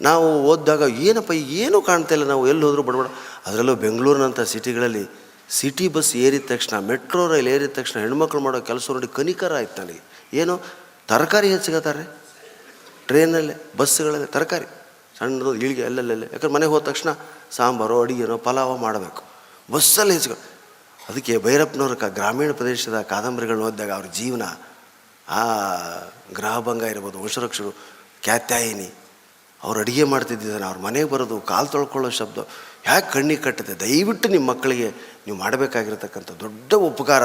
ನಾವು 0.00 0.26
ಓದಿದಾಗ 0.50 0.82
ಏನಪ್ಪ, 1.08 1.32
ಏನೂ 1.32 1.82
ಕಾಣ್ತಾ 1.82 2.14
ಇಲ್ಲ, 2.14 2.24
ನಾವು 2.24 2.48
ಎಲ್ಲಿ 2.48 2.64
ಹೋದರೂ 2.64 2.82
ಬಡಬಡ. 2.82 3.06
ಅದರಲ್ಲೂ 3.46 3.74
ಬೆಂಗಳೂರಿನಂಥ 3.74 4.40
ಸಿಟಿಗಳಲ್ಲಿ 4.40 5.04
ಸಿಟಿ 5.50 5.88
ಬಸ್ 5.88 6.16
ಏರಿದ 6.16 6.42
ತಕ್ಷಣ, 6.48 6.78
ಮೆಟ್ರೋ 6.78 7.28
ರೈಲ್ 7.32 7.48
ಏರಿದ 7.48 7.68
ತಕ್ಷಣ 7.68 8.00
ಹೆಣ್ಮಕ್ಳು 8.00 8.40
ಮಾಡೋ 8.40 8.60
ಕೆಲಸ 8.60 8.90
ನೋಡಿ 8.90 9.08
ಕನಿಕರ 9.08 9.54
ಆಯ್ತು 9.54 9.82
ನನಗೆ. 9.82 10.02
ಏನು? 10.34 10.54
ತರಕಾರಿ 11.08 11.48
ಹೆಚ್ಚಿಗತ್ತಾರೆ 11.48 12.04
ಟ್ರೈನಲ್ಲೇ 13.06 13.54
ಬಸ್ಸುಗಳಲ್ಲಿ 13.76 14.26
ತರಕಾರಿ. 14.26 14.66
ಸಣ್ಣದು 15.18 15.54
ಇಳಿಗೆ 15.54 15.84
ಅಲ್ಲಲ್ಲೇ 15.84 16.14
ಯಾಕಂದ್ರೆ 16.14 16.52
ಮನೆಗೆ 16.52 16.72
ಹೋದ 16.72 16.82
ತಕ್ಷಣ 16.82 17.10
ಸಾಂಬಾರು, 17.50 18.00
ಅಡುಗೆನೋ 18.02 18.36
ಪಲಾವ 18.38 18.76
ಮಾಡಬೇಕು. 18.76 19.22
ಬಸ್ಸಲ್ಲಿ 19.72 20.12
ಹೆಚ್ಚು 20.12 20.36
ಅದಕ್ಕೆ 21.08 21.38
ಭೈರಪ್ಪನವ್ರ 21.38 22.08
ಗ್ರಾಮೀಣ 22.08 22.52
ಪ್ರದೇಶದ 22.52 23.00
ಕಾದಂಬರಿಗಳನ್ನ 23.00 23.62
ಓದಿದಾಗ 23.62 23.90
ಅವ್ರ 23.90 24.06
ಜೀವನ 24.06 24.42
ಆ 25.28 25.42
ಗ್ರಹಭಂಗ 26.34 26.82
ಇರ್ಬೋದು, 26.82 27.18
ವಂಶರಕ್ಷರು 27.20 27.70
ಕ್ಯಾತ್ಯಾಯಿನಿ 28.22 28.88
ಅವ್ರು 29.64 29.78
ಅಡುಗೆ 29.80 30.04
ಮಾಡ್ತಿದ್ದಾನೆ 30.12 30.64
ಅವ್ರ 30.70 30.78
ಮನೆಗೆ 30.86 31.08
ಬರೋದು, 31.14 31.36
ಕಾಲು 31.40 31.68
ತೊಳ್ಕೊಳ್ಳೋ 31.74 32.10
ಶಬ್ದ. 32.20 32.38
ಯಾಕೆ 32.86 33.08
ಕಣ್ಣಿಗೆ 33.12 33.42
ಕಟ್ಟದೆ? 33.42 33.74
ದಯವಿಟ್ಟು 33.84 34.28
ನಿಮ್ಮ 34.28 34.46
ಮಕ್ಕಳಿಗೆ 34.52 34.88
ನೀವು 35.24 35.36
ಮಾಡಬೇಕಾಗಿರ್ತಕ್ಕಂಥ 35.38 36.30
ದೊಡ್ಡ 36.44 36.74
ಉಪಕಾರ. 36.90 37.24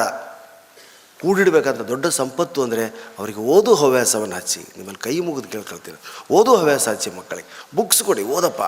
ಕೂಡಿಡಬೇಕಂತ 1.21 1.81
ದೊಡ್ಡ 1.93 2.05
ಸಂಪತ್ತು 2.07 2.59
ಅಂದರೆ 2.63 2.83
ಅವರಿಗೆ 3.19 3.39
ಓದು 3.39 3.71
ಹವ್ಯಾಸವನ್ನು 3.75 4.35
ಹಚ್ಚಿ. 4.35 4.61
ನಿಮ್ಮಲ್ಲಿ 4.77 5.01
ಕೈ 5.03 5.15
ಮುಗಿದು 5.19 5.49
ಕೇಳ್ಕೊಳ್ತೀರ 5.55 5.95
ಓದು 6.31 6.51
ಹವ್ಯಾಸ 6.55 6.87
ಹಚ್ಚಿ 6.89 7.09
ಮಕ್ಕಳಿಗೆ. 7.09 7.49
ಬುಕ್ಸ್ 7.75 8.03
ಕೊಡಿ, 8.03 8.23
ಓದಪ್ಪ. 8.23 8.61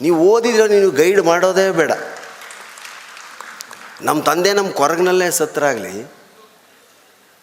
ನೀವು 0.00 0.16
ಓದಿದ್ರೆ 0.30 0.68
ನೀವು 0.68 0.90
ಗೈಡ್ 0.90 1.22
ಮಾಡೋದೇ 1.22 1.70
ಬೇಡ. 1.70 1.92
ನಮ್ಮ 4.02 4.22
ತಂದೆ 4.22 4.52
ನಮ್ಮ 4.52 4.70
ಕೊರಗಿನಲ್ಲೇ 4.70 5.30
ಸತ್ತರಾಗಲಿ, 5.30 5.94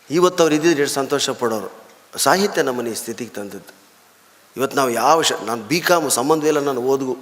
ಇವತ್ತು 0.10 0.44
ಅವ್ರು 0.44 0.56
ಇದ್ದಿದ್ರೆ 0.56 0.88
ಸಂತೋಷ 0.88 1.30
ಪಡೋರು. 1.30 1.72
ಸಾಹಿತ್ಯ 2.18 2.62
ನಮ್ಮನ್ನು 2.62 2.92
ಈ 2.92 2.96
ಸ್ಥಿತಿಗೆ 2.96 3.34
ತಂದದ್ದು. 3.40 3.83
ಇವತ್ತು 4.58 4.78
ನಾವು 4.78 4.90
ಯಾವ 4.90 5.22
ಶ, 5.22 5.32
ನಾನು 5.32 5.64
ಬಿ 5.64 5.82
ಕಾಮ್ 5.82 6.12
ಸಂಬಂಧ 6.12 6.44
ಇಲ್ಲ, 6.44 6.60
ನಾನು 6.60 6.82
ಓದ್ಗು. 6.82 7.18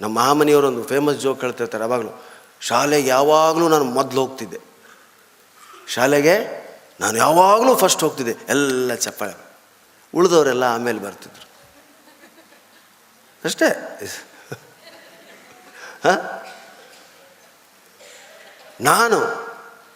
ನಮ್ಮ 0.00 0.18
ಮಹಾಮನಿಯವರು 0.18 0.66
ಒಂದು 0.66 0.84
ಫೇಮಸ್ 0.84 1.16
ಜೋಕ್ 1.16 1.40
ಹೇಳ್ತಿರ್ತಾರೆ 1.40 1.82
ಯಾವಾಗಲೂ 1.82 2.24
ಶಾಲೆಗೆ 2.60 3.08
ಯಾವಾಗಲೂ 3.08 3.68
ನಾನು 3.68 3.84
ಮೊದಲು 3.84 4.20
ಹೋಗ್ತಿದ್ದೆ. 4.20 4.60
ಶಾಲೆಗೆ 5.88 6.64
ನಾನು 7.00 7.18
ಯಾವಾಗಲೂ 7.18 7.76
ಫಸ್ಟ್ 7.76 8.02
ಹೋಗ್ತಿದ್ದೆ. 8.02 8.46
ಎಲ್ಲ 8.48 8.94
ಚಪ್ಪಾಳೆ. 8.94 9.34
ಉಳಿದವರೆಲ್ಲ 10.14 10.64
ಆಮೇಲೆ 10.64 10.98
ಬರ್ತಿದ್ರು. 10.98 11.48
ಅಷ್ಟೇ. 13.44 13.66
ಹಾಂ? 16.04 16.46
ನಾನು 18.80 19.18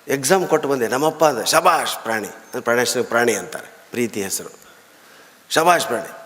ಎಕ್ಸಾಮ್ 0.08 0.48
ಕೊಟ್ಟು 0.48 0.68
ಬಂದೆ, 0.68 0.88
ನಮ್ಮಪ್ಪ 0.88 1.24
ಅಂದ 1.24 1.42
ಶಬಾಷ್ 1.42 2.02
ಪ್ರಾಣಿ 2.02 2.28
ಅಂದರೆ 2.28 2.60
ಪ್ರಾಣೇಶ್, 2.60 3.04
ಪ್ರಾಣಿ 3.04 3.34
ಅಂತಾರೆ, 3.34 3.66
ಪ್ರೀತಿ 3.90 4.22
ಹೆಸರು. 4.22 4.50
ಶಬಾಷ್ 5.50 5.86
ಪ್ರಾಣಿ. 5.86 6.17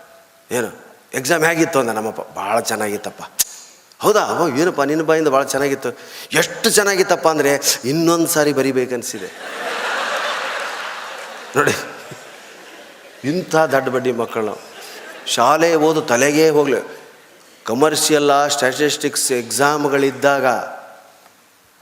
ಏನು? 0.57 0.69
ಎಕ್ಸಾಮ್ 1.13 1.43
ಹೇಗಿತ್ತು 1.43 1.77
ಅಂದ 1.79 1.91
ನಮ್ಮಪ್ಪ 1.97 2.21
ಭಾಳ 2.37 2.55
ಚೆನ್ನಾಗಿತ್ತಪ್ಪ. 2.69 3.23
ಹೌದಾ? 4.03 4.21
ಅವ 4.31 4.45
ಏನಪ್ಪ, 4.61 4.81
ನಿನ್ನ 4.81 5.03
ಬಾಯಿಂದ 5.09 5.29
ಭಾಳ 5.35 5.43
ಚೆನ್ನಾಗಿತ್ತು. 5.43 5.89
ಎಷ್ಟು 6.31 6.67
ಚೆನ್ನಾಗಿತ್ತಪ್ಪ 6.69 7.27
ಅಂದರೆ 7.27 7.51
ಇನ್ನೊಂದು 7.85 8.27
ಸಾರಿ 8.27 8.51
ಬರಿಬೇಕನ್ಸಿದೆ. 8.53 9.29
ನೋಡಿ, 11.55 11.75
ಇಂಥ 13.29 13.55
ದಡ್ಡ 13.73 13.87
ಬಡ್ಡಿ 13.89 14.11
ಮಕ್ಕಳು 14.11 14.55
ಶಾಲೆ 15.27 15.69
ಓದು 15.87 16.01
ತಲೆಗೇ 16.11 16.47
ಹೋಗಲಿ. 16.49 16.81
ಕಮರ್ಷಿಯಲ್ಲ 17.65 18.33
ಸ್ಟ್ಯಾಟಿಸ್ಟಿಕ್ಸ್ 18.47 19.27
ಎಕ್ಸಾಮ್ಗಳಿದ್ದಾಗ 19.31 20.45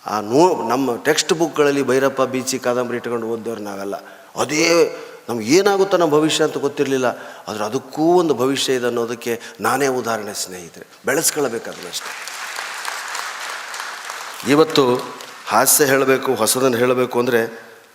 ಆ 0.03 0.15
ನೋ 0.31 0.43
ನಮ್ಮ 0.69 0.95
ಟೆಕ್ಸ್ಟ್ 1.05 1.34
ಬುಕ್ಗಳಲ್ಲಿ 1.34 1.84
ಭೈರಪ್ಪ 1.84 2.21
ಬೀಚಿ 2.34 2.57
ಕಾದಂಬರಿ 2.60 2.97
ಇಟ್ಕೊಂಡು 2.97 3.27
ಓದ್ದವ್ರು 3.27 3.62
ನಾವೆಲ್ಲ. 3.62 3.95
ಅದೇ 4.36 4.67
ನಮ್ಗೆ 5.31 5.47
ಏನಾಗುತ್ತೋ 5.57 5.95
ನಮ್ಮ 6.01 6.13
ಭವಿಷ್ಯ 6.19 6.45
ಅಂತ 6.47 6.57
ಗೊತ್ತಿರಲಿಲ್ಲ, 6.67 7.07
ಆದರೆ 7.49 7.63
ಅದಕ್ಕೂ 7.69 8.05
ಒಂದು 8.21 8.33
ಭವಿಷ್ಯ 8.43 8.77
ಇದೆ 8.79 8.87
ಅನ್ನೋದಕ್ಕೆ 8.91 9.33
ನಾನೇ 9.65 9.87
ಉದಾಹರಣೆ 10.01 10.33
ಸ್ನೇಹಿತರೆ. 10.43 10.85
ಬೆಳೆಸ್ಕೊಳ್ಬೇಕಾದ್ರಷ್ಟೇ 11.07 12.13
ಇವತ್ತು 14.53 14.83
ಹಾಸ್ಯ 15.53 15.85
ಹೇಳಬೇಕು, 15.91 16.29
ಹೊಸದನ್ನು 16.41 16.77
ಹೇಳಬೇಕು 16.83 17.15
ಅಂದರೆ 17.21 17.41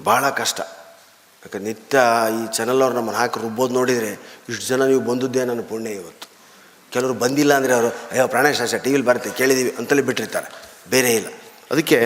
ಭಾಳ 0.09 0.25
ಕಷ್ಟ. 0.40 0.61
ಯಾಕೆ 1.42 1.59
ನಿತ್ಯ 1.66 1.96
ಈ 2.38 2.40
ಚಾನಲ್ 2.57 2.83
ಅವ್ರು 2.85 2.94
ನಮ್ಮನ್ನು 2.99 3.18
ಹಾಕಿ 3.22 3.38
ರುಬ್ಬೋದು 3.44 3.72
ನೋಡಿದರೆ 3.79 4.12
ಇಷ್ಟು 4.51 4.64
ಜನ 4.70 4.87
ನೀವು 4.90 5.03
ಬಂದದ್ದೇ 5.09 5.42
ನನ್ನ 5.51 5.62
ಪುಣ್ಯ 5.70 5.90
ಇವತ್ತು. 6.01 6.27
ಕೆಲವರು 6.92 7.14
ಬಂದಿಲ್ಲ 7.22 7.53
ಅಂದರೆ 7.61 7.72
ಅವರು, 7.77 7.90
ಅಯ್ಯೋ, 8.12 8.25
ಪ್ರಾಣೇಶ್ 8.35 8.61
ಆಶಾ 8.64 8.79
ಟಿ 8.85 8.90
ವಿಲಿ 8.94 9.07
ಬರುತ್ತೆ 9.09 9.31
ಕೇಳಿದ್ದೀವಿ 9.40 9.72
ಅಂತಲೇ 9.81 10.05
ಬಿಟ್ಟಿರ್ತಾರೆ. 10.09 10.49
ಬೇರೆ 10.94 11.11
ಇಲ್ಲ. 11.18 11.29
ಅದಕ್ಕೆ 11.72 11.99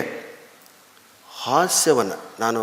ಹಾಸ್ಯವನ್ನು 1.29 2.17
ನಾನು 2.43 2.61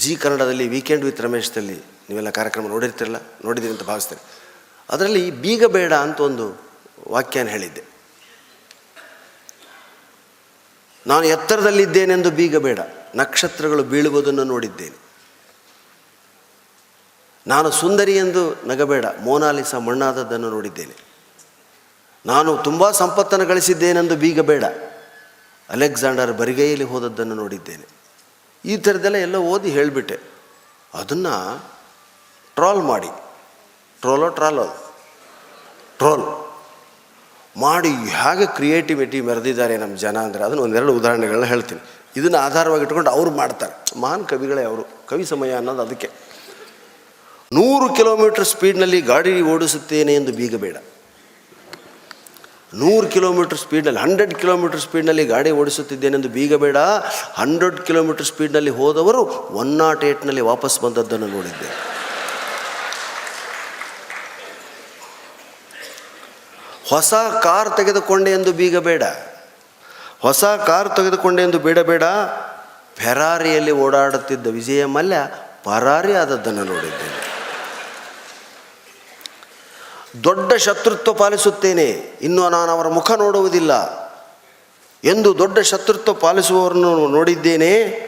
ಜಿ 0.00 0.16
ಕನ್ನಡದಲ್ಲಿ 0.16 0.68
ವೀಕೆಂಡ್ 0.68 1.04
ವಿತ್ 1.04 1.20
ರಮೇಶ್ದಲ್ಲಿ 1.20 1.76
ನೀವೆಲ್ಲ 2.08 2.30
ಕಾರ್ಯಕ್ರಮ 2.30 2.68
ನೋಡಿರ್ತಿರಲ್ಲ, 2.68 3.16
ನೋಡಿದ್ದೀರಿ 3.44 3.72
ಅಂತ 3.74 3.82
ಭಾವಿಸ್ತೇನೆ. 3.82 4.22
ಅದರಲ್ಲಿ 4.90 5.30
ಬೀಗ 5.30 5.64
ಬೇಡ 5.66 5.92
ಅಂತ 5.92 6.20
ಒಂದು 6.20 6.46
ವಾಕ್ಯನ 7.08 7.48
ಹೇಳಿದ್ದೆ. 7.48 7.82
ನಾನು 11.06 11.24
ಎತ್ತರದಲ್ಲಿದ್ದೇನೆಂದು 11.24 12.30
ಬೀಗ 12.30 12.56
ಬೇಡ, 12.56 12.80
ನಕ್ಷತ್ರಗಳು 13.14 13.84
ಬೀಳುವುದನ್ನು 13.84 14.44
ನೋಡಿದ್ದೇನೆ. 14.44 14.96
ನಾನು 17.46 17.70
ಸುಂದರಿ 17.70 18.16
ಎಂದು 18.16 18.42
ನಗಬೇಡ, 18.66 19.06
ಮೋನಾಲಿಸ 19.20 19.74
ಮಣ್ಣಾದದ್ದನ್ನು 19.74 20.50
ನೋಡಿದ್ದೇನೆ. 20.50 20.96
ನಾನು 22.26 22.56
ತುಂಬ 22.56 22.90
ಸಂಪತ್ತನ್ನು 22.90 23.46
ಗಳಿಸಿದ್ದೇನೆಂದು 23.46 24.16
ಬೀಗ 24.16 24.40
ಬೇಡ, 24.40 24.64
ಅಲೆಕ್ಸಾಂಡರ್ 25.70 26.32
ಬರಿಗೈಯಲ್ಲಿ 26.32 26.84
ಹೋದದ್ದನ್ನು 26.84 27.34
ನೋಡಿದ್ದೇನೆ. 27.34 27.95
ಈ 28.66 28.76
ಥರದ್ದೆಲ್ಲ 28.76 29.16
ಎಲ್ಲ 29.16 29.36
ಓದಿ 29.36 29.70
ಹೇಳಿಬಿಟ್ಟೆ. 29.70 30.20
ಅದನ್ನು 30.94 31.64
ಟ್ರಾಲ್ 32.54 32.82
ಮಾಡಿ. 32.82 33.08
ಟ್ರೋಲೋ 34.00 34.28
ಟ್ರಾಲೋ 34.28 34.92
ಟ್ರೋಲ್ 35.98 36.52
ಮಾಡಿ 37.56 37.88
ಹೇಗೆ 37.88 38.46
ಕ್ರಿಯೇಟಿವಿಟಿ 38.46 39.20
ಮೆರೆದಿದ್ದಾರೆ 39.20 39.76
ನಮ್ಮ 39.76 39.96
ಜನ 39.96 40.18
ಅಂದರೆ 40.18 40.44
ಅದನ್ನು 40.44 40.62
ಒಂದೆರಡು 40.62 40.92
ಉದಾಹರಣೆಗಳನ್ನ 40.92 41.44
ಹೇಳ್ತೀನಿ. 41.44 41.80
ಇದನ್ನು 42.16 42.38
ಆಧಾರವಾಗಿ 42.38 42.82
ಇಟ್ಕೊಂಡು 42.82 43.10
ಅವ್ರು 43.10 43.30
ಮಾಡ್ತಾರೆ. 43.30 44.00
ಮಹಾನ್ 44.00 44.26
ಕವಿಗಳೇ 44.26 44.64
ಅವರು. 44.64 45.06
ಕವಿ 45.08 45.24
ಸಮಯ 45.24 45.54
ಅನ್ನೋದು 45.54 45.82
ಅದಕ್ಕೆ. 45.82 46.10
ನೂರು 47.52 47.94
ಕಿಲೋಮೀಟರ್ 47.94 48.44
ಸ್ಪೀಡ್ನಲ್ಲಿ 48.44 49.00
ಗಾಡಿ 49.00 49.40
ಓಡಿಸುತ್ತೇನೆ 49.40 50.14
ಎಂದು 50.14 50.32
ಬೀಗಬೇಡ. 50.32 50.76
ನೂರು 52.80 53.06
ಕಿಲೋಮೀಟರ್ 53.14 53.58
ಸ್ಪೀಡ್ನಲ್ಲಿ, 53.58 54.00
ಹಂಡ್ರೆಡ್ 54.04 54.34
ಕಿಲೋಮೀಟರ್ 54.40 54.80
ಸ್ಪೀಡ್ನಲ್ಲಿ 54.80 55.24
ಗಾಡಿ 55.26 55.50
ಓಡಿಸುತ್ತಿದ್ದೇನೆಂದು 55.50 56.28
ಬೀಗಬೇಡ. 56.28 56.78
ಹಂಡ್ರೆಡ್ 57.40 57.78
ಕಿಲೋಮೀಟರ್ 57.88 58.26
ಸ್ಪೀಡ್ನಲ್ಲಿ 58.26 58.72
ಹೋದವರು 58.80 59.20
ಒನ್ 59.60 59.72
ನಾಟ್ 59.82 60.02
ಏಟ್ನಲ್ಲಿ 60.04 60.40
ವಾಪಸ್ 60.50 60.80
ಬಂದದ್ದನ್ನು 60.84 61.28
ನೋಡಿದ್ದೆ. 61.36 61.68
ಹೊಸ 66.90 67.14
ಕಾರ್ 67.46 67.70
ತೆಗೆದುಕೊಂಡೆ 67.76 68.30
ಎಂದು 68.30 68.52
ಬೀಗ 68.52 68.78
ಬೇಡ 68.88 69.04
ಹೊಸ 70.26 70.44
ಕಾರ್ 70.44 70.88
ತೆಗೆದುಕೊಂಡೆ 70.96 71.42
ಎಂದು 71.42 71.58
ಬೇಡಬೇಡ. 71.58 72.04
ಫೆರಾರಿಯಲ್ಲಿ 73.00 73.72
ಓಡಾಡುತ್ತಿದ್ದ 73.84 74.46
ವಿಜಯ 74.58 74.84
ಮಲ್ಯ 74.96 75.16
ಪರಾರಿ 75.64 76.12
ಆದದ್ದನ್ನು 76.22 76.64
ನೋಡಿದ್ದೇನೆ 76.64 77.25
ದೊಡ್ಡ 80.24 80.54
ಶತ್ರುತ್ವ 80.54 81.12
ಪಾಲಿಸುತ್ತೇನೆ. 81.12 82.18
ಇನ್ನು 82.22 82.50
ನಾನು 82.50 82.72
ಅವರ 82.72 82.88
ಮುಖ 82.88 83.10
ನೋಡುವುದಿಲ್ಲ. 83.10 84.06
ಎಂದು 85.04 85.38
ದೊಡ್ಡ 85.38 85.58
ಶತ್ರುತ್ವ 85.58 86.12
ಪಾಲಿಸುವವರನ್ನು 86.12 87.08
ನೋಡಿದ್ದೇನೆ. 87.08 88.06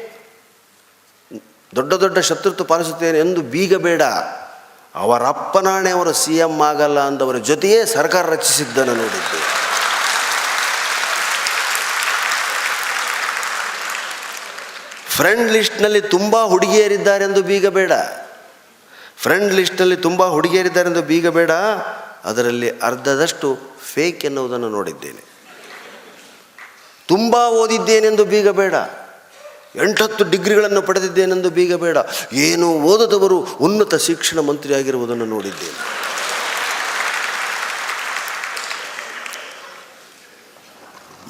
ದೊಡ್ಡ 1.77 1.92
ದೊಡ್ಡ 1.92 2.18
ಶತ್ರುತ್ವ 2.18 2.64
ಪಾಲಿಸುತ್ತೇನೆ 2.64 3.18
ಎಂದು 3.18 3.40
ಬೀಗ 3.40 3.75
ಬೇಡ 3.75 4.03
ಅವರ 4.94 5.27
ಅಪ್ಪನಾಣೆ 5.27 5.90
ಅವರು 5.90 6.12
ಸಿ 6.12 6.37
ಎಂ 6.37 6.62
ಆಗಲ್ಲ 6.62 7.01
ಅಂದವರ 7.01 7.37
ಜೊತೆಯೇ 7.37 7.85
ಸರ್ಕಾರ 7.85 8.31
ರಚಿಸಿದ್ದನ್ನು 8.31 8.94
ನೋಡಿದ್ದೆ 8.94 9.59
ಫ್ರೆಂಡ್ 15.16 15.53
ಲಿಸ್ಟ್ನಲ್ಲಿ 15.53 16.01
ತುಂಬ 16.01 16.44
ಹುಡುಗಿಯರಿದ್ದಾರೆಂದು 16.44 17.42
ಬೀಗಬೇಡ. 17.42 17.92
ಫ್ರೆಂಡ್ 19.21 19.55
ಲಿಸ್ಟ್ನಲ್ಲಿ 19.55 19.97
ತುಂಬ 19.97 20.27
ಹುಡುಗಿಯರಿದ್ದಾರೆಂದು 20.27 21.03
ಬೀಗಬೇಡ 21.03 21.51
ಅದರಲ್ಲಿ 22.25 22.79
ಅರ್ಧದಷ್ಟು 22.79 23.59
ಫೇಕ್ 23.95 24.25
ಎನ್ನುವುದನ್ನು 24.25 24.69
ನೋಡಿದ್ದೇನೆ. 24.69 25.25
ತುಂಬ 27.09 27.35
ಓದಿದ್ದೇನೆಂದು 27.35 28.25
ಬೀಗ 28.25 28.49
ಬೇಡ. 28.49 28.75
ಎಂಟತ್ತು 29.77 30.31
ಡಿಗ್ರಿಗಳನ್ನು 30.31 30.83
ಪಡೆದಿದ್ದೇನೆಂದು 30.83 31.51
ಬೀಗ 31.51 31.75
ಬೇಡ. 31.75 31.97
ಏನು 32.33 32.73
ಓದದವರು 32.73 33.39
ಉನ್ನತ 33.39 33.95
ಶಿಕ್ಷಣ 33.95 34.39
ಮಂತ್ರಿ 34.39 34.75
ಆಗಿರುವುದನ್ನು 34.75 35.25
ನೋಡಿದ್ದೇನೆ. 35.25 36.09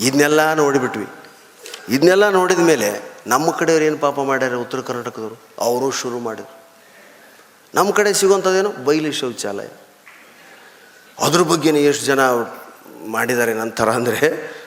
ಇದನ್ನೆಲ್ಲ 0.07 0.55
ನೋಡಿಬಿಟ್ವಿ. 0.55 1.07
ಇದನ್ನೆಲ್ಲ 1.89 2.29
ನೋಡಿದ 2.29 2.59
ಮೇಲೆ 2.59 3.03
ನಮ್ಮ 3.27 3.51
ಕಡೆಯವ್ರು 3.51 3.87
ಏನು 3.87 3.99
ಪಾಪ 3.99 4.21
ಮಾಡ್ಯಾರ 4.21 4.55
ಉತ್ತರ 4.55 4.81
ಕರ್ನಾಟಕದವರು? 4.81 5.39
ಅವರು 5.59 5.91
ಶುರು 5.91 6.19
ಮಾಡಿದ್ರು. 6.19 6.58
ನಮ್ಮ 7.75 7.91
ಕಡೆ 7.91 8.13
ಸಿಗುವಂಥದ್ದೇನು? 8.13 8.71
ಬಯಲು 8.71 9.13
ಶೌಚಾಲಯ. 9.13 9.69
ಅದ್ರ 11.25 11.41
ಬಗ್ಗೆನೇ 11.41 11.83
ಎಷ್ಟು 11.83 12.05
ಜನ 12.05 12.21
ಮಾಡಿದ್ದಾರೆ 13.07 13.55
ನಂತರ 13.55 13.91
ಅಂದರೆ, 13.91 14.59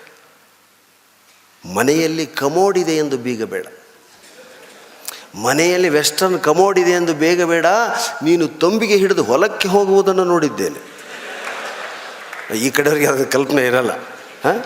ಮನೆಯಲ್ಲಿ 1.74 2.26
ಕಮೋಡಿದೆ 2.26 2.98
ಎಂದು 2.98 3.18
ಬೀಗ 3.18 3.44
ಬೇಡ. 3.44 3.66
ಮನೆಯಲ್ಲಿ 5.36 5.90
ವೆಸ್ಟರ್ನ್ 5.90 6.40
ಕಮೋಡ್ 6.40 6.80
ಇದೆ 6.80 6.92
ಎಂದು 6.92 7.14
ಬೇಗ 7.14 7.44
ಬೇಡ, 7.44 7.66
ನೀನು 8.24 8.48
ತಂಬಿಗೆ 8.48 8.96
ಹಿಡಿದು 8.96 9.24
ಹೊಲಕ್ಕೆ 9.24 9.68
ಹೋಗುವುದನ್ನು 9.68 10.24
ನೋಡಿದ್ದೇನೆ. 10.24 10.92
ಈ 12.58 12.70
ಕಡೆಯವ್ರಿಗೆ 12.70 13.08
ಅದು 13.08 13.26
ಕಲ್ಪನೆ 13.26 13.68
ಇರಲ್ಲ. 13.68 13.92
ಹಾಂ? 14.46 14.64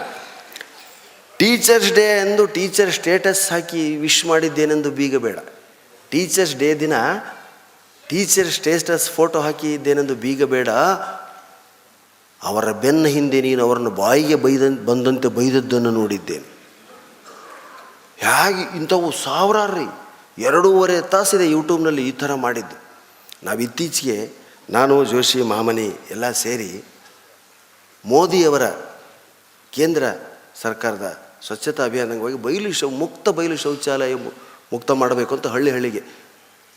ಟೀಚರ್ಸ್ 1.38 1.92
ಡೇ 1.92 2.02
ಎಂದು 2.02 2.46
ಟೀಚರ್ 2.46 2.92
ಸ್ಟೇಟಸ್ 2.92 3.52
ಹಾಕಿ 3.52 3.96
ವಿಶ್ 3.96 4.26
ಮಾಡಿದ್ದೇನೆಂದು 4.26 4.92
ಬೀಗ 4.92 5.18
ಬೇಡ. 5.18 5.40
ಟೀಚರ್ಸ್ 6.10 6.56
ಡೇ 6.56 6.76
ದಿನ 6.76 6.94
ಟೀಚರ್ 8.10 8.48
ಸ್ಟೇಟಸ್ 8.48 9.10
ಫೋಟೋ 9.10 9.42
ಹಾಕಿದ್ದೇನೆಂದು 9.42 10.16
ಬೀಗ 10.16 10.44
ಬೇಡ 10.44 10.70
ಅವರ 12.44 12.72
ಬೆನ್ನ 12.72 13.06
ಹಿಂದೆ 13.06 13.42
ನೀನು 13.42 13.64
ಅವರನ್ನು 13.64 13.90
ಬಾಯಿಗೆ 13.90 14.36
ಬೈದ, 14.36 14.86
ಬಂದಂತೆ 14.86 15.28
ಬೈದದ್ದನ್ನು 15.28 15.92
ನೋಡಿದ್ದೇನೆ. 15.92 16.56
ಹೇಗೆ 18.18 18.78
ಇಂಥವು 18.78 19.12
ಸಾವಿರಾರು 19.12 19.74
ರೀ. 19.74 19.86
ಎರಡೂವರೆ 20.44 21.02
ತಾಸಿದೆ 21.02 21.52
ಯೂಟ್ಯೂಬ್ನಲ್ಲಿ 21.52 22.08
ಈ 22.08 22.12
ಥರ 22.12 22.34
ಮಾಡಿದ್ದು. 22.34 22.84
ನಾವು 23.44 23.60
ಇತ್ತೀಚೆಗೆ 23.60 24.34
ನಾನು, 24.70 25.06
ಜೋಶಿ, 25.06 25.42
ಮಾಮನಿ 25.42 25.94
ಎಲ್ಲ 26.12 26.32
ಸೇರಿ 26.32 26.84
ಮೋದಿಯವರ 28.06 28.70
ಕೇಂದ್ರ 29.72 30.04
ಸರ್ಕಾರದ 30.62 31.24
ಸ್ವಚ್ಛತಾ 31.48 31.86
ಅಭಿಯಾನವಾಗಿ 31.86 32.36
ಬಯಲು 32.36 32.72
ಶೌ, 32.72 32.90
ಮುಕ್ತ 32.90 33.30
ಬಯಲು 33.30 33.58
ಶೌಚಾಲಯ 33.58 34.16
ಮುಕ್ತ 34.74 34.92
ಮಾಡಬೇಕು 34.92 35.36
ಅಂತ 35.36 35.48
ಹಳ್ಳಿ 35.48 35.72
ಹಳ್ಳಿಗೆ 35.72 36.25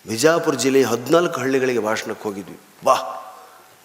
ವಿಜಾಪುರ 0.07 0.55
ಜಿಲ್ಲೆಯ 0.55 0.85
ಹದಿನಾಲ್ಕು 0.85 1.41
ಹಳ್ಳಿಗಳಿಗೆ 1.41 1.79
ಭಾಷಣಕ್ಕೆ 1.79 2.23
ಹೋಗಿದ್ವಿ. 2.23 2.61
ಬಾ, 2.85 2.95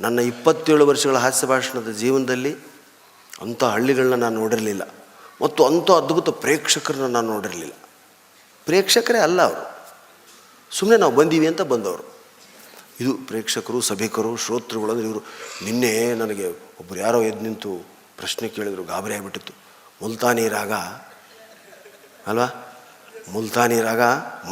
ನನ್ನ 0.02 0.20
ಇಪ್ಪತ್ತೇಳು 0.20 0.88
ವರ್ಷಗಳ 0.88 1.18
ಹಾಸ್ಯ 1.18 1.48
ಭಾಷಣದ 1.48 1.92
ಜೀವನದಲ್ಲಿ 1.92 2.56
ಅಂಥ 3.42 3.64
ಹಳ್ಳಿಗಳನ್ನ 3.64 4.16
ನಾನು 4.16 4.36
ನೋಡಿರಲಿಲ್ಲ. 4.36 4.94
ಮತ್ತು 5.42 5.66
ಅಂಥ 5.66 5.92
ಅದ್ಭುತ 5.92 6.30
ಪ್ರೇಕ್ಷಕರನ್ನ 6.30 7.06
ನಾನು 7.06 7.28
ನೋಡಿರಲಿಲ್ಲ. 7.28 7.74
ಪ್ರೇಕ್ಷಕರೇ 8.66 9.20
ಅಲ್ಲ 9.20 9.42
ಅವರು. 9.42 9.88
ಸುಮ್ಮನೆ 10.72 11.00
ನಾವು 11.00 11.16
ಬಂದೀವಿ 11.16 11.48
ಅಂತ 11.48 11.62
ಬಂದವರು. 11.62 12.14
ಇದು 13.00 13.14
ಪ್ರೇಕ್ಷಕರು, 13.14 13.82
ಸಭಿಕರು, 13.82 14.36
ಶ್ರೋತೃಗಳು 14.36 14.92
ಅಂದರೆ 14.92 15.08
ಇವರು. 15.08 15.20
ನಿನ್ನೆ 15.66 16.14
ನನಗೆ 16.14 16.50
ಒಬ್ಬರು 16.50 17.00
ಯಾರೋ 17.00 17.22
ಎದ್ದು 17.22 17.42
ನಿಂತು 17.42 17.70
ಪ್ರಶ್ನೆ 18.18 18.50
ಕೇಳಿದರು, 18.50 18.84
ಗಾಬರಿ 18.84 19.14
ಆಗಿಬಿಟ್ಟಿತ್ತು. 19.14 19.54
ಮುಲ್ತಾನಿ 20.02 20.48
ರಾಗ, 20.48 20.72
ಅಲ್ವಾ? 22.28 22.76
ಮುಲ್ತಾನಿ 23.32 23.82
ರಾಗ 23.82 24.02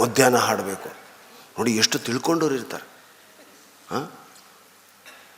ಮಧ್ಯಾಹ್ನ 0.02 0.38
ಹಾಡಬೇಕು. 0.38 1.01
ನೋಡಿ 1.62 1.74
ಎಷ್ಟು 1.82 1.98
ತಿಳ್ಕೊಂಡವ್ರು 2.06 2.56
ಇರ್ತಾರೆ. 2.60 2.86
ಹಾಂ? 3.90 4.06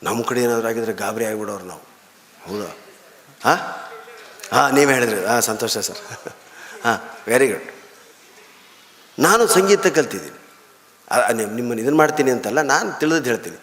ನಮ್ಮ 0.06 0.22
ಕಡೆ 0.30 0.40
ಏನಾದರೂ 0.46 0.68
ಆಗಿದ್ರೆ 0.70 0.94
ಗಾಬರಿ 1.02 1.26
ಆಗಿಬಿಡೋರು 1.30 1.66
ನಾವು. 1.72 1.84
ಹೌದಾ? 2.46 2.70
ಹಾಂ? 3.46 3.60
ಹಾಂ, 4.54 4.68
ನೀವೇ 4.76 4.94
ಹೇಳಿದ್ರಿ. 4.98 5.20
ಹಾಂ, 5.32 5.40
ಸಂತೋಷ 5.50 5.74
ಸರ್. 5.88 6.02
ಹಾಂ 6.86 6.98
ವೆರಿ 7.32 7.48
ಗುಡ್ 7.52 7.68
ನಾನು 9.18 9.44
ಸಂಗೀತ 9.56 9.88
ಕಲ್ತಿದ್ದೀನಿ. 9.98 10.40
ನಿಮ್ಮನ್ನು 11.58 11.82
ಇದನ್ನು 11.84 12.00
ಮಾಡ್ತೀನಿ 12.02 12.32
ಅಂತಲ್ಲ, 12.36 12.62
ನಾನು 12.74 12.90
ತಿಳಿದು 13.00 13.30
ಹೇಳ್ತೀನಿ. 13.32 13.60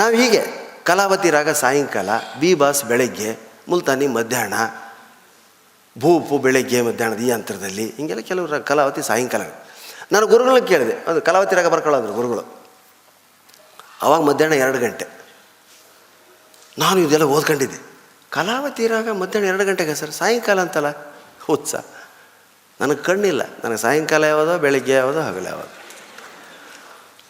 ನಾವು 0.00 0.12
ಹೀಗೆ, 0.20 0.42
ಕಲಾವತಿ 0.88 1.28
ರಾಗ 1.36 1.50
ಸಾಯಂಕಾಲ 1.62 2.10
ಬಿ 2.40 2.50
ಬಾಸ್ 2.60 2.82
ಬೆಳಗ್ಗೆ, 2.90 3.30
ಮುಲ್ತಾನಿ 3.70 4.06
ಮಧ್ಯಾಹ್ನ, 4.18 4.54
ಭೂಪು 5.96 6.38
ಬೆಳಗ್ಗೆ 6.44 6.80
ಮಧ್ಯಾಹ್ನದ 6.88 7.22
ಈ 7.26 7.30
ಅಂತರದಲ್ಲಿ, 7.38 7.86
ಹಿಂಗೆಲ್ಲ 7.98 8.24
ಕೆಲವರು 8.30 8.60
ಕಲಾವತಿ 8.70 9.02
ಸಾಯಂಕಾಲ. 9.10 9.44
ನಾನು 10.12 10.26
ಗುರುಗಳನ್ನ 10.26 10.66
ಕೇಳಿದೆ. 10.66 11.10
ಅದು 11.10 11.20
ಕಲಾವತಿ 11.20 11.54
ರಾಗ 11.54 11.66
ಬರ್ಕೊಳ್ಳೋದ್ರು 11.66 12.12
ಗುರುಗಳು. 12.12 12.60
ಅವಾಗ 14.02 14.20
ಮಧ್ಯಾಹ್ನ 14.20 14.56
ಎರಡು 14.56 14.78
ಗಂಟೆ. 14.78 15.06
ನಾನು 16.78 17.00
ಇದೆಲ್ಲ 17.00 17.24
ಓದ್ಕೊಂಡಿದ್ದೆ. 17.24 17.90
ಕಲಾವತಿ 18.30 18.86
ರಾಗ 18.86 19.10
ಮಧ್ಯಾಹ್ನ 19.10 19.48
ಎರಡು 19.48 19.64
ಗಂಟೆಗೆ 19.64 19.94
ಸರ್? 19.94 20.10
ಸಾಯಂಕಾಲ 20.10 20.60
ಅಂತಲ್ಲ? 20.60 20.86
ಉತ್ಸ 21.48 21.74
ನನಗೆ 22.80 23.02
ಕಣ್ಣಿಲ್ಲ. 23.02 23.42
ನನಗೆ 23.64 23.76
ಸಾಯಂಕಾಲ 23.76 24.24
ಯಾವುದೋ, 24.24 24.58
ಬೆಳಗ್ಗೆ 24.58 24.92
ಯಾವುದೋ, 24.92 25.20
ಹಗಲು 25.20 25.44
ಯಾವುದೋ. 25.44 25.68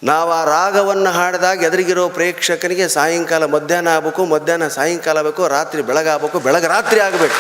ನಾವು 0.03 0.33
ಆ 0.33 0.45
ರಾಗವನ್ನು 0.45 1.11
ಹಾಡಿದಾಗ 1.11 1.63
ಎದುರಿಗಿರೋ 1.63 2.09
ಪ್ರೇಕ್ಷಕನಿಗೆ 2.09 2.89
ಸಾಯಂಕಾಲ 2.89 3.45
ಮಧ್ಯಾಹ್ನ 3.45 3.89
ಆಗಬೇಕು, 3.89 4.25
ಮಧ್ಯಾಹ್ನ 4.25 4.69
ಸಾಯಂಕಾಲ 4.69 5.19
ಆಗಬೇಕು, 5.19 5.49
ರಾತ್ರಿ 5.49 5.83
ಬೆಳಗಾಗಬೇಕು 5.83 6.41
ಬೆಳಗ್ಗೆ 6.41 6.69
ರಾತ್ರಿ 6.69 7.01
ಆಗಬೇಕು. 7.01 7.35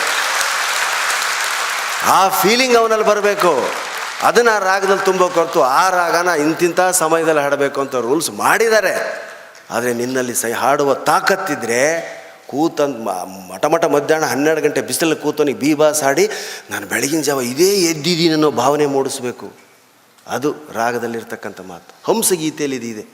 ಆ 2.06 2.28
ಫೀಲಿಂಗ್ 2.28 2.76
ಅವನಲ್ಲಿ 2.76 3.06
ಬರಬೇಕು. 3.06 3.62
ಅದನ್ನು 4.28 4.50
ಆ 4.54 4.58
ರಾಗದಲ್ಲಿ 4.58 5.18
ಹೊರತು 5.36 5.60
ಆ 5.62 5.82
ರಾಗನ 5.90 6.30
ಇಂತಿಂಥ 6.44 6.80
ಸಮಯದಲ್ಲಿ 7.02 7.42
ಹಾಡಬೇಕು 7.46 7.78
ಅಂತ 7.80 7.94
ರೂಲ್ಸ್ 8.06 8.30
ಮಾಡಿದ್ದಾರೆ. 8.30 8.94
ಆದರೆ 9.74 9.90
ನಿನ್ನಲ್ಲಿ 10.00 10.34
ಸೈ 10.34 10.52
ಹಾಡುವ 10.62 10.94
ತಾಕತ್ತಿದ್ರೆ 10.94 11.82
ಕೂತಂದು 12.50 12.98
ಮಠ 13.50 13.64
ಮಠ 13.72 13.84
ಮಧ್ಯಾಹ್ನ 13.94 14.26
ಹನ್ನೆರಡು 14.26 14.60
ಗಂಟೆ 14.60 14.80
ಬಿಸಿಲಲ್ಲಿ 14.80 15.18
ಕೂತೋನಿಗೆ 15.22 15.58
ಬೀಬಾಸ್ 15.58 16.02
ಹಾಡಿ 16.02 16.24
ನಾನು 16.70 16.84
ಬೆಳಗಿನ 16.86 17.22
ಜಾವ 17.28 17.42
ಇದೇ 17.42 17.70
ಎದ್ದಿದ್ದೀನಿ 17.90 18.34
ಅನ್ನೋ 18.34 18.50
ಭಾವನೆ 18.62 18.86
ಮೂಡಿಸ್ಬೇಕು. 18.86 19.46
ಅದು 20.26 20.48
ರಾಗದಲ್ಲಿರ್ತಕ್ಕಂಥ 20.72 21.60
ಮಾತು. 21.72 21.90
ಹಂಸಗೀತೆಯಲ್ಲಿ 22.08 22.76
ಇದಿದೆ 22.76 23.04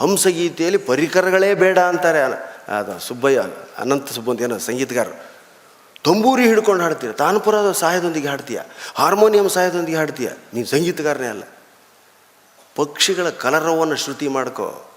ಹಂಸಗೀತೆಯಲ್ಲಿ 0.00 0.80
ಪರಿಕರಗಳೇ 0.90 1.50
ಬೇಡ 1.54 1.78
ಅಂತಾರೆ 1.78 2.20
ಅದು 2.78 2.92
ಸುಬ್ಬಯ್ಯ, 3.06 3.40
ಅನಂತ 3.78 4.12
ಸುಬ್ಬಂತ 4.16 4.42
ಏನೋ 4.42 4.58
ಸಂಗೀತಗಾರರು. 4.68 5.16
ತಂಬೂರಿ 6.04 6.44
ಹಿಡ್ಕೊಂಡು 6.44 6.82
ಹಾಡ್ತೀಯ. 6.82 7.12
ತಾನಪುರದ 7.12 7.72
ಸಹಾಯದೊಂದಿಗೆ 7.72 8.28
ಹಾಡ್ತೀಯ. 8.28 8.60
ಹಾರ್ಮೋನಿಯಂ 8.94 9.48
ಸಹಾಯದೊಂದಿಗೆ 9.48 9.98
ಹಾಡ್ತೀಯ. 9.98 10.28
ನೀನು 10.54 10.66
ಸಂಗೀತಗಾರನೇ 10.66 11.26
ಅಲ್ಲ. 11.26 11.42
ಪಕ್ಷಿಗಳ 12.76 13.30
ಕಲರವನ್ನು 13.30 13.96
ಶ್ರುತಿ 13.96 14.28
ಮಾಡ್ಕೋ. 14.28 14.90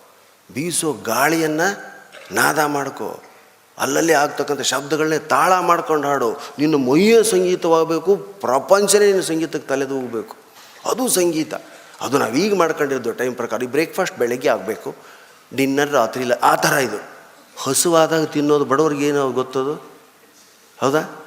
ಬೀಸೋ 0.54 0.94
ಗಾಳಿಯನ್ನು 0.94 1.98
ನಾದ 2.32 2.60
ಮಾಡ್ಕೋ. 2.60 3.24
ಅಲ್ಲಲ್ಲಿ 3.78 4.14
ಆಗ್ತಕ್ಕಂಥ 4.14 4.62
ಶಬ್ದಗಳನ್ನೇ 4.62 5.20
ತಾಳ 5.20 5.60
ಮಾಡ್ಕೊಂಡು 5.60 6.08
ಹಾಡು. 6.08 6.34
ನಿನ್ನ 6.60 6.76
ಮೊಯ್ಯ 6.76 7.24
ಸಂಗೀತವಾಗಬೇಕು, 7.24 8.16
ಪ್ರಪಂಚನೇ 8.16 9.06
ನಿನ್ನ 9.06 9.22
ಸಂಗೀತಕ್ಕೆ 9.22 9.68
ತಲೆದೂಗಬೇಕು 9.70 10.36
ಅದು 10.90 11.08
ಸಂಗೀತ. 11.08 11.54
ಅದು 12.02 12.18
ನಾವೀಗ 12.18 12.56
ಮಾಡ್ಕೊಂಡಿರೋದು 12.56 13.12
ಟೈಮ್ 13.12 13.36
ಪ್ರಕಾರ. 13.36 13.64
ಈ 13.64 13.68
ಬ್ರೇಕ್ಫಾಸ್ಟ್ 13.68 14.18
ಬೆಳಗ್ಗೆ 14.18 14.50
ಆಗಬೇಕು. 14.50 14.96
ಡಿನ್ನರ್ 15.56 15.92
ರಾತ್ರಿ 15.92 16.24
ಇಲ್ಲ. 16.24 16.34
ಆ 16.34 16.56
ಥರ 16.56 16.74
ಇದು. 16.74 16.98
ಹಸುವಾದಾಗ 17.58 18.24
ತಿನ್ನೋದು 18.24 18.66
ಬಡವ್ರಿಗೆ 18.66 19.08
ಏನು 19.08 19.32
ಗೊತ್ತದು? 19.32 19.97
ಹೌದಾ? 20.82 21.26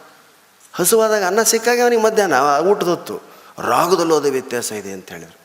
ಹಸುವಾದಾಗ 0.73 1.25
ಅನ್ನ 1.25 1.43
ಸಿಕ್ಕಾಗೆ 1.43 1.81
ಅವನಿಗೆ 1.81 2.03
ಮಧ್ಯಾಹ್ನ 2.03 2.35
ಊಟದೊತ್ತು 2.69 3.21
ರಾಗದಲ್ಲೂ 3.59 4.17
ಅದೇ 4.17 4.31
ವ್ಯತ್ಯಾಸ 4.31 4.73
ಇದೆ 4.73 4.93
ಅಂತ 4.93 5.09
ಹೇಳಿದರು. 5.09 5.39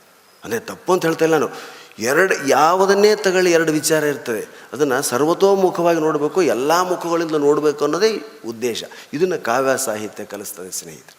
ಅಂದರೆ 0.44 0.60
ತಪ್ಪು 0.60 0.94
ಅಂತ 0.94 1.06
ಹೇಳ್ತಾ 1.06 1.26
ಇಲ್ಲ 1.26 1.38
ನಾನು. 1.38 1.76
ಎರಡು, 2.00 2.48
ಯಾವುದನ್ನೇ 2.48 3.16
ತಗೊಳ್ಳಿ 3.16 3.52
ಎರಡು 3.52 3.72
ವಿಚಾರ 3.72 4.04
ಇರ್ತದೆ 4.04 4.48
ಅದನ್ನು 4.74 5.02
ಸರ್ವತೋಮುಖವಾಗಿ 5.02 6.00
ನೋಡಬೇಕು, 6.00 6.42
ಎಲ್ಲ 6.42 6.82
ಮುಖಗಳಿಂದ 6.82 7.32
ನೋಡಬೇಕು 7.32 7.86
ಅನ್ನೋದೇ 7.86 8.42
ಉದ್ದೇಶ. 8.48 8.84
ಇದನ್ನು 9.14 9.44
ಕಾವ್ಯ 9.44 9.78
ಸಾಹಿತ್ಯ 9.78 10.26
ಕಲಿಸ್ತದೆ 10.26 10.72
ಸ್ನೇಹಿತರೆ. 10.72 11.18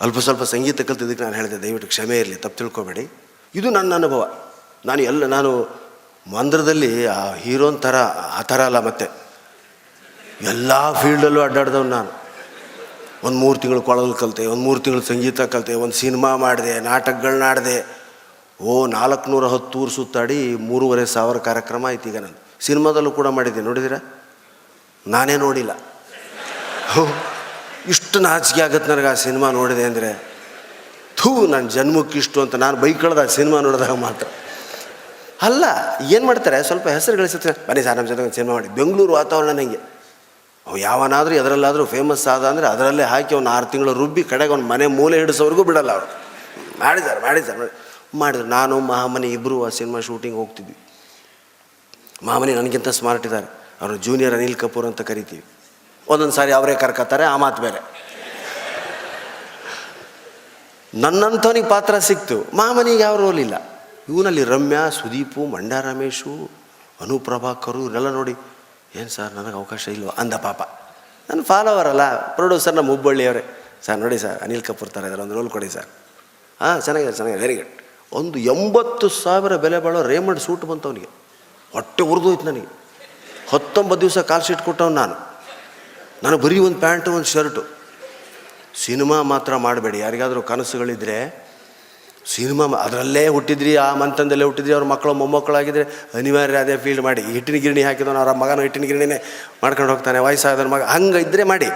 ಅಲ್ಪ 0.00 0.18
ಸ್ವಲ್ಪ 0.18 0.42
ಸಂಗೀತ 0.42 0.80
ಕಲ್ತಿದ್ದಕ್ಕೆ 0.80 1.24
ನಾನು 1.24 1.36
ಹೇಳಿದೆ, 1.36 1.62
ದಯವಿಟ್ಟು 1.62 1.88
ಕ್ಷಮೆ 1.88 2.20
ಇರಲಿ, 2.20 2.34
ತಪ್ಪು 2.34 2.58
ತಿಳ್ಕೊಬೇಡಿ. 2.58 3.10
ಇದು 3.54 3.70
ನನ್ನ 3.70 3.94
ಅನುಭವ. 3.94 4.38
ನಾನು 4.86 5.02
ಎಲ್ಲ, 5.02 5.26
ನಾನು 5.26 5.68
ಮಂದ್ರದಲ್ಲಿ 6.32 7.06
ಆ 7.06 7.34
ಹೀರೋನ್ 7.34 7.78
ಥರ, 7.78 7.96
ಆ 8.38 8.42
ಥರ 8.42 8.64
ಅಲ್ಲ 8.64 8.78
ಮತ್ತೆ. 8.78 9.21
ಎಲ್ಲ 10.50 10.72
ಫೀಲ್ಡಲ್ಲೂ 11.00 11.40
ಅಡ್ಡಾಡ್ದವ್ 11.46 11.86
ನಾನು. 11.96 12.10
ಒಂದು 13.26 13.38
ಮೂರು 13.42 13.58
ತಿಂಗಳು 13.62 13.82
ಕೊಳಲು 13.88 14.14
ಕಲಿತೆ, 14.20 14.44
ಒಂದು 14.52 14.62
ಮೂರು 14.66 14.80
ತಿಂಗಳು 14.84 15.02
ಸಂಗೀತ 15.10 15.40
ಕಲಿತೆ, 15.52 15.74
ಒಂದು 15.84 15.96
ಸಿನಿಮಾ 16.02 16.30
ಮಾಡಿದೆ 16.44 16.72
ನಾಟಕಗಳನ್ನ 16.90 17.44
ಆಡಿದೆ 17.50 17.76
ಓ, 18.60 18.72
ನಾಲ್ಕುನೂರ 18.86 19.44
ಹತ್ತು 19.52 19.78
ಊರು 19.82 19.90
ಸುತ್ತಾಡಿ 19.90 20.36
ಮೂರುವರೆ 20.66 21.04
ಸಾವಿರ 21.12 21.38
ಕಾರ್ಯಕ್ರಮ 21.46 21.86
ಆಯ್ತು 21.90 22.06
ಈಗ 22.10 22.18
ನಾನು 22.24 22.36
ಸಿನಿಮಾದಲ್ಲೂ 22.66 23.10
ಕೂಡ 23.18 23.28
ಮಾಡಿದ್ದೆ, 23.36 23.62
ನೋಡಿದಿರ? 23.68 23.94
ನಾನೇ 25.06 25.36
ನೋಡಿಲ್ಲ. 25.44 25.72
ಇಷ್ಟು 27.94 28.18
ನಾಚಿಕೆ 28.26 28.62
ಆಗತ್ತೆ 28.66 28.88
ನನಗೆ 28.92 29.08
ಆ 29.12 29.14
ಸಿನಿಮಾ 29.26 29.48
ನೋಡಿದೆ 29.60 29.84
ಅಂದರೆ. 29.90 30.10
ಥೂ 31.20 31.30
ನನ್ನ 31.54 31.66
ಜನ್ಮಕ್ಕೆ 31.76 32.16
ಇಷ್ಟು 32.22 32.38
ಅಂತ 32.44 32.54
ನಾನು 32.64 32.76
ಬೈಕ್ 32.82 33.00
ಕಳೆದ 33.00 33.24
ಸಿನಿಮಾ 33.38 33.60
ನೋಡಿದಾಗ 33.66 33.96
ಮಾತ್ರ. 34.06 34.26
ಅಲ್ಲ, 35.48 35.64
ಏನು 36.14 36.24
ಮಾಡ್ತಾರೆ? 36.26 36.58
ಸ್ವಲ್ಪ 36.68 36.86
ಹೆಸರು 36.96 37.16
ಗಳಿಸುತ್ತೆ 37.20 37.52
ಬನ್ನಿ 37.68 37.82
ಸರ್ 37.86 37.96
ನಮ್ಮ 37.98 38.08
ಜೊತೆ 38.08 38.30
ಸಿನಿಮಾ 38.38 38.54
ಮಾಡಿ. 38.58 38.70
ಬೆಂಗಳೂರು 38.78 39.12
ವಾತಾವರಣ 39.20 39.50
ನನಗೆ 39.58 39.80
ಅವು 40.66 40.76
ಯಾವನಾದರೂ 40.76 41.34
ಎದರಲ್ಲಾದರೂ 41.34 41.86
ಫೇಮಸ್ 41.86 42.28
ಆದ 42.28 42.44
ಅಂದರೆ 42.44 42.66
ಅದರಲ್ಲೇ 42.66 43.02
ಹಾಕಿ 43.02 43.34
ಅವ್ನು 43.34 43.50
ಆರು 43.50 43.66
ತಿಂಗಳು 43.66 43.94
ರುಬ್ಬಿ 43.94 44.24
ಕಡೆಗೆ 44.24 44.52
ಅವ್ನು 44.52 44.68
ಮನೆ 44.68 44.86
ಮೂಲೆ 44.86 45.18
ಹಿಡಿಸೋವರೆಗೂ 45.18 45.64
ಬಿಡಲ್ಲ 45.64 45.92
ಅವರು. 45.92 46.06
ಮಾಡಿದ್ದಾರೆ 46.80 47.20
ಮಾಡಿದ್ದಾರೆ, 47.20 47.58
ಮಾಡಿ, 47.58 47.72
ಮಾಡಿದ್ರು. 48.18 48.48
ನಾನು, 48.48 48.80
ಮಹಾಮನಿ 48.80 49.32
ಇಬ್ಬರು 49.32 49.66
ಆ 49.66 49.68
ಸಿನಿಮಾ 49.68 50.00
ಶೂಟಿಂಗ್ 50.00 50.36
ಹೋಗ್ತಿದ್ವಿ. 50.36 50.76
ಮಹಾಮನಿ 52.22 52.54
ನನಗಿಂತ 52.54 52.88
ಸ್ಮಾರ್ಟ್ 52.88 53.26
ಇದ್ದಾರೆ. 53.26 53.46
ಅವರು 53.80 53.96
ಜೂನಿಯರ್ 53.96 54.34
ಅನಿಲ್ 54.34 54.56
ಕಪೂರ್ 54.56 54.86
ಅಂತ 54.86 55.00
ಕರಿತೀವಿ. 55.00 55.44
ಒಂದೊಂದು 56.08 56.32
ಸಾರಿ 56.32 56.52
ಅವರೇ 56.52 56.74
ಕರ್ಕತ್ತಾರೆ, 56.74 57.24
ಆ 57.24 57.36
ಮಾತು 57.36 57.62
ಬೇರೆ. 57.62 58.02
ನನ್ನಂಥವನಿಗೆ 60.94 61.68
ಪಾತ್ರ 61.68 61.98
ಸಿಕ್ತು. 61.98 62.56
ಮಾಮನಿಗೆ 62.56 63.02
ಯಾವ 63.02 63.16
ರೋಲ್ 63.16 63.38
ಇಲ್ಲ. 63.38 63.54
ಇವನಲ್ಲಿ 64.08 64.44
ರಮ್ಯಾ, 64.44 64.88
ಸುದೀಪು 64.88 65.46
ಮಂಡ್ಯ 65.46 65.76
ರಮೇಶು 65.80 66.50
ಅನುಪ್ರಭಾಕರು, 67.00 67.78
ಇವರೆಲ್ಲ 67.78 68.10
ನೋಡಿ 68.10 68.34
ಏನು 68.96 69.08
ಸರ್, 69.08 69.32
ನನಗೆ 69.32 69.54
ಅವಕಾಶ 69.54 69.88
ಇಲ್ವೋ? 69.88 70.10
ಅಂದ 70.18 70.34
ಪಾಪ. 70.34 70.62
ನನ್ನ 71.30 71.42
ಫಾಲೋವರ್ 71.42 71.86
ಅಲ್ಲ 71.86 72.34
ಪ್ರೊಡ್ಯೂಸರ್ 72.34 72.74
ನಮ್ಮ 72.74 72.90
ಹುಬ್ಬಳ್ಳಿಯವರೇ 72.90 73.42
ಸರ್, 73.86 73.98
ನೋಡಿ 73.98 74.18
ಸರ್, 74.18 74.38
ಅನಿಲ್ 74.42 74.62
ಕಪೂರ್ 74.62 74.90
ಥರ 74.90 75.04
ಇದ್ದಾರೆ 75.04 75.22
ಒಂದು 75.22 75.34
ರೋಲ್ 75.34 75.50
ಕೊಡಿ 75.50 75.68
ಸರ್. 75.68 75.88
ಹಾಂ, 76.60 76.80
ಚೆನ್ನಾಗಿದೆ 76.80 77.12
ಚೆನ್ನಾಗಿದೆ 77.12 77.42
ವೆರಿ 77.42 77.56
ಗುಡ್ 77.56 77.82
ಒಂದು 78.12 78.38
ಎಂಬತ್ತು 78.38 79.08
ಸಾವಿರ 79.08 79.56
ಬೆಲೆ 79.56 79.78
ಬಾಳೋ 79.78 80.02
ರೇಮಂಡ್ 80.02 80.40
ಸೂಟ್ 80.40 80.64
ಬಂತು 80.64 80.88
ಅವನಿಗೆ. 80.88 81.08
ಹೊಟ್ಟೆ 81.72 82.02
ಉರಿದೋಯ್ತು 82.02 82.44
ನನಗೆ. 82.44 82.68
ಹತ್ತೊಂಬತ್ತು 83.50 84.00
ದಿವಸ 84.00 84.18
ಕಾಲ್ 84.18 84.42
ಶೀಟ್ 84.42 84.62
ಕೊಟ್ಟವನು 84.62 84.94
ನಾನು. 84.94 85.14
ನಾನು 86.22 86.38
ಬರೀ 86.38 86.58
ಒಂದು 86.58 86.78
ಪ್ಯಾಂಟು, 86.78 87.12
ಒಂದು 87.12 87.24
ಶರ್ಟು. 87.24 87.62
ಸಿನಿಮಾ 88.84 89.22
ಮಾತ್ರ 89.22 89.56
ಮಾಡಬೇಡಿ. 89.56 89.98
ಯಾರಿಗಾದರೂ 89.98 90.42
ಕನಸುಗಳಿದ್ದರೆ 90.42 91.16
ಸಿನಿಮಾ 92.26 92.64
ಅದರಲ್ಲೇ 92.64 93.28
ಹುಟ್ಟಿದ್ರಿ, 93.28 93.76
ಆ 93.76 93.94
ಮಂತಂದಲ್ಲೇ 93.94 94.44
ಹುಟ್ಟಿದ್ರಿ, 94.44 94.72
ಅವ್ರ 94.72 94.84
ಮಕ್ಕಳು 94.84 95.14
ಮೊಮ್ಮಕ್ಕಳಾಗಿದ್ದರೆ 95.14 95.84
ಅನಿವಾರ್ಯ 96.14 96.56
ಅದೇ 96.56 96.76
ಫೀಲ್ಡ್ 96.76 97.02
ಮಾಡಿ. 97.02 97.22
ಹಿಟ್ಟಿನ 97.22 97.56
ಗಿರಣಿ 97.56 97.82
ಹಾಕಿದವನು 97.82 98.18
ಅವರ 98.18 98.32
ಮಗನ 98.32 98.60
ಹಿಟ್ಟಿನ 98.60 98.82
ಗಿರಣಿನೇ 98.82 99.24
ಮಾಡ್ಕೊಂಡು 99.62 99.92
ಹೋಗ್ತಾನೆ, 99.92 100.18
ವಯಸ್ಸಾದವ್ರ 100.18 100.66
ಮಗ. 100.66 100.82
ಹಂಗೆ 100.82 101.20
ಇದ್ದರೆ 101.20 101.44
ಮಾಡಿ. 101.44 101.66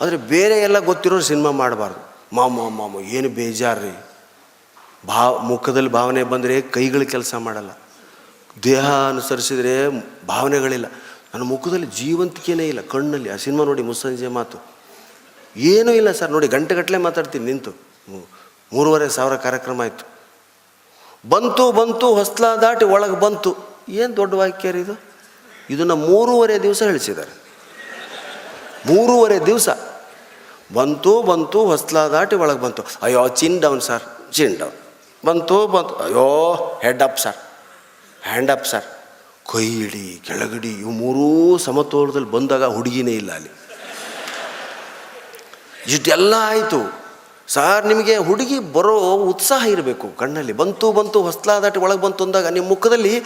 ಆದರೆ 0.00 0.16
ಬೇರೆ 0.16 0.60
ಎಲ್ಲ 0.60 0.78
ಗೊತ್ತಿರೋರು 0.78 1.22
ಸಿನಿಮಾ 1.22 1.50
ಮಾಡಬಾರ್ದು. 1.50 2.00
ಮಾಮ 2.36 2.68
ಮಾಮ 2.68 3.00
ಏನು 3.00 3.28
ಬೇಜಾರು 3.28 3.80
ರೀ 3.80 3.92
ಭಾವ 5.06 5.38
ಮುಖದಲ್ಲಿ 5.38 5.90
ಭಾವನೆ 5.90 6.22
ಬಂದರೆ 6.24 6.60
ಕೈಗಳು 6.60 7.06
ಕೆಲಸ 7.06 7.34
ಮಾಡಲ್ಲ. 7.34 7.70
ದೇಹ 8.64 8.86
ಅನುಸರಿಸಿದರೆ 9.08 9.88
ಭಾವನೆಗಳಿಲ್ಲ. 10.26 10.86
ನನ್ನ 11.34 11.44
ಮುಖದಲ್ಲಿ 11.44 11.86
ಜೀವಂತಿಕೆನೇ 11.86 12.68
ಇಲ್ಲ 12.68 12.80
ಕಣ್ಣಲ್ಲಿ. 12.80 13.30
ಆ 13.30 13.36
ಸಿನಿಮಾ 13.36 13.64
ನೋಡಿ 13.64 13.82
ಮುಸ್ಸಂಜೆ 13.82 14.28
ಮಾತು. 14.28 14.58
ಏನೂ 15.56 15.92
ಇಲ್ಲ 15.92 16.12
ಸರ್, 16.12 16.30
ನೋಡಿ 16.30 16.48
ಗಂಟೆಗಟ್ಟಲೆ 16.48 16.98
ಮಾತಾಡ್ತೀನಿ, 16.98 17.44
ನಿಂತು. 17.44 17.70
ಮೂರುವರೆ 18.72 19.08
ಸಾವಿರ 19.08 19.36
ಕಾರ್ಯಕ್ರಮ 19.36 19.80
ಆಯಿತು. 19.80 20.10
ಬಂತು 21.28 21.72
ಬಂತು, 21.72 22.14
ಹೊಸ್ಲ 22.14 22.54
ದಾಟಿ 22.56 22.84
ಒಳಗೆ 22.84 23.20
ಬಂತು. 23.20 23.56
ಏನು 23.88 24.16
ದೊಡ್ಡ 24.16 24.34
ವಾಕ್ಯ 24.34 24.70
ರೀ 24.70 24.80
ಇದು? 24.80 25.00
ಇದನ್ನು 25.70 25.96
ಮೂರುವರೆ 25.96 26.62
ದಿವಸ 26.62 26.82
ಹೇಳಿಸಿದ್ದಾರೆ. 26.82 27.30
ಮೂರುವರೆ 28.86 29.46
ದಿವಸ. 29.46 29.68
ಬಂತು 30.74 31.22
ಬಂತು, 31.22 31.66
ಹೊಸ್ಲ 31.66 32.08
ದಾಟಿ 32.08 32.36
ಒಳಗೆ 32.36 32.60
ಬಂತು. 32.60 32.82
ಅಯ್ಯೋ 33.02 33.28
chin 33.28 33.60
down 33.60 33.80
sir 33.80 34.32
chin 34.32 34.58
down 34.58 34.72
ಬಂತು 35.26 35.66
ಬಂತು. 35.66 35.96
ಅಯ್ಯೋ 35.96 36.56
head 36.82 37.02
up 37.02 37.18
sir 37.18 37.36
hand 38.22 38.50
up 38.50 38.66
sir 38.66 38.84
ಕೈ 39.52 39.66
ಇಡಿ, 39.66 40.22
ಕೆಳಗಡಿ, 40.24 40.72
ಇವು 40.72 40.90
ಮೂರೂ 40.90 41.58
ಸಮತೋಲದಲ್ಲಿ 41.58 42.30
ಬಂದಾಗ 42.30 42.64
ಹುಡುಗಿನೇ 42.64 43.10
ಇಲ್ಲ 43.10 43.32
ಅಲ್ಲಿ. 43.32 43.50
ಇಷ್ಟೆಲ್ಲ 45.86 46.34
ಆಯಿತು. 46.38 46.99
ಸರ್ 47.52 47.86
ನಿಮಗೆ 47.86 48.16
ಹುಡುಗಿ 48.16 48.58
ಬರೋ 48.58 48.98
ಉತ್ಸಾಹ 49.14 49.68
ಇರಬೇಕು, 49.68 50.16
ಕಣ್ಣಲ್ಲಿ. 50.18 50.52
ಬಂತು 50.52 50.92
ಬಂತು, 50.92 51.22
ಹೊಸ್ಲಾದಾಟಿ 51.22 51.80
ಒಳಗೆ 51.80 52.00
ಬಂತು 52.00 52.24
ಅಂದಾಗ 52.24 52.46
ನಿಮ್ಮ 52.46 52.68
ಮುಖದಲ್ಲಿ 52.68 53.18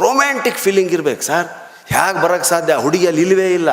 ರೊಮ್ಯಾಂಟಿಕ್ 0.00 0.56
ಫೀಲಿಂಗ್ 0.56 0.92
ಇರಬೇಕು 0.92 1.22
ಸರ್. 1.22 1.46
ಹೇಗೆ 1.86 2.22
ಬರೋಕ್ಕೆ 2.22 2.48
ಸಾಧ್ಯ? 2.48 2.74
ಹುಡುಗಿ 2.74 3.06
ಅಲ್ಲಿ 3.06 3.22
ಇಲ್ಲವೇ 3.22 3.54
ಇಲ್ಲ. 3.54 3.70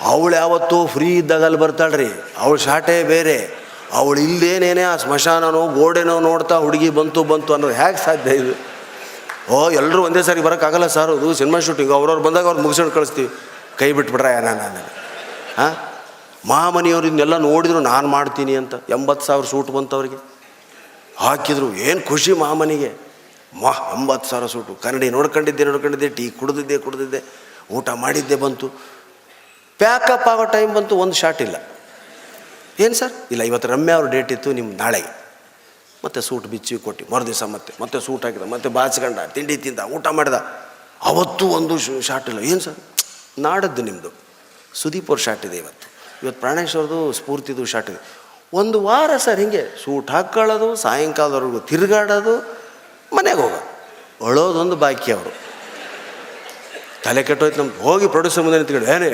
ಅವಳು 0.00 0.36
ಯಾವತ್ತೂ 0.36 0.86
ಫ್ರೀ 0.86 1.16
ಇದ್ದಾಗ 1.16 1.44
ಅಲ್ಲಿ 1.44 1.60
ಬರ್ತಾಳ್ರಿ. 1.60 2.08
ಅವಳು 2.38 2.56
ಶಾಟೇ 2.56 3.04
ಬೇರೆ. 3.04 3.54
ಅವಳು 3.92 4.20
ಇಲ್ದೇನೇನೆ 4.20 4.82
ಆ 4.82 4.96
ಸ್ಮಶಾನನೋ, 4.96 5.68
ಗೋಡೆನೋ 5.68 6.20
ನೋಡ್ತಾ 6.20 6.58
ಹುಡುಗಿ 6.58 6.90
ಬಂತು 6.90 7.24
ಬಂತು 7.24 7.52
ಅನ್ನೋದು 7.52 7.74
ಹೇಗೆ 7.74 8.04
ಸಾಧ್ಯ 8.04 8.30
ಇದು? 8.30 8.70
ಓ 9.52 9.70
ಎಲ್ಲರೂ 9.70 10.02
ಒಂದೇ 10.02 10.22
ಸಾರಿ 10.22 10.40
ಬರೋಕ್ಕಾಗಲ್ಲ 10.40 10.86
ಸರ್. 10.86 11.10
ಅದು 11.10 11.34
ಸಿನಿಮಾ 11.34 11.58
ಶೂಟಿಂಗ್ 11.58 11.92
ಅವ್ರವ್ರು 11.92 12.22
ಬಂದಾಗ 12.22 12.46
ಅವ್ರು 12.46 12.60
ಮುಗಿಸ್ಕೊಂಡು 12.60 12.94
ಕಳಿಸ್ತೀವಿ. 12.94 13.30
ಕೈ 13.78 13.92
ಬಿಟ್ಬಿಟ್ರೆ 13.92 14.40
ನಾನು. 14.40 14.84
ಹಾಂ? 15.62 15.89
ಮಾಮನಿಯವ್ರು 16.44 17.06
ಇದನ್ನೆಲ್ಲ 17.06 17.36
ನೋಡಿದ್ರು 17.36 17.80
ನಾನು 17.80 18.08
ಮಾಡ್ತೀನಿ 18.08 18.56
ಅಂತ. 18.56 18.74
ಎಂಬತ್ತು 18.88 19.26
ಸಾವಿರ 19.26 19.44
ಸೂಟ್ 19.44 19.70
ಬಂತವ್ರಿಗೆ 19.70 20.16
ಹಾಕಿದ್ರು, 21.16 21.74
ಏನು 21.74 22.08
ಖುಷಿ 22.08 22.32
ಮಾಮನಿಗೆ. 22.32 22.92
ಮಾ, 23.62 23.70
ಎಂಬತ್ತು 23.70 24.30
ಸಾವಿರ 24.30 24.46
ಸೂಟು. 24.46 24.74
ಕನ್ನಡಿ 24.82 25.10
ನೋಡ್ಕೊಂಡಿದ್ದೆ 25.10 25.64
ನೋಡ್ಕೊಂಡಿದ್ದೆ, 25.64 26.08
ಟೀ 26.08 26.30
ಕುಡಿದಿದ್ದೆ 26.30 26.78
ಕುಡಿದಿದ್ದೆ. 26.78 27.22
ಊಟ 27.70 27.88
ಮಾಡಿದ್ದೆ 27.88 28.36
ಬಂತು. 28.36 28.68
ಪ್ಯಾಕಪ್ 29.78 30.28
ಆಗೋ 30.28 30.44
ಟೈಮ್ 30.44 30.74
ಬಂತು, 30.74 30.96
ಒಂದು 30.96 31.14
ಶಾಟ್ 31.14 31.42
ಇಲ್ಲ. 31.42 31.56
ಏನು 32.78 32.94
ಸರ್? 32.94 33.12
ಇಲ್ಲ, 33.30 33.42
ಇವತ್ತು 33.42 33.68
ರಮ್ಯ 33.68 33.92
ಅವ್ರ 33.92 34.10
ಡೇಟ್ 34.10 34.32
ಇತ್ತು 34.32 34.52
ನಿಮ್ಮ 34.52 34.76
ನಾಳೆ. 34.76 35.02
ಮತ್ತೆ 36.04 36.20
ಸೂಟ್ 36.20 36.46
ಬಿಚ್ಚಿ 36.46 36.78
ಕೊಟ್ಟು, 36.78 37.14
ಮರುದಿವಸ 37.14 37.42
ಮತ್ತೆ. 37.42 37.72
ಮತ್ತೆ 37.80 38.00
ಸೂಟ್ 38.00 38.24
ಹಾಕಿದ, 38.24 38.42
ಮತ್ತೆ 38.42 38.68
ಬಾಚ್ಕೊಂಡ 38.68 39.18
ತಿಂಡಿ 39.18 39.56
ತಿಂದ, 39.56 39.78
ಊಟ 39.78 40.06
ಮಾಡಿದ. 40.06 40.34
ಅವತ್ತು 41.02 41.48
ಒಂದು 41.48 42.00
ಶಾಟ್ 42.00 42.28
ಇಲ್ಲ. 42.28 42.38
ಏನು 42.38 42.60
ಸರ್? 42.60 42.74
ನಾಡದ್ದು 43.38 43.82
ನಿಮ್ಮದು 43.82 44.10
ಸುದೀಪ್ 44.74 45.10
ಅವ್ರ 45.10 45.20
ಶಾಟ್ 45.20 45.46
ಇದೆ 45.46 45.56
ಇವತ್ತು. 45.56 45.89
ಇವತ್ತು 46.22 46.40
ಪ್ರಾಣೇಶ್ 46.40 46.76
ಸ್ಫೂರ್ತಿದು 47.18 47.64
ಶಾಟ್ 47.64 47.90
ಇದೆ. 47.90 48.00
ಒಂದು 48.60 48.76
ವಾರ 48.82 49.10
ಸರ್ 49.16 49.40
ಹಿಂಗೆ 49.40 49.62
ಸೂಟ್ 49.84 50.10
ಹಾಕ್ಕೊಳ್ಳೋದು 50.10 50.76
ಸಾಯಂಕಾಲದವರೆಗೂ 50.76 51.60
ತಿರುಗಾಡೋದು, 51.70 52.34
ಮನೆಗೆ 53.16 53.40
ಹೋಗೋ 53.40 53.60
ಅಳೋದೊಂದು 54.26 54.76
ಬಾಕಿ 54.76 55.12
ಅವರು. 55.12 55.32
ತಲೆ 57.04 57.22
ಕೆಟ್ಟೋಯ್ತು 57.22 57.58
ನಮ್ಗೆ 57.62 57.82
ಹೋಗಿ 57.82 58.06
ಪ್ರೊಡ್ಯೂಸರ್ 58.06 58.44
ಮುಂದೆ 58.44 58.58
ನಿಂತ್ಕೊಂಡು 58.58 58.90
ಏನೇ 58.94 59.10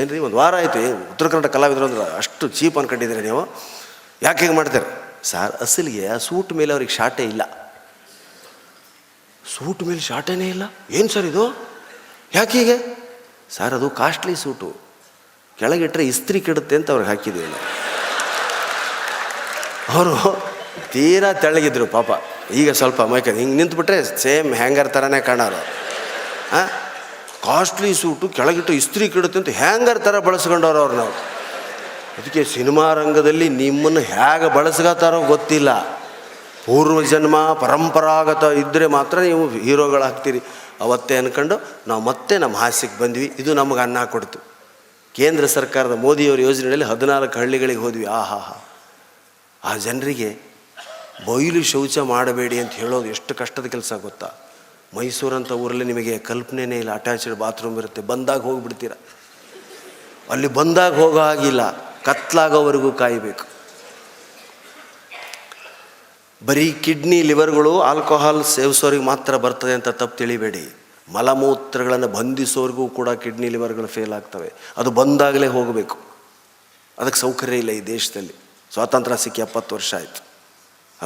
ಏನು 0.00 0.10
ರೀ 0.12 0.18
ಒಂದು 0.18 0.36
ವಾರ 0.36 0.54
ಆಯಿತು 0.54 0.80
ಉತ್ತರ 1.12 1.28
ಕನ್ನಡ 1.28 1.46
ಕಲಾವಿದರು 1.46 1.84
ಅಂದ್ರೆ 1.84 2.04
ಅಷ್ಟು 2.16 2.48
ಚೀಪ್ 2.48 2.78
ಅನ್ಕೊಂಡಿದ್ದೀರಿ 2.78 3.22
ನೀವು? 3.22 3.42
ಯಾಕೆ 4.22 4.40
ಹೀಗೆ 4.40 4.56
ಮಾಡ್ತಾರೆ? 4.56 4.88
ಸರ್, 5.24 5.52
ಅಸಲಿಗೆ 5.52 6.08
ಆ 6.08 6.16
ಸೂಟ್ 6.16 6.52
ಮೇಲೆ 6.52 6.72
ಅವ್ರಿಗೆ 6.72 6.92
ಶಾಟೇ 6.92 7.24
ಇಲ್ಲ. 7.24 7.42
ಸೂಟ್ 9.54 9.82
ಮೇಲೆ 9.82 10.00
ಶಾಟೇನೇ 10.00 10.48
ಇಲ್ಲ? 10.48 10.62
ಏನು 10.90 11.08
ಸರ್ 11.08 11.26
ಇದು? 11.26 11.44
ಯಾಕೆ 12.34 12.58
ಹೀಗೆ? 12.58 12.76
ಸರ್, 13.50 13.74
ಅದು 13.74 13.90
ಕಾಸ್ಟ್ಲಿ 13.90 14.36
ಸೂಟು. 14.36 14.89
ಕೆಳಗಿಟ್ರೆ 15.60 16.06
ಇಸ್ತ್ರಿ 16.06 16.40
ಕೆಡುತ್ತೆ 16.40 16.76
ಅಂತ 16.76 16.90
ಅವ್ರಿಗೆ 16.90 17.10
ಹಾಕಿದ್ದೀವಿ 17.10 17.48
ಅವರು 19.94 20.16
ತೀರಾ 20.92 21.32
ತೆಳ್ಳಗಿದ್ರು 21.32 21.86
ಪಾಪ. 21.86 22.10
ಈಗ 22.50 22.70
ಸ್ವಲ್ಪ 22.70 23.02
ಮೈಕಲ್ 23.02 23.34
ಹಿಂಗೆ 23.34 23.56
ನಿಂತ್ಬಿಟ್ರೆ 23.56 24.22
ಸೇಮ್ 24.22 24.54
ಹ್ಯಾಂಗರ್ 24.54 24.88
ಥರನೇ 24.88 25.20
ಕಾಣೋರು. 25.20 25.60
ಹಾಂ 26.52 26.68
ಕಾಸ್ಟ್ಲಿ 27.44 27.94
ಸೂಟು, 27.94 28.28
ಕೆಳಗಿಟ್ಟು 28.28 28.72
ಇಸ್ತ್ರಿ 28.72 29.08
ಕೆಡುತ್ತೆ 29.08 29.38
ಅಂತ 29.38 29.48
ಹ್ಯಾಂಗರ್ 29.48 29.98
ಥರ 29.98 30.18
ಬಳಸ್ಕೊಂಡವ್ರು 30.18 30.78
ಅವ್ರು 30.78 30.94
ನಾವು. 30.94 31.12
ಅದಕ್ಕೆ 32.18 32.44
ಸಿನಿಮಾ 32.44 32.94
ರಂಗದಲ್ಲಿ 32.94 33.48
ನಿಮ್ಮನ್ನು 33.48 34.00
ಹೇಗೆ 34.00 34.54
ಬಳಸ್ಕೋತಾರೋ 34.54 35.22
ಗೊತ್ತಿಲ್ಲ. 35.22 36.00
ಪೂರ್ವ 36.66 37.02
ಜನ್ಮ 37.02 37.52
ಪರಂಪರಾಗತ 37.52 38.44
ಇದ್ದರೆ 38.44 38.86
ಮಾತ್ರ 38.86 39.18
ನೀವು 39.18 39.48
ಹೀರೋಗಳಾಗ್ತೀರಿ. 39.48 40.40
ಅವತ್ತೇ 40.80 41.16
ಅಂದ್ಕೊಂಡು 41.16 41.70
ನಾವು 41.88 42.02
ಮತ್ತೆ 42.02 42.38
ನಮ್ಮ 42.38 42.56
ಹಾಸ್ಯಕ್ಕೆ 42.56 43.02
ಬಂದ್ವಿ. 43.02 43.32
ಇದು 43.38 43.54
ನಮಗೆ 43.54 43.80
ಅನ್ನ 43.80 44.04
ಕೊಡ್ತು. 44.04 44.49
ಕೇಂದ್ರ 45.14 45.46
ಸರ್ಕಾರದ 45.46 45.92
ಮೋದಿಯವರ 45.92 46.40
ಯೋಜನೆಯಲ್ಲಿ 46.40 46.84
ಹದಿನಾಲ್ಕು 46.84 47.38
ಹಳ್ಳಿಗಳಿಗೆ 47.38 47.78
ಹೋದ್ವಿ. 47.78 48.04
ಆಹಾ 48.04 48.64
ಆ 49.64 49.76
ಜನರಿಗೆ 49.76 50.38
ಬಯಲು 51.26 51.62
ಶೌಚ 51.62 51.98
ಮಾಡಬೇಡಿ 51.98 52.60
ಅಂತ 52.60 52.72
ಹೇಳೋದು 52.72 53.06
ಎಷ್ಟು 53.06 53.34
ಕಷ್ಟದ 53.34 53.66
ಕೆಲಸ 53.66 53.92
ಗೊತ್ತಾ? 53.92 54.30
ಮೈಸೂರಂಥ 54.96 55.52
ಊರಲ್ಲಿ 55.52 55.84
ನಿಮಗೆ 55.84 56.18
ಕಲ್ಪನೆನೇ 56.18 56.78
ಇಲ್ಲ. 56.78 56.94
ಅಟ್ಯಾಚ್ಡ್ 56.94 57.34
ಬಾತ್ರೂಮ್ 57.34 57.78
ಇರುತ್ತೆ. 57.78 58.02
ಬಂದಾಗ 58.02 58.40
ಹೋಗಿಬಿಡ್ತೀರ? 58.40 58.92
ಅಲ್ಲಿ 60.30 60.46
ಬಂದಾಗ 60.46 60.94
ಹೋಗೋ 61.00 61.18
ಹಾಗಿಲ್ಲ. 61.18 61.92
ಕತ್ಲಾಗೋವರೆಗೂ 62.02 62.92
ಕಾಯಬೇಕು. 62.92 63.44
ಬರೀ 66.46 66.72
ಕಿಡ್ನಿ, 66.72 67.22
ಲಿವರ್ಗಳು, 67.22 67.80
ಆಲ್ಕೋಹಾಲ್ 67.80 68.44
ಸೇವಿಸೋರಿಗೆ 68.44 69.02
ಮಾತ್ರ 69.02 69.36
ಬರ್ತದೆ 69.36 69.72
ಅಂತ 69.72 69.88
ತಪ್ಪು 69.88 70.16
ತಿಳಿಬೇಡಿ. 70.16 70.76
ಮಲಮೂತ್ರಗಳನ್ನು 71.12 72.08
ಬಂಧಿಸೋರಿಗೂ 72.08 72.88
ಕೂಡ 72.88 73.08
ಕಿಡ್ನಿ 73.08 73.48
ಲಿವರ್ಗಳು 73.48 73.86
ಫೇಲ್ 73.86 74.12
ಆಗ್ತವೆ. 74.12 74.52
ಅದು 74.76 74.90
ಬಂದಾಗಲೇ 74.90 75.46
ಹೋಗಬೇಕು. 75.46 75.98
ಅದಕ್ಕೆ 76.98 77.20
ಸೌಕರ್ಯ 77.20 77.56
ಇಲ್ಲ 77.56 77.70
ಈ 77.70 77.80
ದೇಶದಲ್ಲಿ. 77.80 78.34
ಸ್ವಾತಂತ್ರ್ಯ 78.72 79.16
ಸಿಕ್ಕಿ 79.16 79.42
ಎಪ್ಪತ್ತು 79.42 79.74
ವರ್ಷ 79.74 79.94
ಆಯಿತು. 79.94 80.24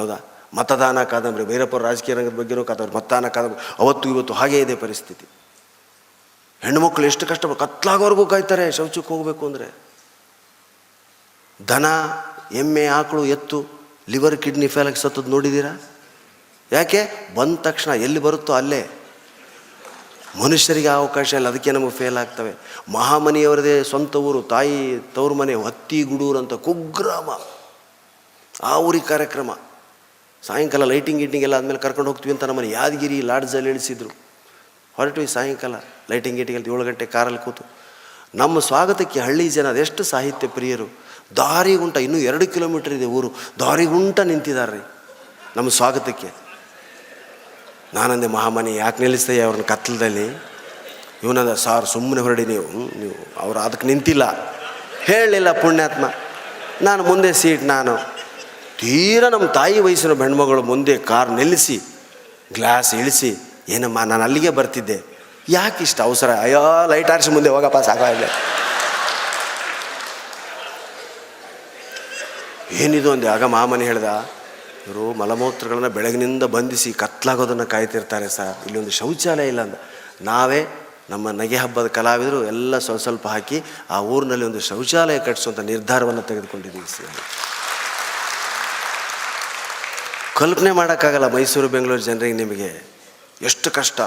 ಹೌದಾ? 0.00 0.16
ಮತದಾನ 0.54 1.02
ಕಾದಂಬರಿ 1.02 1.44
ವೈರಪ್ಪ 1.44 1.76
ರಾಜಕೀಯ 1.76 2.14
ರಂಗದ 2.14 2.34
ಬಗ್ಗೆನೂ 2.34 2.64
ಕಾದಂಬರಿ, 2.64 2.96
ಮತದಾನ 2.96 3.28
ಕಾದಂಬರಿ, 3.28 3.76
ಅವತ್ತು 3.78 4.08
ಇವತ್ತು 4.08 4.34
ಹಾಗೇ 4.34 4.60
ಇದೆ 4.60 4.74
ಪರಿಸ್ಥಿತಿ. 4.74 5.26
ಹೆಣ್ಣುಮಕ್ಕಳು 6.60 7.06
ಎಷ್ಟು 7.06 7.26
ಕಷ್ಟ, 7.26 7.46
ಕತ್ಲಾಗೋರ್ಗೂ 7.46 8.26
ಕಾಯ್ತಾರೆ, 8.26 8.72
ಶೌಚಕ್ಕೆ 8.72 9.14
ಹೋಗಬೇಕು 9.14 9.46
ಅಂದರೆ. 9.46 9.74
ದನ, 11.68 11.86
ಎಮ್ಮೆ, 12.52 12.86
ಆಕಳು 12.86 13.24
ಎತ್ತು 13.24 13.66
ಲಿವರ್ 14.08 14.36
ಕಿಡ್ನಿ 14.36 14.66
ಫೇಲಾಗಿ 14.66 14.96
ಸತ್ತದ್ದು 14.96 15.30
ನೋಡಿದ್ದೀರಾ? 15.30 15.80
ಯಾಕೆ? 16.72 17.32
ಬಂದ 17.34 17.58
ತಕ್ಷಣ 17.58 17.90
ಎಲ್ಲಿ 17.90 18.18
ಬರುತ್ತೋ 18.18 18.52
ಅಲ್ಲೇ. 18.52 19.03
ಮನುಷ್ಯರಿಗೆ 20.42 20.88
ಅವಕಾಶ 20.88 21.34
ಇಲ್ಲ, 21.34 21.48
ಅದಕ್ಕೆ 21.48 21.70
ನಮಗೆ 21.72 21.90
ಫೇಲ್ 21.90 22.16
ಆಗ್ತವೆ. 22.16 22.52
ಮಹಾಮನಿಯವರದೇ 22.88 23.82
ಸ್ವಂತ 23.82 24.16
ಊರು, 24.16 24.42
ತಾಯಿ 24.42 24.98
ತವ್ರ 25.14 25.32
ಮನೆ, 25.32 25.54
ಹತ್ತಿ, 25.54 26.02
ಗುಡೂರು 26.02 26.38
ಅಂತ 26.38 26.54
ಕುಗ್ರಾಮ. 26.54 27.30
ಆ 28.64 28.78
ಊರಿಗೆ 28.78 29.06
ಕಾರ್ಯಕ್ರಮ. 29.06 29.50
ಸಾಯಂಕಾಲ 30.42 30.84
ಲೈಟಿಂಗ್ 30.84 31.20
ಗೀಟಿಂಗ್ 31.20 31.44
ಎಲ್ಲ 31.44 31.54
ಆದಮೇಲೆ 31.54 31.78
ಕರ್ಕೊಂಡು 31.78 32.10
ಹೋಗ್ತೀವಿ 32.10 32.32
ಅಂತ 32.32 32.44
ನಮ್ಮನ್ನು 32.44 32.70
ಯಾದಗಿರಿ 32.70 33.20
ಲಾಡ್ಜಲ್ಲಿ 33.20 33.70
ಇಳಿಸಿದ್ರು 33.70 34.10
ಹೊರಟಿವಿ 34.96 35.26
ಸಾಯಂಕಾಲ 35.26 35.74
ಲೈಟಿಂಗ್ 36.10 36.36
ಗೀಟಿಂಗ್ 36.38 36.58
ಅಂತ 36.58 36.68
ಏಳು 36.68 36.84
ಗಂಟೆ 36.84 37.06
ಕಾರಲ್ಲಿ 37.06 37.38
ಕೂತು. 37.44 37.64
ನಮ್ಮ 38.34 38.58
ಸ್ವಾಗತಕ್ಕೆ 38.58 39.20
ಹಳ್ಳಿ 39.20 39.48
ಜನ 39.48 39.68
ಅದೆಷ್ಟು 39.68 40.02
ಸಾಹಿತ್ಯ 40.04 40.48
ಪ್ರಿಯರು. 40.48 40.86
ದಾರಿಗುಂಟ, 41.36 41.96
ಇನ್ನೂ 41.96 42.18
ಎರಡು 42.18 42.46
ಕಿಲೋಮೀಟರ್ 42.46 42.92
ಇದೆ 42.92 43.04
ಊರು. 43.04 43.30
ದಾರಿಗುಂಟ 43.60 44.20
ನಿಂತಿದ್ದಾರೆ 44.20 44.80
ನಮ್ಮ 45.56 45.68
ಸ್ವಾಗತಕ್ಕೆ. 45.68 46.43
ನಾನಂದೆ 47.94 48.26
ಮಹಾಮನಿ, 48.26 48.76
ಯಾಕೆ 48.76 49.00
ನಿಲ್ಲಿಸ್ತೇವೆ 49.00 49.42
ಅವ್ರನ್ನ 49.42 49.62
ಕತ್ಲದಲ್ಲಿ 49.62 50.42
ಇವನಂದ 51.22 51.54
ಸಾರ್ 51.54 51.86
ಸುಮ್ಮನೆ 51.86 52.20
ಹೊರಡಿ 52.20 52.46
ನೀವು. 52.46 52.98
ನೀವು 52.98 53.40
ಅವ್ರು 53.40 53.60
ಅದಕ್ಕೆ 53.60 53.86
ನಿಂತಿಲ್ಲ. 53.86 54.24
ಹೇಳಲಿಲ್ಲ 55.04 55.52
ಪುಣ್ಯಾತ್ಮ. 55.52 56.04
ನಾನು 56.82 57.02
ಮುಂದೆ 57.02 57.32
ಸೀಟ್, 57.32 57.64
ನಾನು. 57.64 57.96
ತೀರಾ 58.80 59.28
ನಮ್ಮ 59.28 59.46
ತಾಯಿ 59.46 59.80
ವಯಸ್ಸಿನ 59.80 60.22
ಹೆಣ್ಮಗಳು 60.22 60.62
ಮುಂದೆ 60.62 60.98
ಕಾರ್ 60.98 61.30
ನಿಲ್ಲಿಸಿ, 61.30 61.80
ಗ್ಲಾಸ್ 62.52 62.94
ಇಳಿಸಿ, 62.94 63.36
ಏನಮ್ಮ, 63.68 64.00
ನಾನು 64.00 64.22
ಅಲ್ಲಿಗೆ 64.22 64.50
ಬರ್ತಿದ್ದೆ. 64.50 65.02
ಯಾಕೆ 65.48 65.82
ಇಷ್ಟ 65.82 66.00
ಅವಸರ? 66.00 66.30
ಅಯ್ಯೋ, 66.34 66.86
ಲೈಟ್ 66.86 67.10
ಆರಿಸಿ 67.10 67.30
ಮುಂದೆ 67.30 67.50
ಹೋಗಪ್ಪ, 67.50 67.78
ಸಾಕಾಗಲೇ. 67.78 68.30
ಏನಿದು 72.72 73.12
ಅಂದೆ? 73.12 73.28
ಆಗ 73.28 73.44
ಮಾಮನಿ 73.44 73.84
ಹೇಳ್ದ 73.84 74.04
ಇವರು 74.86 75.14
ಮಲಮೂತ್ರಗಳನ್ನು 75.14 75.90
ಬೆಳಗಿನಿಂದ 75.90 76.42
ಬಂಧಿಸಿ 76.42 76.92
ಕತ್ಲಾಗೋದನ್ನು 76.92 77.66
ಕಾಯ್ತಿರ್ತಾರೆ 77.66 78.28
ಸರ್. 78.28 78.66
ಇಲ್ಲೊಂದು 78.66 78.90
ಶೌಚಾಲಯ 78.90 79.48
ಇಲ್ಲ 79.48 79.60
ಅಂತ 79.60 79.74
ನಾವೇ 80.22 80.66
ನಮ್ಮ 81.10 81.30
ನಗೆ 81.30 81.56
ಹಬ್ಬದ 81.56 81.86
ಕಲಾವಿದರು 81.86 82.44
ಎಲ್ಲ 82.44 82.78
ಸ್ವಲ್ಪ 82.78 83.00
ಸ್ವಲ್ಪ 83.00 83.28
ಹಾಕಿ 83.28 83.62
ಆ 83.90 84.00
ಊರಿನಲ್ಲಿ 84.00 84.44
ಒಂದು 84.44 84.60
ಶೌಚಾಲಯ 84.60 85.18
ಕಟ್ಟಿಸುವಂಥ 85.18 85.60
ನಿರ್ಧಾರವನ್ನು 85.60 86.22
ತೆಗೆದುಕೊಂಡಿದ್ದೀವಿ 86.22 86.88
ಸರ್. 86.88 87.06
ಕಲ್ಪನೆ 90.36 90.70
ಮಾಡೋಕ್ಕಾಗಲ್ಲ 90.70 91.34
ಮೈಸೂರು, 91.34 91.68
ಬೆಂಗಳೂರು 91.68 92.00
ಜನರಿಗೆ 92.00 92.34
ನಿಮಗೆ. 92.34 92.86
ಎಷ್ಟು 93.42 93.70
ಕಷ್ಟ. 93.70 94.00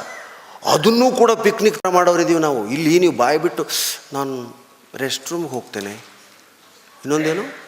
ಅದನ್ನೂ 0.65 1.11
ಕೂಡ 1.11 1.32
ಪಿಕ್ನಿಕ್ 1.32 1.80
ಮಾಡೋರಿದ್ದೀವಿ 1.91 2.39
ನಾವು. 2.39 2.69
ಇಲ್ಲಿ 2.69 2.99
ನೀವು 2.99 3.17
ಬಾಯಿ 3.17 3.38
ಬಿಟ್ಟು, 3.38 3.67
ನಾನು 4.13 4.57
ರೆಸ್ಟ್ 4.95 5.32
ರೂಮ್ಗೆ 5.32 5.49
ಹೋಗ್ತೇನೆ. 5.49 5.91
ಇನ್ನೊಂದೇನು? 5.91 7.66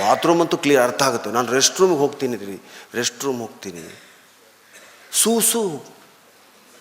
ಬಾತ್ರೂಮ್ 0.00 0.40
ಅಂತೂ 0.40 0.56
ಕ್ಲಿಯರ್ 0.56 0.82
ಅರ್ಥ 0.82 1.02
ಆಗುತ್ತೆ. 1.02 1.30
ನಾನು 1.30 1.52
ರೆಸ್ಟ್ 1.52 1.80
ರೂಮ್ಗೆ 1.80 1.98
ಹೋಗ್ತೀನಿ 1.98 2.36
ರೀ. 2.36 2.62
ರೆಸ್ಟ್ 2.94 3.24
ರೂಮ್ 3.24 3.40
ಹೋಗ್ತೀನಿ 3.40 4.00
ಸೂಸು 5.12 5.82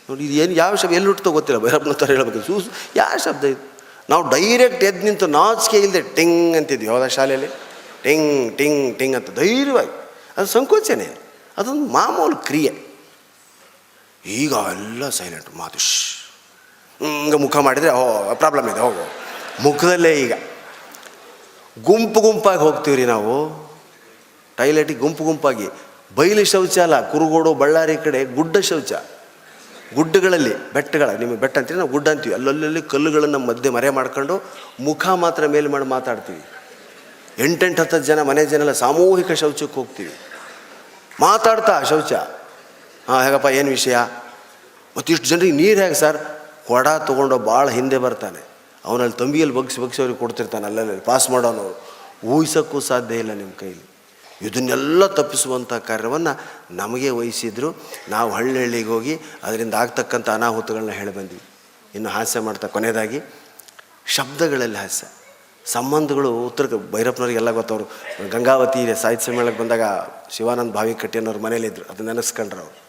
ನೋಡಿ, 0.10 0.26
ಇದು 0.26 0.34
ಏನು, 0.34 0.52
ಯಾವ 0.52 0.76
ಶಬ್ದ, 0.76 0.94
ಎಲ್ಲಿ 0.94 1.08
ಹುಟ್ಟುತ್ತೋ 1.08 1.32
ಗೊತ್ತಿಲ್ಲ. 1.32 1.62
ಭೈರಪ್ಪನ 1.62 1.92
ಥರ 1.92 2.12
ಹೇಳ್ಬೇಕು. 2.12 2.48
ಸೂಸು 2.48 2.70
ಯಾವ 2.96 3.18
ಶಬ್ದ 3.18 3.46
ಇದು? 3.46 3.78
ನಾವು 4.10 4.30
ಡೈರೆಕ್ಟ್ 4.30 4.84
ಎದ್ದು 4.84 5.04
ನಿಂತು 5.04 5.28
ನಾಚಿಕೆ 5.28 5.80
ಇಲ್ಲದೆ 5.80 6.02
ಟಿಂಗ್ 6.02 6.58
ಅಂತಿದ್ವಿ. 6.58 6.86
ಯಾವುದಾ 6.86 7.08
ಶಾಲೆಯಲ್ಲಿ? 7.08 7.48
ಟಿಂಗ್ 8.04 8.58
ಟಿಂಗ್ 8.58 9.00
ಟಿಂಗ್ 9.00 9.16
ಅಂತ. 9.16 9.32
ಧೈರ್ಯವಾಗಿ. 9.32 10.10
ಅದು 10.38 10.46
ಸಂಕೋಚನೆ 10.46 11.08
ಅದೊಂದು 11.58 11.94
ಮಾಮೂಲು 11.94 12.36
ಕ್ರಿಯೆ. 12.36 12.88
ಈಗ 14.26 14.52
ಎಲ್ಲ 14.52 15.10
ಸೈಲೆಂಟ್ 15.10 15.56
ಮಾತು 15.56 15.80
ಶ್. 15.80 16.16
ಹಿಂಗೆ 17.00 17.38
ಮುಖ 17.38 17.58
ಮಾಡಿದರೆ, 17.58 17.92
ಓ 17.92 18.36
ಪ್ರಾಬ್ಲಮ್ 18.36 18.70
ಇದೆ. 18.70 18.80
ಹೋಗು. 18.80 19.12
ಮುಖದಲ್ಲೇ 19.64 20.22
ಈಗ. 20.22 20.34
ಗುಂಪು 21.84 22.22
ಗುಂಪಾಗಿ 22.22 22.60
ಹೋಗ್ತೀವಿ 22.60 22.98
ರೀ 22.98 23.06
ನಾವು. 23.06 23.68
ಟಾಯ್ಲೆಟಿಗೆ 24.58 25.00
ಗುಂಪು 25.00 25.24
ಗುಂಪಾಗಿ. 25.24 25.68
ಬಯಲು 26.16 26.44
ಶೌಚ 26.44 26.80
ಅಲ್ಲ 26.80 27.12
ಕುರುಗೋಡು, 27.12 27.54
ಬಳ್ಳಾರಿ 27.54 27.98
ಕಡೆ 27.98 28.26
ಗುಡ್ಡ 28.26 28.58
ಶೌಚ. 28.58 28.94
ಗುಡ್ಡಗಳಲ್ಲಿ, 29.96 30.74
ಬೆಟ್ಟಗಳ, 30.74 31.10
ನಿಮಗೆ 31.10 31.38
ಬೆಟ್ಟ 31.38 31.58
ಅಂತೀವಿ 31.58 31.78
ನಾವು 31.78 31.92
ಗುಡ್ಡ 31.92 32.10
ಅಂತೀವಿ. 32.10 32.36
ಅಲ್ಲಲ್ಲಿ 32.36 32.82
ಕಲ್ಲುಗಳನ್ನು 32.82 33.40
ಮಧ್ಯೆ 33.40 33.70
ಮರೆ 33.70 33.90
ಮಾಡ್ಕೊಂಡು 33.90 34.44
ಮುಖ 34.80 35.08
ಮಾತ್ರ 35.08 35.46
ಮೇಲೆ 35.46 35.68
ಮಾಡಿ 35.68 35.86
ಮಾತಾಡ್ತೀವಿ. 35.86 36.44
ಎಂಟೆಂಟು 37.40 37.82
ಹತ್ತು 37.82 38.00
ಜನ, 38.00 38.22
ಮನೆ 38.22 38.46
ಜನ 38.46 38.60
ಎಲ್ಲ 38.60 38.72
ಸಾಮೂಹಿಕ 38.72 39.32
ಶೌಚಕ್ಕೆ 39.32 39.76
ಹೋಗ್ತೀವಿ. 39.76 40.12
ಮಾತಾಡ್ತಾ 41.20 41.84
ಶೌಚ. 41.84 42.14
ಹಾಂ, 42.14 43.24
ಹೇಗಪ್ಪ, 43.24 43.46
ಏನು 43.46 43.70
ವಿಷಯ? 43.70 43.98
ಮತ್ತಿಷ್ಟು 44.98 45.28
ಜನರಿಗೆ 45.28 45.58
ನೀರು 45.58 45.80
ಹೇಗೆ 45.80 45.94
ಸರ್? 45.94 46.18
ಕೊಡ 46.68 46.88
ತೊಗೊಂಡು 46.88 47.40
ಭಾಳ 47.40 47.70
ಹಿಂದೆ 47.70 47.98
ಬರ್ತಾನೆ. 47.98 48.57
ಅವನಲ್ಲಿ 48.88 49.16
ತಂಬಿಯಲ್ಲಿ 49.18 49.56
ಬಗ್ಸಿ 49.56 49.82
ಬಗ್ಸಿ 49.82 50.02
ಅವ್ರಿಗೆ 50.02 50.20
ಕೊಡ್ತಿರ್ತಾನೆ, 50.20 50.66
ಅಲ್ಲಲ್ಲಿ 50.66 51.06
ಪಾಸ್ 51.06 51.30
ಮಾಡೋನು. 51.30 51.66
ಊಹಿಸೋಕ್ಕೂ 52.28 52.80
ಸಾಧ್ಯ 52.80 53.16
ಇಲ್ಲ 53.16 53.34
ನಿಮ್ಮ 53.34 53.52
ಕೈಲಿ. 53.60 53.86
ಇದನ್ನೆಲ್ಲ 54.42 55.06
ತಪ್ಪಿಸುವಂಥ 55.08 55.74
ಕಾರ್ಯವನ್ನು 55.74 56.34
ನಮಗೆ 56.72 57.10
ವಹಿಸಿದ್ರು. 57.10 57.76
ನಾವು 58.10 58.32
ಹಳ್ಳಿ 58.32 58.60
ಹಳ್ಳಿಗೆ 58.60 58.90
ಹೋಗಿ 58.90 59.20
ಅದರಿಂದ 59.44 59.74
ಆಗ್ತಕ್ಕಂಥ 59.74 60.30
ಅನಾಹುತಗಳನ್ನ 60.30 60.92
ಹೇಳಿ 60.92 61.16
ಬಂದ್ವಿ. 61.16 61.42
ಇನ್ನು 61.96 62.10
ಹಾಸ್ಯ 62.10 62.40
ಮಾಡ್ತಾ, 62.40 62.68
ಕೊನೆಯದಾಗಿ 62.68 63.22
ಶಬ್ದಗಳಲ್ಲಿ 64.06 64.78
ಹಾಸ್ಯ. 64.78 65.08
ಸಂಬಂಧಗಳು 65.66 66.46
ಉತ್ತರ 66.46 66.66
ಭೈರಪ್ಪನವ್ರಿಗೆಲ್ಲ 66.92 67.52
ಗೊತ್ತವರು 67.52 67.86
ಗಂಗಾವತಿ 68.30 69.02
ಸಾಹಿತ್ಯ 69.02 69.26
ಸಮ್ಮೇಳನಕ್ಕೆ 69.26 69.64
ಬಂದಾಗ 69.64 69.82
ಶಿವಾನಂದ 70.30 70.72
ಭಾವಿಕಟ್ಟಿ 70.72 71.18
ಅನ್ನೋರು 71.20 71.40
ಮನೇಲಿದ್ರು. 71.40 71.86
ಅದನ್ನ 71.90 72.08
ನೆನೆಸ್ಕೊಂಡ್ರು 72.08 72.62
ಅವರು. 72.62 72.87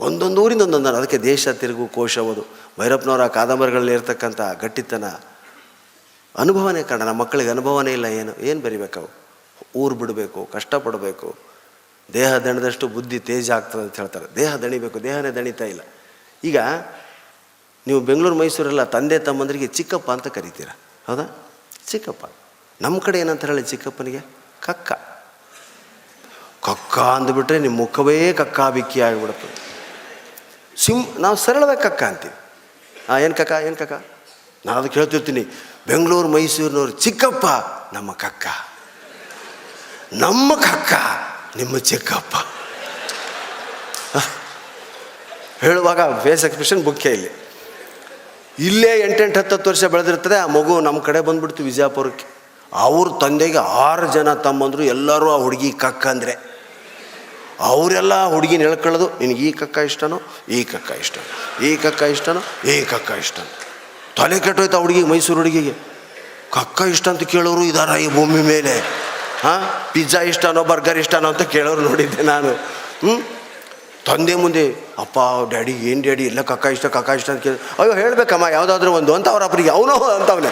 ಒಂದೊಂದು 0.00 0.42
ಊರಿಂದ 0.42 0.62
ಒಂದೊಂದು 0.62 0.88
ಅದಕ್ಕೆ 0.88 1.18
ದೇಶ 1.18 1.48
ತಿರುಗು 1.48 1.88
ಕೋಶ 1.88 2.18
ಓದು. 2.18 2.44
ಭೈರಪ್ಪನವರ 2.80 3.26
ಕಾದಂಬರಿಗಳಲ್ಲಿ 3.26 3.92
ಇರ್ತಕ್ಕಂಥ 3.92 4.40
ಗಟ್ಟಿತನ 4.60 5.04
ಅನುಭವನೇ 6.38 6.82
ಕಾರಣ. 6.82 7.02
ನಮ್ಮ 7.02 7.20
ಮಕ್ಕಳಿಗೆ 7.20 7.50
ಅನುಭವನೇ 7.50 7.92
ಇಲ್ಲ, 7.92 8.04
ಏನು 8.04 8.36
ಏನು 8.40 8.60
ಬರಿಬೇಕು 8.60 9.10
ಊರು 9.76 9.94
ಬಿಡಬೇಕು, 9.94 10.48
ಕಷ್ಟಪಡಬೇಕು. 10.52 11.34
ದೇಹ 12.12 12.38
ದಣಿದಷ್ಟು 12.38 12.88
ಬುದ್ಧಿ 12.88 13.18
ತೇಜ 13.18 13.50
ಆಗ್ತದೆ 13.50 13.82
ಅಂತ 13.82 13.96
ಹೇಳ್ತಾರೆ. 13.96 14.34
ದೇಹ 14.36 14.56
ದಣಿಬೇಕು, 14.56 15.02
ದೇಹನೇ 15.02 15.30
ದಣಿತಾ 15.30 15.64
ಇಲ್ಲ. 15.64 15.80
ಈಗ 16.44 16.58
ನೀವು 17.86 18.00
ಬೆಂಗಳೂರು, 18.00 18.34
ಮೈಸೂರೆಲ್ಲ, 18.34 18.84
ತಂದೆ, 18.84 19.18
ತಮ್ಮಂದರಿಗೆ 19.18 19.66
ಚಿಕ್ಕಪ್ಪ 19.66 20.10
ಅಂತ 20.10 20.26
ಕರಿತೀರ? 20.26 20.68
ಹೌದಾ? 21.06 21.50
ಚಿಕ್ಕಪ್ಪ. 21.86 22.24
ನಮ್ಮ 22.80 22.98
ಕಡೆ 22.98 23.20
ಏನಂತ 23.20 23.44
ಹೇಳಿ 23.44 23.62
ಚಿಕ್ಕಪ್ಪನಿಗೆ? 23.62 24.20
ಕಕ್ಕ. 24.60 24.92
ಕಕ್ಕ 26.62 26.98
ಅಂದ್ಬಿಟ್ರೆ 26.98 27.58
ನಿಮ್ಮ 27.58 27.76
ಮುಖವೇ 27.76 28.32
ಕಕ್ಕ 28.32 28.60
ಬಿಕ್ಕಿ 28.60 29.00
ಆಗಿಬಿಡುತ್ತೆ. 29.00 29.59
ಸಿಂ, 30.82 30.98
ನಾವು 31.24 31.36
ಸರಳವಾಗಿ 31.44 31.82
ಕಕ್ಕ 31.86 32.02
ಅಂತೀವಿ. 32.10 32.36
ಹಾಂ 33.08 33.18
ಏನು 33.24 33.34
ಕಕ್ಕ 33.40 33.52
ಏನು 33.68 33.76
ಕಕ್ಕ? 33.82 33.94
ನಾನು 34.66 34.76
ಅದಕ್ಕೆ 34.80 34.96
ಹೇಳ್ತಿರ್ತೀನಿ, 35.00 35.42
ಬೆಂಗಳೂರು, 35.88 36.28
ಮೈಸೂರಿನವ್ರು 36.34 36.94
ಚಿಕ್ಕಪ್ಪ, 37.04 37.46
ನಮ್ಮ 37.96 38.10
ಕಕ್ಕ. 38.24 38.46
ನಮ್ಮ 40.24 40.48
ಕಕ್ಕ, 40.66 40.92
ನಿಮ್ಮ 41.60 41.78
ಚಿಕ್ಕಪ್ಪ. 41.90 42.34
ಹೇಳುವಾಗ 45.62 46.00
ಫೇಸ್ 46.24 46.44
ಎಕ್ಸ್ಪ್ರೆಷನ್ 46.46 46.82
ಮುಖ್ಯ 46.88 47.16
ಇಲ್ಲಿ. 47.16 47.30
ಇಲ್ಲೇ 48.68 48.92
ಎಂಟೆಂಟು 49.06 49.38
ಹತ್ತತ್ತು 49.40 49.68
ವರ್ಷ 49.70 49.84
ಬೆಳೆದಿರ್ತದೆ, 49.94 50.36
ಆ 50.44 50.46
ಮಗು 50.56 50.74
ನಮ್ಮ 50.86 50.98
ಕಡೆ 51.08 51.20
ಬಂದ್ಬಿಡ್ತು 51.26 51.62
ವಿಜಯಪುರಕ್ಕೆ. 51.70 52.26
ಅವ್ರ 52.72 53.08
ತಂದೆಗೆ 53.22 53.60
ಆರು 53.86 54.06
ಜನ 54.16 54.32
ತಮ್ಮಂದರು, 54.46 54.82
ಎಲ್ಲರೂ 54.94 55.28
ಆ 55.34 55.38
ಹುಡುಗಿ 55.44 55.70
ಕಕ್ಕ 55.84 56.06
ಅಂದರೆ. 56.14 56.34
ಅವರೆಲ್ಲ 57.60 58.26
ಹುಡುಗಿನ 58.26 58.60
ಹೇಳ್ಕೊಳ್ಳೋದು, 58.60 59.10
ನಿನಗೆ 59.18 59.42
ಈ 59.42 59.52
ಕಕ್ಕ 59.52 59.78
ಇಷ್ಟನೋ, 59.78 60.20
ಈ 60.48 60.64
ಕಕ್ಕ 60.64 60.90
ಇಷ್ಟ 60.90 61.14
ಈ 61.62 61.76
ಕಕ್ಕ 61.76 62.02
ಇಷ್ಟನೋ, 62.02 62.70
ಈ 62.70 62.84
ಕಕ್ಕ 62.84 63.10
ಇಷ್ಟನೋ. 63.10 63.46
ತಲೆ 64.16 64.40
ಕೆಟ್ಟೋಯ್ತು 64.40 64.80
ಹುಡುಗಿಗೆ, 64.80 65.06
ಮೈಸೂರು 65.06 65.38
ಹುಡುಗಿಗೆ. 65.38 65.72
ಕಕ್ಕ 66.52 66.82
ಇಷ್ಟ 66.82 67.08
ಅಂತ 67.08 67.22
ಕೇಳೋರು 67.22 67.62
ಇದಾರ 67.62 67.96
ಈ 67.96 68.08
ಭೂಮಿ 68.08 68.42
ಮೇಲೆ. 68.42 68.78
ಹಾಂ? 69.42 69.90
ಪಿಜ್ಜಾ 69.92 70.20
ಇಷ್ಟನೋ, 70.20 70.64
ಬರ್ಗರ್ 70.64 70.98
ಇಷ್ಟನೋ 70.98 71.28
ಅಂತ 71.28 71.42
ಕೇಳೋರು 71.42 71.80
ನೋಡಿದ್ದೆ 71.80 72.22
ನಾನು. 72.22 72.52
ಹ್ಞೂ 72.52 73.22
ತಂದೆ 74.06 74.34
ಮುಂದೆ, 74.34 74.74
ಅಪ್ಪ, 74.98 75.18
ಡ್ಯಾಡಿ, 75.48 75.72
ಏನು 75.72 76.02
ಡ್ಯಾಡಿ, 76.02 76.26
ಎಲ್ಲ 76.26 76.40
ಕಕ್ಕ 76.40 76.66
ಇಷ್ಟ 76.66 76.86
ಕಕ್ಕ 76.86 77.10
ಇಷ್ಟ 77.10 77.30
ಅಂತ 77.30 77.42
ಕೇಳಿ. 77.42 77.58
ಅಯ್ಯೋ, 77.78 77.94
ಹೇಳಬೇಕಮ್ಮ, 77.94 78.46
ಯಾವುದಾದ್ರೂ 78.46 78.92
ಒಂದು 78.92 79.14
ಅಂತ 79.14 79.28
ಅವ್ರ 79.28 79.44
ಅಪ್ಪರಿಗೆ 79.44 79.70
ಅವನೋ 79.70 79.92
ಅಂತವನೇ. 79.92 80.48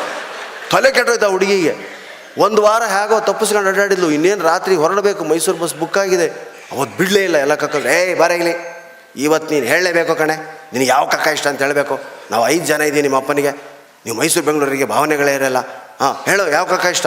ತಲೆ 0.70 0.90
ಕೆಟ್ಟೋಯ್ತು 0.90 1.30
ಹುಡುಗಿಗೆ. 1.30 1.98
ಒಂದು 2.38 2.62
ವಾರ 2.62 2.82
ಹೇಗೋ 2.82 3.20
ತಪ್ಪಿಸ್ಕೊಂಡು 3.20 3.68
ಅಡ್ಡಾಡಿದ್ಲು. 3.68 4.10
ಇನ್ನೇನು 4.10 4.44
ರಾತ್ರಿ 4.44 4.76
ಹೊರಡಬೇಕು, 4.76 5.24
ಮೈಸೂರು 5.24 5.58
ಬಸ್ 5.58 5.74
ಬುಕ್ 5.74 5.98
ಆಗಿದೆ. 5.98 6.47
ಅವತ್ತು 6.72 6.96
ಬಿಡಲೇ 6.96 7.24
ಇಲ್ಲ 7.24 7.36
ಎಲ್ಲ 7.36 7.54
ಕಕ್ಕ 7.54 7.74
ಏಯ್ 7.74 8.18
ಬರಲಿ 8.18 8.78
ಇವತ್ತು 9.16 9.54
ನೀನು 9.54 9.66
ಹೇಳಲೇಬೇಕು 9.66 10.14
ಕಣೆ. 10.14 10.36
ನಿನಗೆ 10.72 10.88
ಯಾವ 10.88 11.08
ಕಕ್ಕ 11.08 11.26
ಇಷ್ಟ 11.26 11.46
ಅಂತ 11.46 11.62
ಹೇಳಬೇಕು. 11.62 12.00
ನಾವು 12.30 12.48
ಐದು 12.48 12.66
ಜನ 12.66 12.80
ಇದ್ದೀವಿ 12.80 13.02
ನಿಮ್ಮ 13.02 13.16
ಅಪ್ಪನಿಗೆ. 13.16 13.50
ನೀವು 14.04 14.16
ಮೈಸೂರು 14.16 14.46
ಬೆಂಗಳೂರಿಗೆ 14.46 14.84
ಭಾವನೆಗಳೇ 14.84 15.34
ಇರಲ್ಲ. 15.34 15.56
ಹಾಂ, 16.00 16.24
ಹೇಳೋ, 16.24 16.46
ಯಾವ 16.46 16.64
ಕಕ್ಕ 16.64 16.86
ಇಷ್ಟ? 16.86 17.06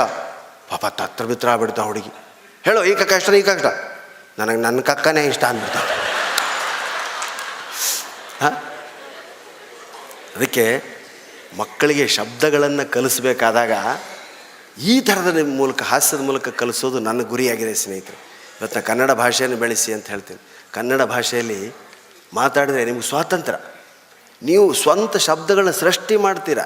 ಪಾಪ 0.70 0.86
ತತ್ರ 0.86 1.26
ಬಿತ್ರ 1.26 1.49
ಆಗ್ಬಿಡ್ತಾ 1.49 1.82
ಹುಡುಗಿ. 1.82 2.09
ಹೇಳೋ, 2.66 2.84
ಈ 2.84 2.95
ಕಕ್ಕ 2.95 3.12
ಇಷ್ಟ, 3.12 3.30
ಈ 3.30 3.41
ಕಕ್ಕ 3.41 3.66
ನನಗೆ 4.39 4.57
ನನ್ನ 4.57 4.82
ಕಕ್ಕನೇ 4.82 5.26
ಇಷ್ಟ 5.26 5.43
ಅಂದ್ಬಿಡ್ತ 5.43 5.78
ಹಾಂ? 8.43 8.53
ಅದಕ್ಕೆ 10.36 10.84
ಮಕ್ಕಳಿಗೆ 11.57 12.07
ಶಬ್ದಗಳನ್ನು 12.07 12.91
ಕಲಿಸ್ಬೇಕಾದಾಗ 12.91 13.72
ಈ 14.82 15.01
ಥರದ 15.01 15.38
ಮೂಲಕ, 15.43 15.84
ಹಾಸ್ಯದ 15.84 16.20
ಮೂಲಕ 16.20 16.49
ಕಲಿಸೋದು 16.49 16.99
ನನ್ನ 16.99 17.22
ಗುರಿಯಾಗಿದೆ 17.22 17.74
ಸ್ನೇಹಿತರೆ. 17.74 18.30
ಇವತ್ತು 18.62 18.82
ಕನ್ನಡ 18.82 19.12
ಭಾಷೆಯನ್ನು 19.12 19.57
ಬೆಳೆಸಿ 19.57 19.93
ಅಂತ 19.93 20.07
ಹೇಳ್ತೀನಿ. 20.07 20.39
ಕನ್ನಡ 20.74 21.01
ಭಾಷೆಯಲ್ಲಿ 21.01 21.74
ಮಾತಾಡಿದರೆ 22.34 22.86
ನಿಮ್ಗೆ 22.86 23.03
ಸ್ವಾತಂತ್ರ್ಯ. 23.03 23.59
ನೀವು 24.43 24.74
ಸ್ವಂತ 24.74 25.18
ಶಬ್ದಗಳನ್ನ 25.18 25.72
ಸೃಷ್ಟಿ 25.72 26.16
ಮಾಡ್ತೀರಾ? 26.16 26.66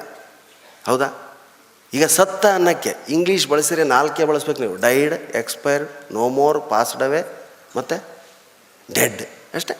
ಹೌದಾ? 0.85 1.37
ಈಗ 1.93 2.05
ಸತ್ತ 2.05 2.45
ಅನ್ನಕ್ಕೆ 2.45 2.95
ಇಂಗ್ಲೀಷ್ 3.09 3.47
ಬಳಸಿದ್ರೆ 3.47 3.83
ನಾಲ್ಕೇ 3.83 4.23
ಬಳಸ್ಬೇಕು 4.23 4.61
ನೀವು. 4.61 4.75
Died 4.75 5.13
expired 5.13 6.13
no 6.13 6.29
more, 6.29 6.69
passed 6.69 7.03
away, 7.03 7.47
ಮತ್ತು 7.75 8.03
ಡೆಡ್ 8.95 9.21
ಅಷ್ಟೇ. 9.53 9.77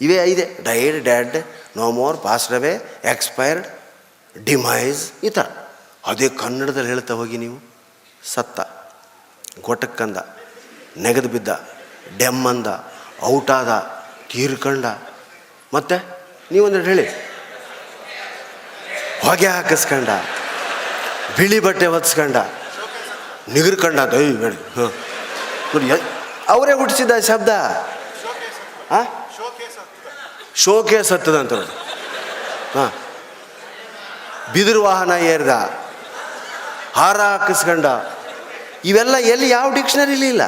ಇವೇ 0.00 0.16
ಐದೆ. 0.16 0.62
Died, 0.62 1.04
dead, 1.04 1.36
no 1.76 1.90
more, 1.90 2.18
passed 2.22 2.54
away 2.54 3.00
expired 3.04 3.66
demise 4.44 5.12
ಈ 5.24 5.28
ಥರ. 5.28 5.46
ಅದೇ 6.06 6.28
ಕನ್ನಡದಲ್ಲಿ 6.28 6.88
ಹೇಳ್ತಾ 6.88 7.14
ಹೋಗಿ 7.14 7.38
ನೀವು. 7.38 7.74
ಸತ್ತ 8.24 8.60
ಗೊಟಕ್ಕಂದ 9.62 10.16
ನೆಗೆದು 10.96 11.28
ಬಿದ್ದ 11.28 11.68
ಡೆಮ್ಮಂದ 12.18 12.66
ಔಟಾದ 13.24 13.70
ತೀರ್ಕಂಡ 14.32 14.86
ಮತ್ತೆ 15.74 15.96
ನೀವೊಂದು 16.52 16.80
ಹೇಳಿ. 16.80 17.08
ಹೊಗೆ 19.22 19.46
ಹಾಕಿಸ್ಕಂಡ, 19.46 20.08
ಬಿಳಿ 21.36 21.60
ಬಟ್ಟೆ 21.60 21.86
ಹೊತ್ಸ್ಕಂಡ 21.86 22.36
ನಿಗರ್ಕಂಡ 23.48 24.00
ಅಂತ, 24.00 24.14
ಏಯ್, 24.14 24.36
ಬೇಡ. 24.36 24.52
ಹಾಂ. 24.52 24.92
ಅವರೇ 26.48 26.72
ಹುಟ್ಟಿಸಿದ್ದ 26.72 27.18
ಶಬ್ದ? 27.18 27.48
ಶೋಕೆ 30.56 31.02
ಸತ್ತದಂತ 31.02 31.52
ನೋಡಿ. 31.52 31.72
ಹಾಂ. 32.74 32.92
ಬಿದಿರು 34.52 34.82
ವಾಹನ 34.82 35.10
ಏರ್ದ, 35.10 35.48
ಹಾರ 36.94 37.20
ಹಾಕಿಸ್ಕಂಡ. 37.20 37.86
ಇವೆಲ್ಲ 38.84 39.16
ಎಲ್ಲಿ 39.16 39.48
ಯಾವ 39.50 39.74
ಡಿಕ್ಷನರಿಲಿ 39.74 40.28
ಇಲ್ಲ? 40.28 40.42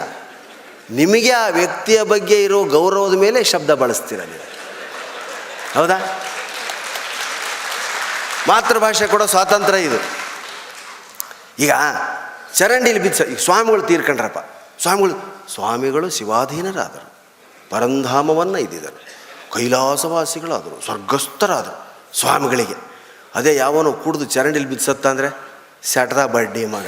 ನಿಮಗೆ 0.91 1.31
ಆ 1.31 1.49
ವ್ಯಕ್ತಿಯ 1.49 2.03
ಬಗ್ಗೆ 2.03 2.43
ಇರೋ 2.43 2.65
ಗೌರವದ 2.65 3.15
ಮೇಲೆ 3.15 3.45
ಶಬ್ದ 3.45 3.71
ಬಳಸ್ತೀರ 3.71 4.21
ನೀವು? 4.21 4.47
ಹೌದಾ? 5.75 6.23
ಮಾತೃಭಾಷೆ 8.49 9.07
ಕೂಡ 9.07 9.23
ಸ್ವಾತಂತ್ರ್ಯ 9.23 9.81
ಇದು. 9.81 9.97
ಈಗ 11.59 11.73
ಚರಂಡಿಲಿ 12.55 12.99
ಬಿದ್ದ 12.99 13.21
ಈಗ 13.21 13.39
ಸ್ವಾಮಿಗಳು 13.39 13.83
ತೀರ್ಕಂಡ್ರಪ್ಪ. 13.83 14.39
ಸ್ವಾಮಿಗಳು 14.83 15.47
ಸ್ವಾಮಿಗಳು 15.55 16.11
ಶಿವಾಧೀನರಾದರು. 16.11 17.15
ಪರಂಧಾಮವನ್ನು 17.71 18.59
ಇದ್ದಿದ್ದರು. 18.59 19.07
ಕೈಲಾಸವಾಸಿಗಳಾದರು, 19.53 20.85
ಸ್ವರ್ಗಸ್ಥರಾದರು 20.85 21.87
ಸ್ವಾಮಿಗಳಿಗೆ. 22.21 22.75
ಅದೇ 23.35 23.57
ಯಾವನೋ 23.57 23.93
ಕುಡಿದು 23.93 24.25
ಚರಂಡಿಲಿ 24.25 24.65
ಬಿದ್ದು 24.65 24.85
ಸತ್ತ 24.85 25.07
ಅಂದರೆ 25.07 25.49
ಸೆಟ್ದ 25.83 26.27
ಬಡ್ಡಿ 26.27 26.67
ಮಗ. 26.67 26.87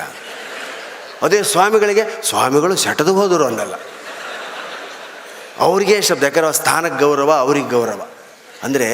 ಅದೇ 1.25 1.39
ಸ್ವಾಮಿಗಳಿಗೆ, 1.53 2.05
ಸ್ವಾಮಿಗಳು 2.29 2.75
ಸೆಟದು 2.85 3.15
ಹೋದರು 3.21 3.45
ಅನ್ನಲ್ಲ. 3.51 3.75
ಅವ್ರಿಗೆ 5.67 5.97
ಶಬ್ದ, 6.09 6.23
ಯಾಕಂದ್ರೆ 6.29 6.53
ಸ್ಥಾನಕ್ಕೆ 6.61 6.99
ಗೌರವ, 7.05 7.31
ಅವ್ರಿಗೆ 7.45 7.71
ಗೌರವ. 7.77 8.03
ಅಂದರೆ 8.67 8.89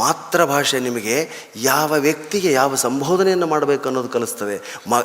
ಮಾತೃಭಾಷೆ 0.00 0.78
ನಿಮಗೆ 0.86 1.16
ಯಾವ 1.70 1.90
ವ್ಯಕ್ತಿಗೆ 2.06 2.50
ಯಾವ 2.52 2.74
ಸಂಬೋಧನೆಯನ್ನು 2.86 3.46
ಮಾಡಬೇಕು 3.54 3.84
ಅನ್ನೋದು 3.88 4.10
ಕಲಿಸ್ತದೆ. 4.16 4.56
ಮ 4.90 5.02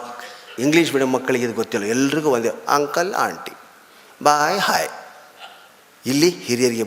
ಇಂಗ್ಲೀಷ್ 0.66 0.92
ಮೀಡಿಯಂ 0.94 1.12
ಮಕ್ಕಳಿಗೆ 1.18 1.46
ಇದು 1.48 1.56
ಗೊತ್ತಿಲ್ಲ. 1.60 1.86
ಎಲ್ರಿಗೂ 1.96 2.30
ಒಂದೇ 2.38 2.52
ಅಂಕಲ್ 2.78 3.12
ಆಂಟಿ 3.26 3.54
ಬಾಯ್ 4.22 4.60
ಹಾಯ್ 4.68 4.90
ಇಲ್ಲಿ 6.12 6.30
ಹಿರಿಯರಿಗೆ 6.46 6.86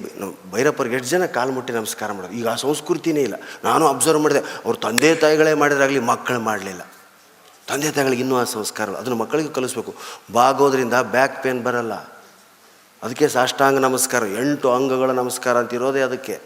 ಭೈರಪ್ಪರಿಗೆ 0.53 0.97
ಎಷ್ಟು 0.99 1.11
ಜನ 1.15 1.27
ಕಾಲು 1.37 1.53
ಮುಟ್ಟಿ 1.57 1.73
ನಮಸ್ಕಾರ 1.81 2.09
ಮಾಡೋದು. 2.17 2.35
ಈಗ 2.39 2.47
ಆ 2.53 2.57
ಸಂಸ್ಕೃತಿನೇ 2.65 3.23
ಇಲ್ಲ. 3.29 3.37
ನಾನು 3.65 3.85
ಅಬ್ಸರ್ವ್ 3.93 4.23
ಮಾಡಿದೆ, 4.25 4.43
ಅವ್ರ 4.65 4.75
ತಂದೆ 4.87 5.11
ತಾಯಿಗಳೇ 5.23 5.53
ಮಾಡಿದ್ರಾಗಲಿ 5.63 6.03
ಮಕ್ಕಳು 6.13 6.41
ಮಾಡಲಿಲ್ಲ. 6.51 6.83
ತಂದೆ 7.69 7.91
ತಾಯಿಗಳಿಗೆ 7.91 8.23
ಇನ್ನೂ 8.23 8.39
ಆ 8.39 8.45
ಸಂಸ್ಕಾರ. 8.45 8.91
ಅದನ್ನು 8.91 9.17
ಮಕ್ಕಳಿಗೆ 9.17 9.49
ಕಲಿಸ್ಬೇಕು. 9.49 9.95
ಬಾಗೋದ್ರಿಂದ 10.33 10.95
ಬ್ಯಾಕ್ 11.03 11.43
ಪೇನ್ 11.43 11.65
ಬರಲ್ಲ. 11.65 11.95
ಅದಕ್ಕೆ 13.03 13.29
ಸಾಷ್ಟಾಂಗ 13.29 13.79
ನಮಸ್ಕಾರ, 13.79 14.23
ಎಂಟು 14.27 14.73
ಅಂಗಗಳ 14.73 15.11
ನಮಸ್ಕಾರ 15.11 15.59
ಅಂತ 15.59 15.75
ಇರೋದೇ 15.75 16.01
ಅದಕ್ಕೆ. 16.01 16.41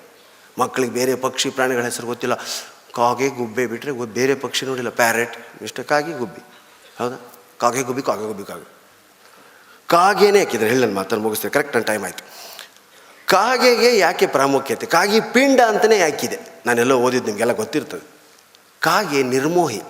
ಮಕ್ಕಳಿಗೆ 0.58 0.92
ಬೇರೆ 0.92 1.14
ಪಕ್ಷಿ 1.14 1.50
ಪ್ರಾಣಿಗಳ 1.50 1.82
ಹೆಸರು 1.82 2.06
ಗೊತ್ತಿಲ್ಲ. 2.06 2.34
ಕಾಗೆ 2.94 3.28
ಗುಬ್ಬೆ 3.28 3.66
ಬಿಟ್ಟರೆ 3.66 3.92
ಬೇರೆ 3.92 4.34
ಪಕ್ಷಿ 4.34 4.66
ನೋಡಿಲ್ಲ. 4.66 4.88
ಪ್ಯಾರೆಟ್ 4.88 5.62
ಮಿಸ್ಟರ್ 5.62 5.84
ಕಾಗೆ 5.84 6.12
ಗುಬ್ಬಿ. 6.12 6.40
ಹೌದಾ? 6.98 7.32
ಕಾಗೆ 7.58 7.82
ಗುಬ್ಬಿ 7.82 8.02
ಕಾಗೆ 8.02 8.26
ಗುಬ್ಬಿ, 8.26 8.44
ಕಾಗೆ. 8.44 8.68
ಕಾಗೆನೇ 9.86 10.38
ಹಾಕಿದ್ರೆ 10.38 10.68
ಹೇಳಿ 10.68 10.80
ನನ್ನ 10.80 10.94
ಮಾತನ್ನು 10.94 11.24
ಮುಗಿಸ್ತೇನೆ. 11.24 11.52
ಕರೆಕ್ಟ್ 11.52 11.76
ನನ್ನ 11.76 11.84
ಟೈಮ್ 11.84 12.04
ಆಯಿತು. 12.04 12.24
ಕಾಗೆಗೆ 13.26 13.98
ಯಾಕೆ 13.98 14.26
ಪ್ರಾಮುಖ್ಯತೆ? 14.26 14.86
ಕಾಗೆ 14.86 15.20
ಪಿಂಡ 15.20 15.60
ಅಂತಲೇ 15.60 15.98
ಯಾಕಿದೆ 15.98 16.38
ನಾನೆಲ್ಲೋ 16.66 16.96
ಓದಿದ್ದು 16.96 17.26
ನಿಮಗೆಲ್ಲ 17.26 17.52
ಗೊತ್ತಿರ್ತದೆ. 17.52 18.06
ಕಾಗೆ 18.80 19.22
ನಿರ್ಮೋಹಿ. 19.22 19.82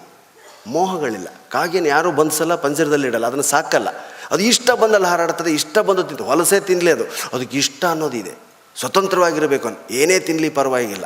ಮೋಹಗಳಿಲ್ಲ. 0.67 1.29
ಕಾಗೆನ 1.51 1.87
ಯಾರೂ 1.87 2.13
ಬಂದಿಸಲ್ಲ 2.13 2.55
ಪಂಜರದಲ್ಲಿ 2.55 3.09
ಇಡಲ್ಲ 3.09 3.27
ಅದನ್ನು 3.27 3.43
ಸಾಕಲ್ಲ. 3.43 3.89
ಅದು 4.31 4.43
ಇಷ್ಟ 4.43 4.71
ಬಂದಲ್ಲಿ 4.71 5.07
ಹಾರಾಡ್ತದೆ, 5.07 5.53
ಇಷ್ಟ 5.53 5.79
ಬಂದು 5.79 6.03
ತಿಂತು, 6.03 6.25
ಹೊಲಸೆ 6.25 6.61
ತಿನ್ನಲಿ 6.61 6.91
ಅದು. 6.91 7.05
ಅದಕ್ಕೆ 7.05 7.59
ಇಷ್ಟ 7.59 7.85
ಅನ್ನೋದಿದೆ. 7.85 8.33
ಸ್ವತಂತ್ರವಾಗಿರಬೇಕು 8.77 9.69
ಅಂತ 9.69 9.79
ಏನೇ 9.91 10.19
ತಿನ್ನಲಿ 10.19 10.49
ಪರವಾಗಿಲ್ಲ. 10.49 11.05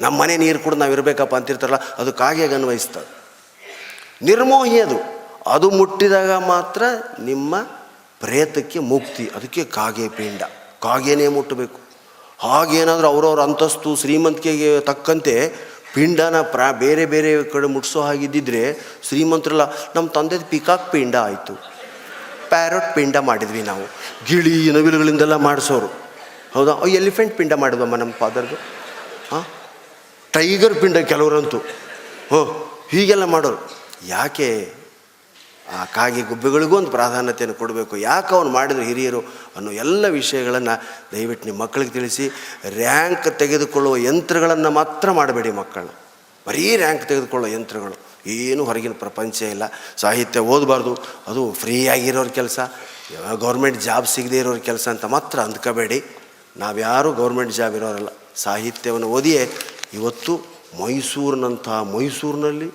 ನಮ್ಮ 0.00 0.20
ಮನೆ 0.20 0.36
ನೀರು 0.36 0.58
ಕೂಡ 0.58 0.74
ನಾವು 0.74 0.92
ಇರಬೇಕಪ್ಪ 0.92 1.36
ಅಂತಿರ್ತಾರಲ್ಲ, 1.36 1.94
ಅದು 1.98 2.12
ಕಾಗೆಗೆ 2.12 2.54
ಅನ್ವಯಿಸ್ತದೆ. 2.54 3.24
ನಿರ್ಮೋಹಿ 4.22 4.80
ಅದು. 4.80 5.24
ಅದು 5.46 5.70
ಮುಟ್ಟಿದಾಗ 5.70 6.30
ಮಾತ್ರ 6.30 6.82
ನಿಮ್ಮ 7.20 7.62
ಪ್ರೇತಕ್ಕೆ 8.20 8.78
ಮುಕ್ತಿ. 8.78 9.30
ಅದಕ್ಕೆ 9.36 9.64
ಕಾಗೆ 9.64 10.08
ಪಿಂಡ. 10.08 10.42
ಕಾಗೆನೇ 10.82 11.28
ಮುಟ್ಟಬೇಕು. 11.28 11.84
ಹಾಗೇನಾದರೂ 12.38 13.06
ಅವರವ್ರ 13.06 13.40
ಅಂತಸ್ತು 13.40 13.96
ಶ್ರೀಮಂತಿಕೆಗೆ 13.96 14.80
ತಕ್ಕಂತೆ 14.80 15.54
ಪಿಂಡನ 15.94 16.40
ಪ್ರಾ, 16.40 16.72
ಬೇರೆ 16.72 17.06
ಬೇರೆ 17.06 17.44
ಕಡೆ 17.44 17.66
ಮುಟ್ಸೋ 17.66 18.02
ಹಾಗಿದ್ದಿದ್ರೆ 18.02 18.78
ಶ್ರೀಮಂತರಲ್ಲ, 19.08 19.62
ನಮ್ಮ 19.96 20.08
ತಂದೆದು 20.08 20.50
ಪಿಕಾಕ್ 20.50 20.92
ಪಿಂಡ 20.92 21.16
ಆಯಿತು. 21.16 21.54
ಪ್ಯಾರೋಟ್ 22.48 22.94
ಪಿಂಡ 22.94 23.16
ಮಾಡಿದ್ವಿ 23.16 23.62
ನಾವು. 23.62 23.84
ಗಿಳಿ 24.26 24.70
ನವಿಲುಗಳಿಂದೆಲ್ಲ 24.70 25.34
ಮಾಡಿಸೋರು. 25.34 25.86
ಹೌದಾ? 26.54 26.86
ಎಲಿಫೆಂಟ್ 26.86 27.36
ಪಿಂಡ 27.36 27.52
ಮಾಡಿದ್ವಮ್ಮ 27.52 27.96
ನಮ್ಮ 27.96 28.12
ಫಾದರ್ದು. 28.12 28.54
ಹಾಂ 29.30 29.44
ಟೈಗರ್ 30.32 30.74
ಪಿಂಡ 30.74 30.96
ಕೆಲವರಂತೂ. 30.96 31.58
ಹ್ಞೂ 31.58 32.42
ಹೀಗೆಲ್ಲ 32.90 33.24
ಮಾಡೋರು. 33.24 33.70
ಯಾಕೆ? 34.06 34.74
ಆ 35.72 35.84
ಕಾಗೆ 35.84 36.22
ಗುಬ್ಬೆಗಳಿಗೂ 36.22 36.76
ಒಂದು 36.76 36.90
ಪ್ರಾಧಾನ್ಯತೆಯನ್ನು 36.90 37.58
ಕೊಡಬೇಕು. 37.58 37.96
ಯಾಕೆ 37.96 38.34
ಅವನು 38.34 38.50
ಮಾಡಿದ್ರು 38.50 38.82
ಹಿರಿಯರು 38.82 39.20
ಅನ್ನೋ 39.56 39.70
ಎಲ್ಲ 39.70 40.08
ವಿಷಯಗಳನ್ನು 40.08 40.82
ದಯವಿಟ್ಟು 41.12 41.46
ನಿಮ್ಮ 41.46 41.62
ಮಕ್ಕಳಿಗೆ 41.62 41.90
ತಿಳಿಸಿ. 41.90 42.30
ರ್ಯಾಂಕ್ 42.76 43.38
ತೆಗೆದುಕೊಳ್ಳುವ 43.38 43.96
ಯಂತ್ರಗಳನ್ನು 43.96 44.70
ಮಾತ್ರ 44.70 45.10
ಮಾಡಬೇಡಿ 45.10 45.50
ಮಕ್ಕಳನ್ನ 45.50 45.90
ಬರೀ 46.46 46.76
ರ್ಯಾಂಕ್ 46.76 47.08
ತೆಗೆದುಕೊಳ್ಳೋ 47.08 47.48
ಯಂತ್ರಗಳು. 47.48 48.14
ಏನು 48.26 48.64
ಹೊರಗಿನ 48.64 48.92
ಪ್ರಪಂಚ 48.92 49.42
ಇಲ್ಲ. 49.42 49.62
ಸಾಹಿತ್ಯ 49.96 50.40
ಓದಬಾರ್ದು. 50.40 50.94
ಅದು 51.26 51.52
ಫ್ರೀ 51.52 51.86
ಆಗಿರೋರ 51.86 52.26
ಕೆಲಸ. 52.26 52.60
ಗೌರ್ಮೆಂಟ್ 53.40 53.82
ಜಾಬ್ 53.82 54.06
ಸಿಗದೇ 54.06 54.38
ಇರೋರ 54.38 54.56
ಕೆಲಸ 54.56 54.88
ಅಂತ 54.88 55.04
ಮಾತ್ರ 55.04 55.40
ಅಂದ್ಕೋಬೇಡಿ. 55.40 56.04
ನಾವ್ಯಾರೂ 56.56 57.12
ಗೌರ್ಮೆಂಟ್ 57.12 57.54
ಜಾಬ್ 57.54 57.74
ಇರೋರಲ್ಲ. 57.74 58.08
ಸಾಹಿತ್ಯವನ್ನು 58.34 59.08
ಓದಿಯೇ 59.08 59.50
ಇವತ್ತು 59.92 60.40
ಮೈಸೂರಿನಂಥ 60.84 61.68
ಮೈಸೂರಿನಲ್ಲಿ 61.68 62.70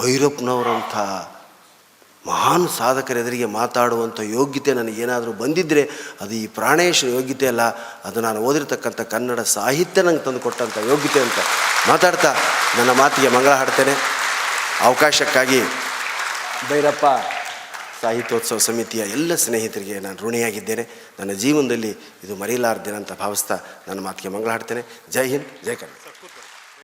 ಭೈರಪ್ಪನವರಂಥ 0.00 0.96
ಮಹಾನ್ 2.26 2.68
ಸಾಧಕರ 2.78 3.16
ಎದುರಿಗೆ 3.16 3.44
ಮಾತಾಡುವಂಥ 3.44 4.20
ಯೋಗ್ಯತೆ 4.20 4.72
ನನಗೇನಾದರೂ 4.72 5.32
ಬಂದಿದ್ದರೆ 5.32 5.82
ಅದು 6.20 6.34
ಈ 6.34 6.46
ಪ್ರಾಣೇಶನ 6.46 7.08
ಯೋಗ್ಯತೆ 7.08 7.46
ಅಲ್ಲ. 7.46 7.62
ಅದು 8.08 8.20
ನಾನು 8.20 8.40
ಓದಿರ್ತಕ್ಕಂಥ 8.40 9.00
ಕನ್ನಡ 9.14 9.40
ಸಾಹಿತ್ಯ 9.56 10.02
ನಂಗೆ 10.02 10.24
ತಂದು 10.26 10.40
ಕೊಟ್ಟಂಥ 10.40 10.78
ಯೋಗ್ಯತೆ 10.88 11.20
ಅಂತ 11.20 11.40
ಮಾತಾಡ್ತಾ 11.88 12.30
ನನ್ನ 12.78 12.92
ಮಾತಿಗೆ 12.92 13.28
ಮಂಗಳ 13.28 13.54
ಹಾಡ್ತೇನೆ. 13.54 13.94
ಅವಕಾಶಕ್ಕಾಗಿ 14.80 15.60
ಭೈರಪ್ಪ 16.68 17.06
ಸಾಹಿತ್ಯೋತ್ಸವ 18.02 18.58
ಸಮಿತಿಯ 18.58 19.02
ಎಲ್ಲ 19.16 19.34
ಸ್ನೇಹಿತರಿಗೆ 19.34 19.98
ನಾನು 20.00 20.16
ಋಣಿಯಾಗಿದ್ದೇನೆ. 20.26 20.84
ನನ್ನ 21.20 21.32
ಜೀವನದಲ್ಲಿ 21.32 21.90
ಇದು 22.24 22.36
ಮರೆಯಲಾರ್ದೇನೆ 22.36 22.96
ಅಂತ 22.96 23.12
ಭಾವಿಸ್ತಾ 23.12 23.58
ನನ್ನ 23.88 24.00
ಮಾತಿಗೆ 24.00 24.34
ಮಂಗಳ 24.34 24.50
ಹಾಡ್ತೇನೆ. 24.50 24.84
ಜೈ 25.12 25.28
ಹಿಂದ್, 25.28 25.48
ಜೈ 25.66 25.74
ಕನ್ನಡ 25.74 26.01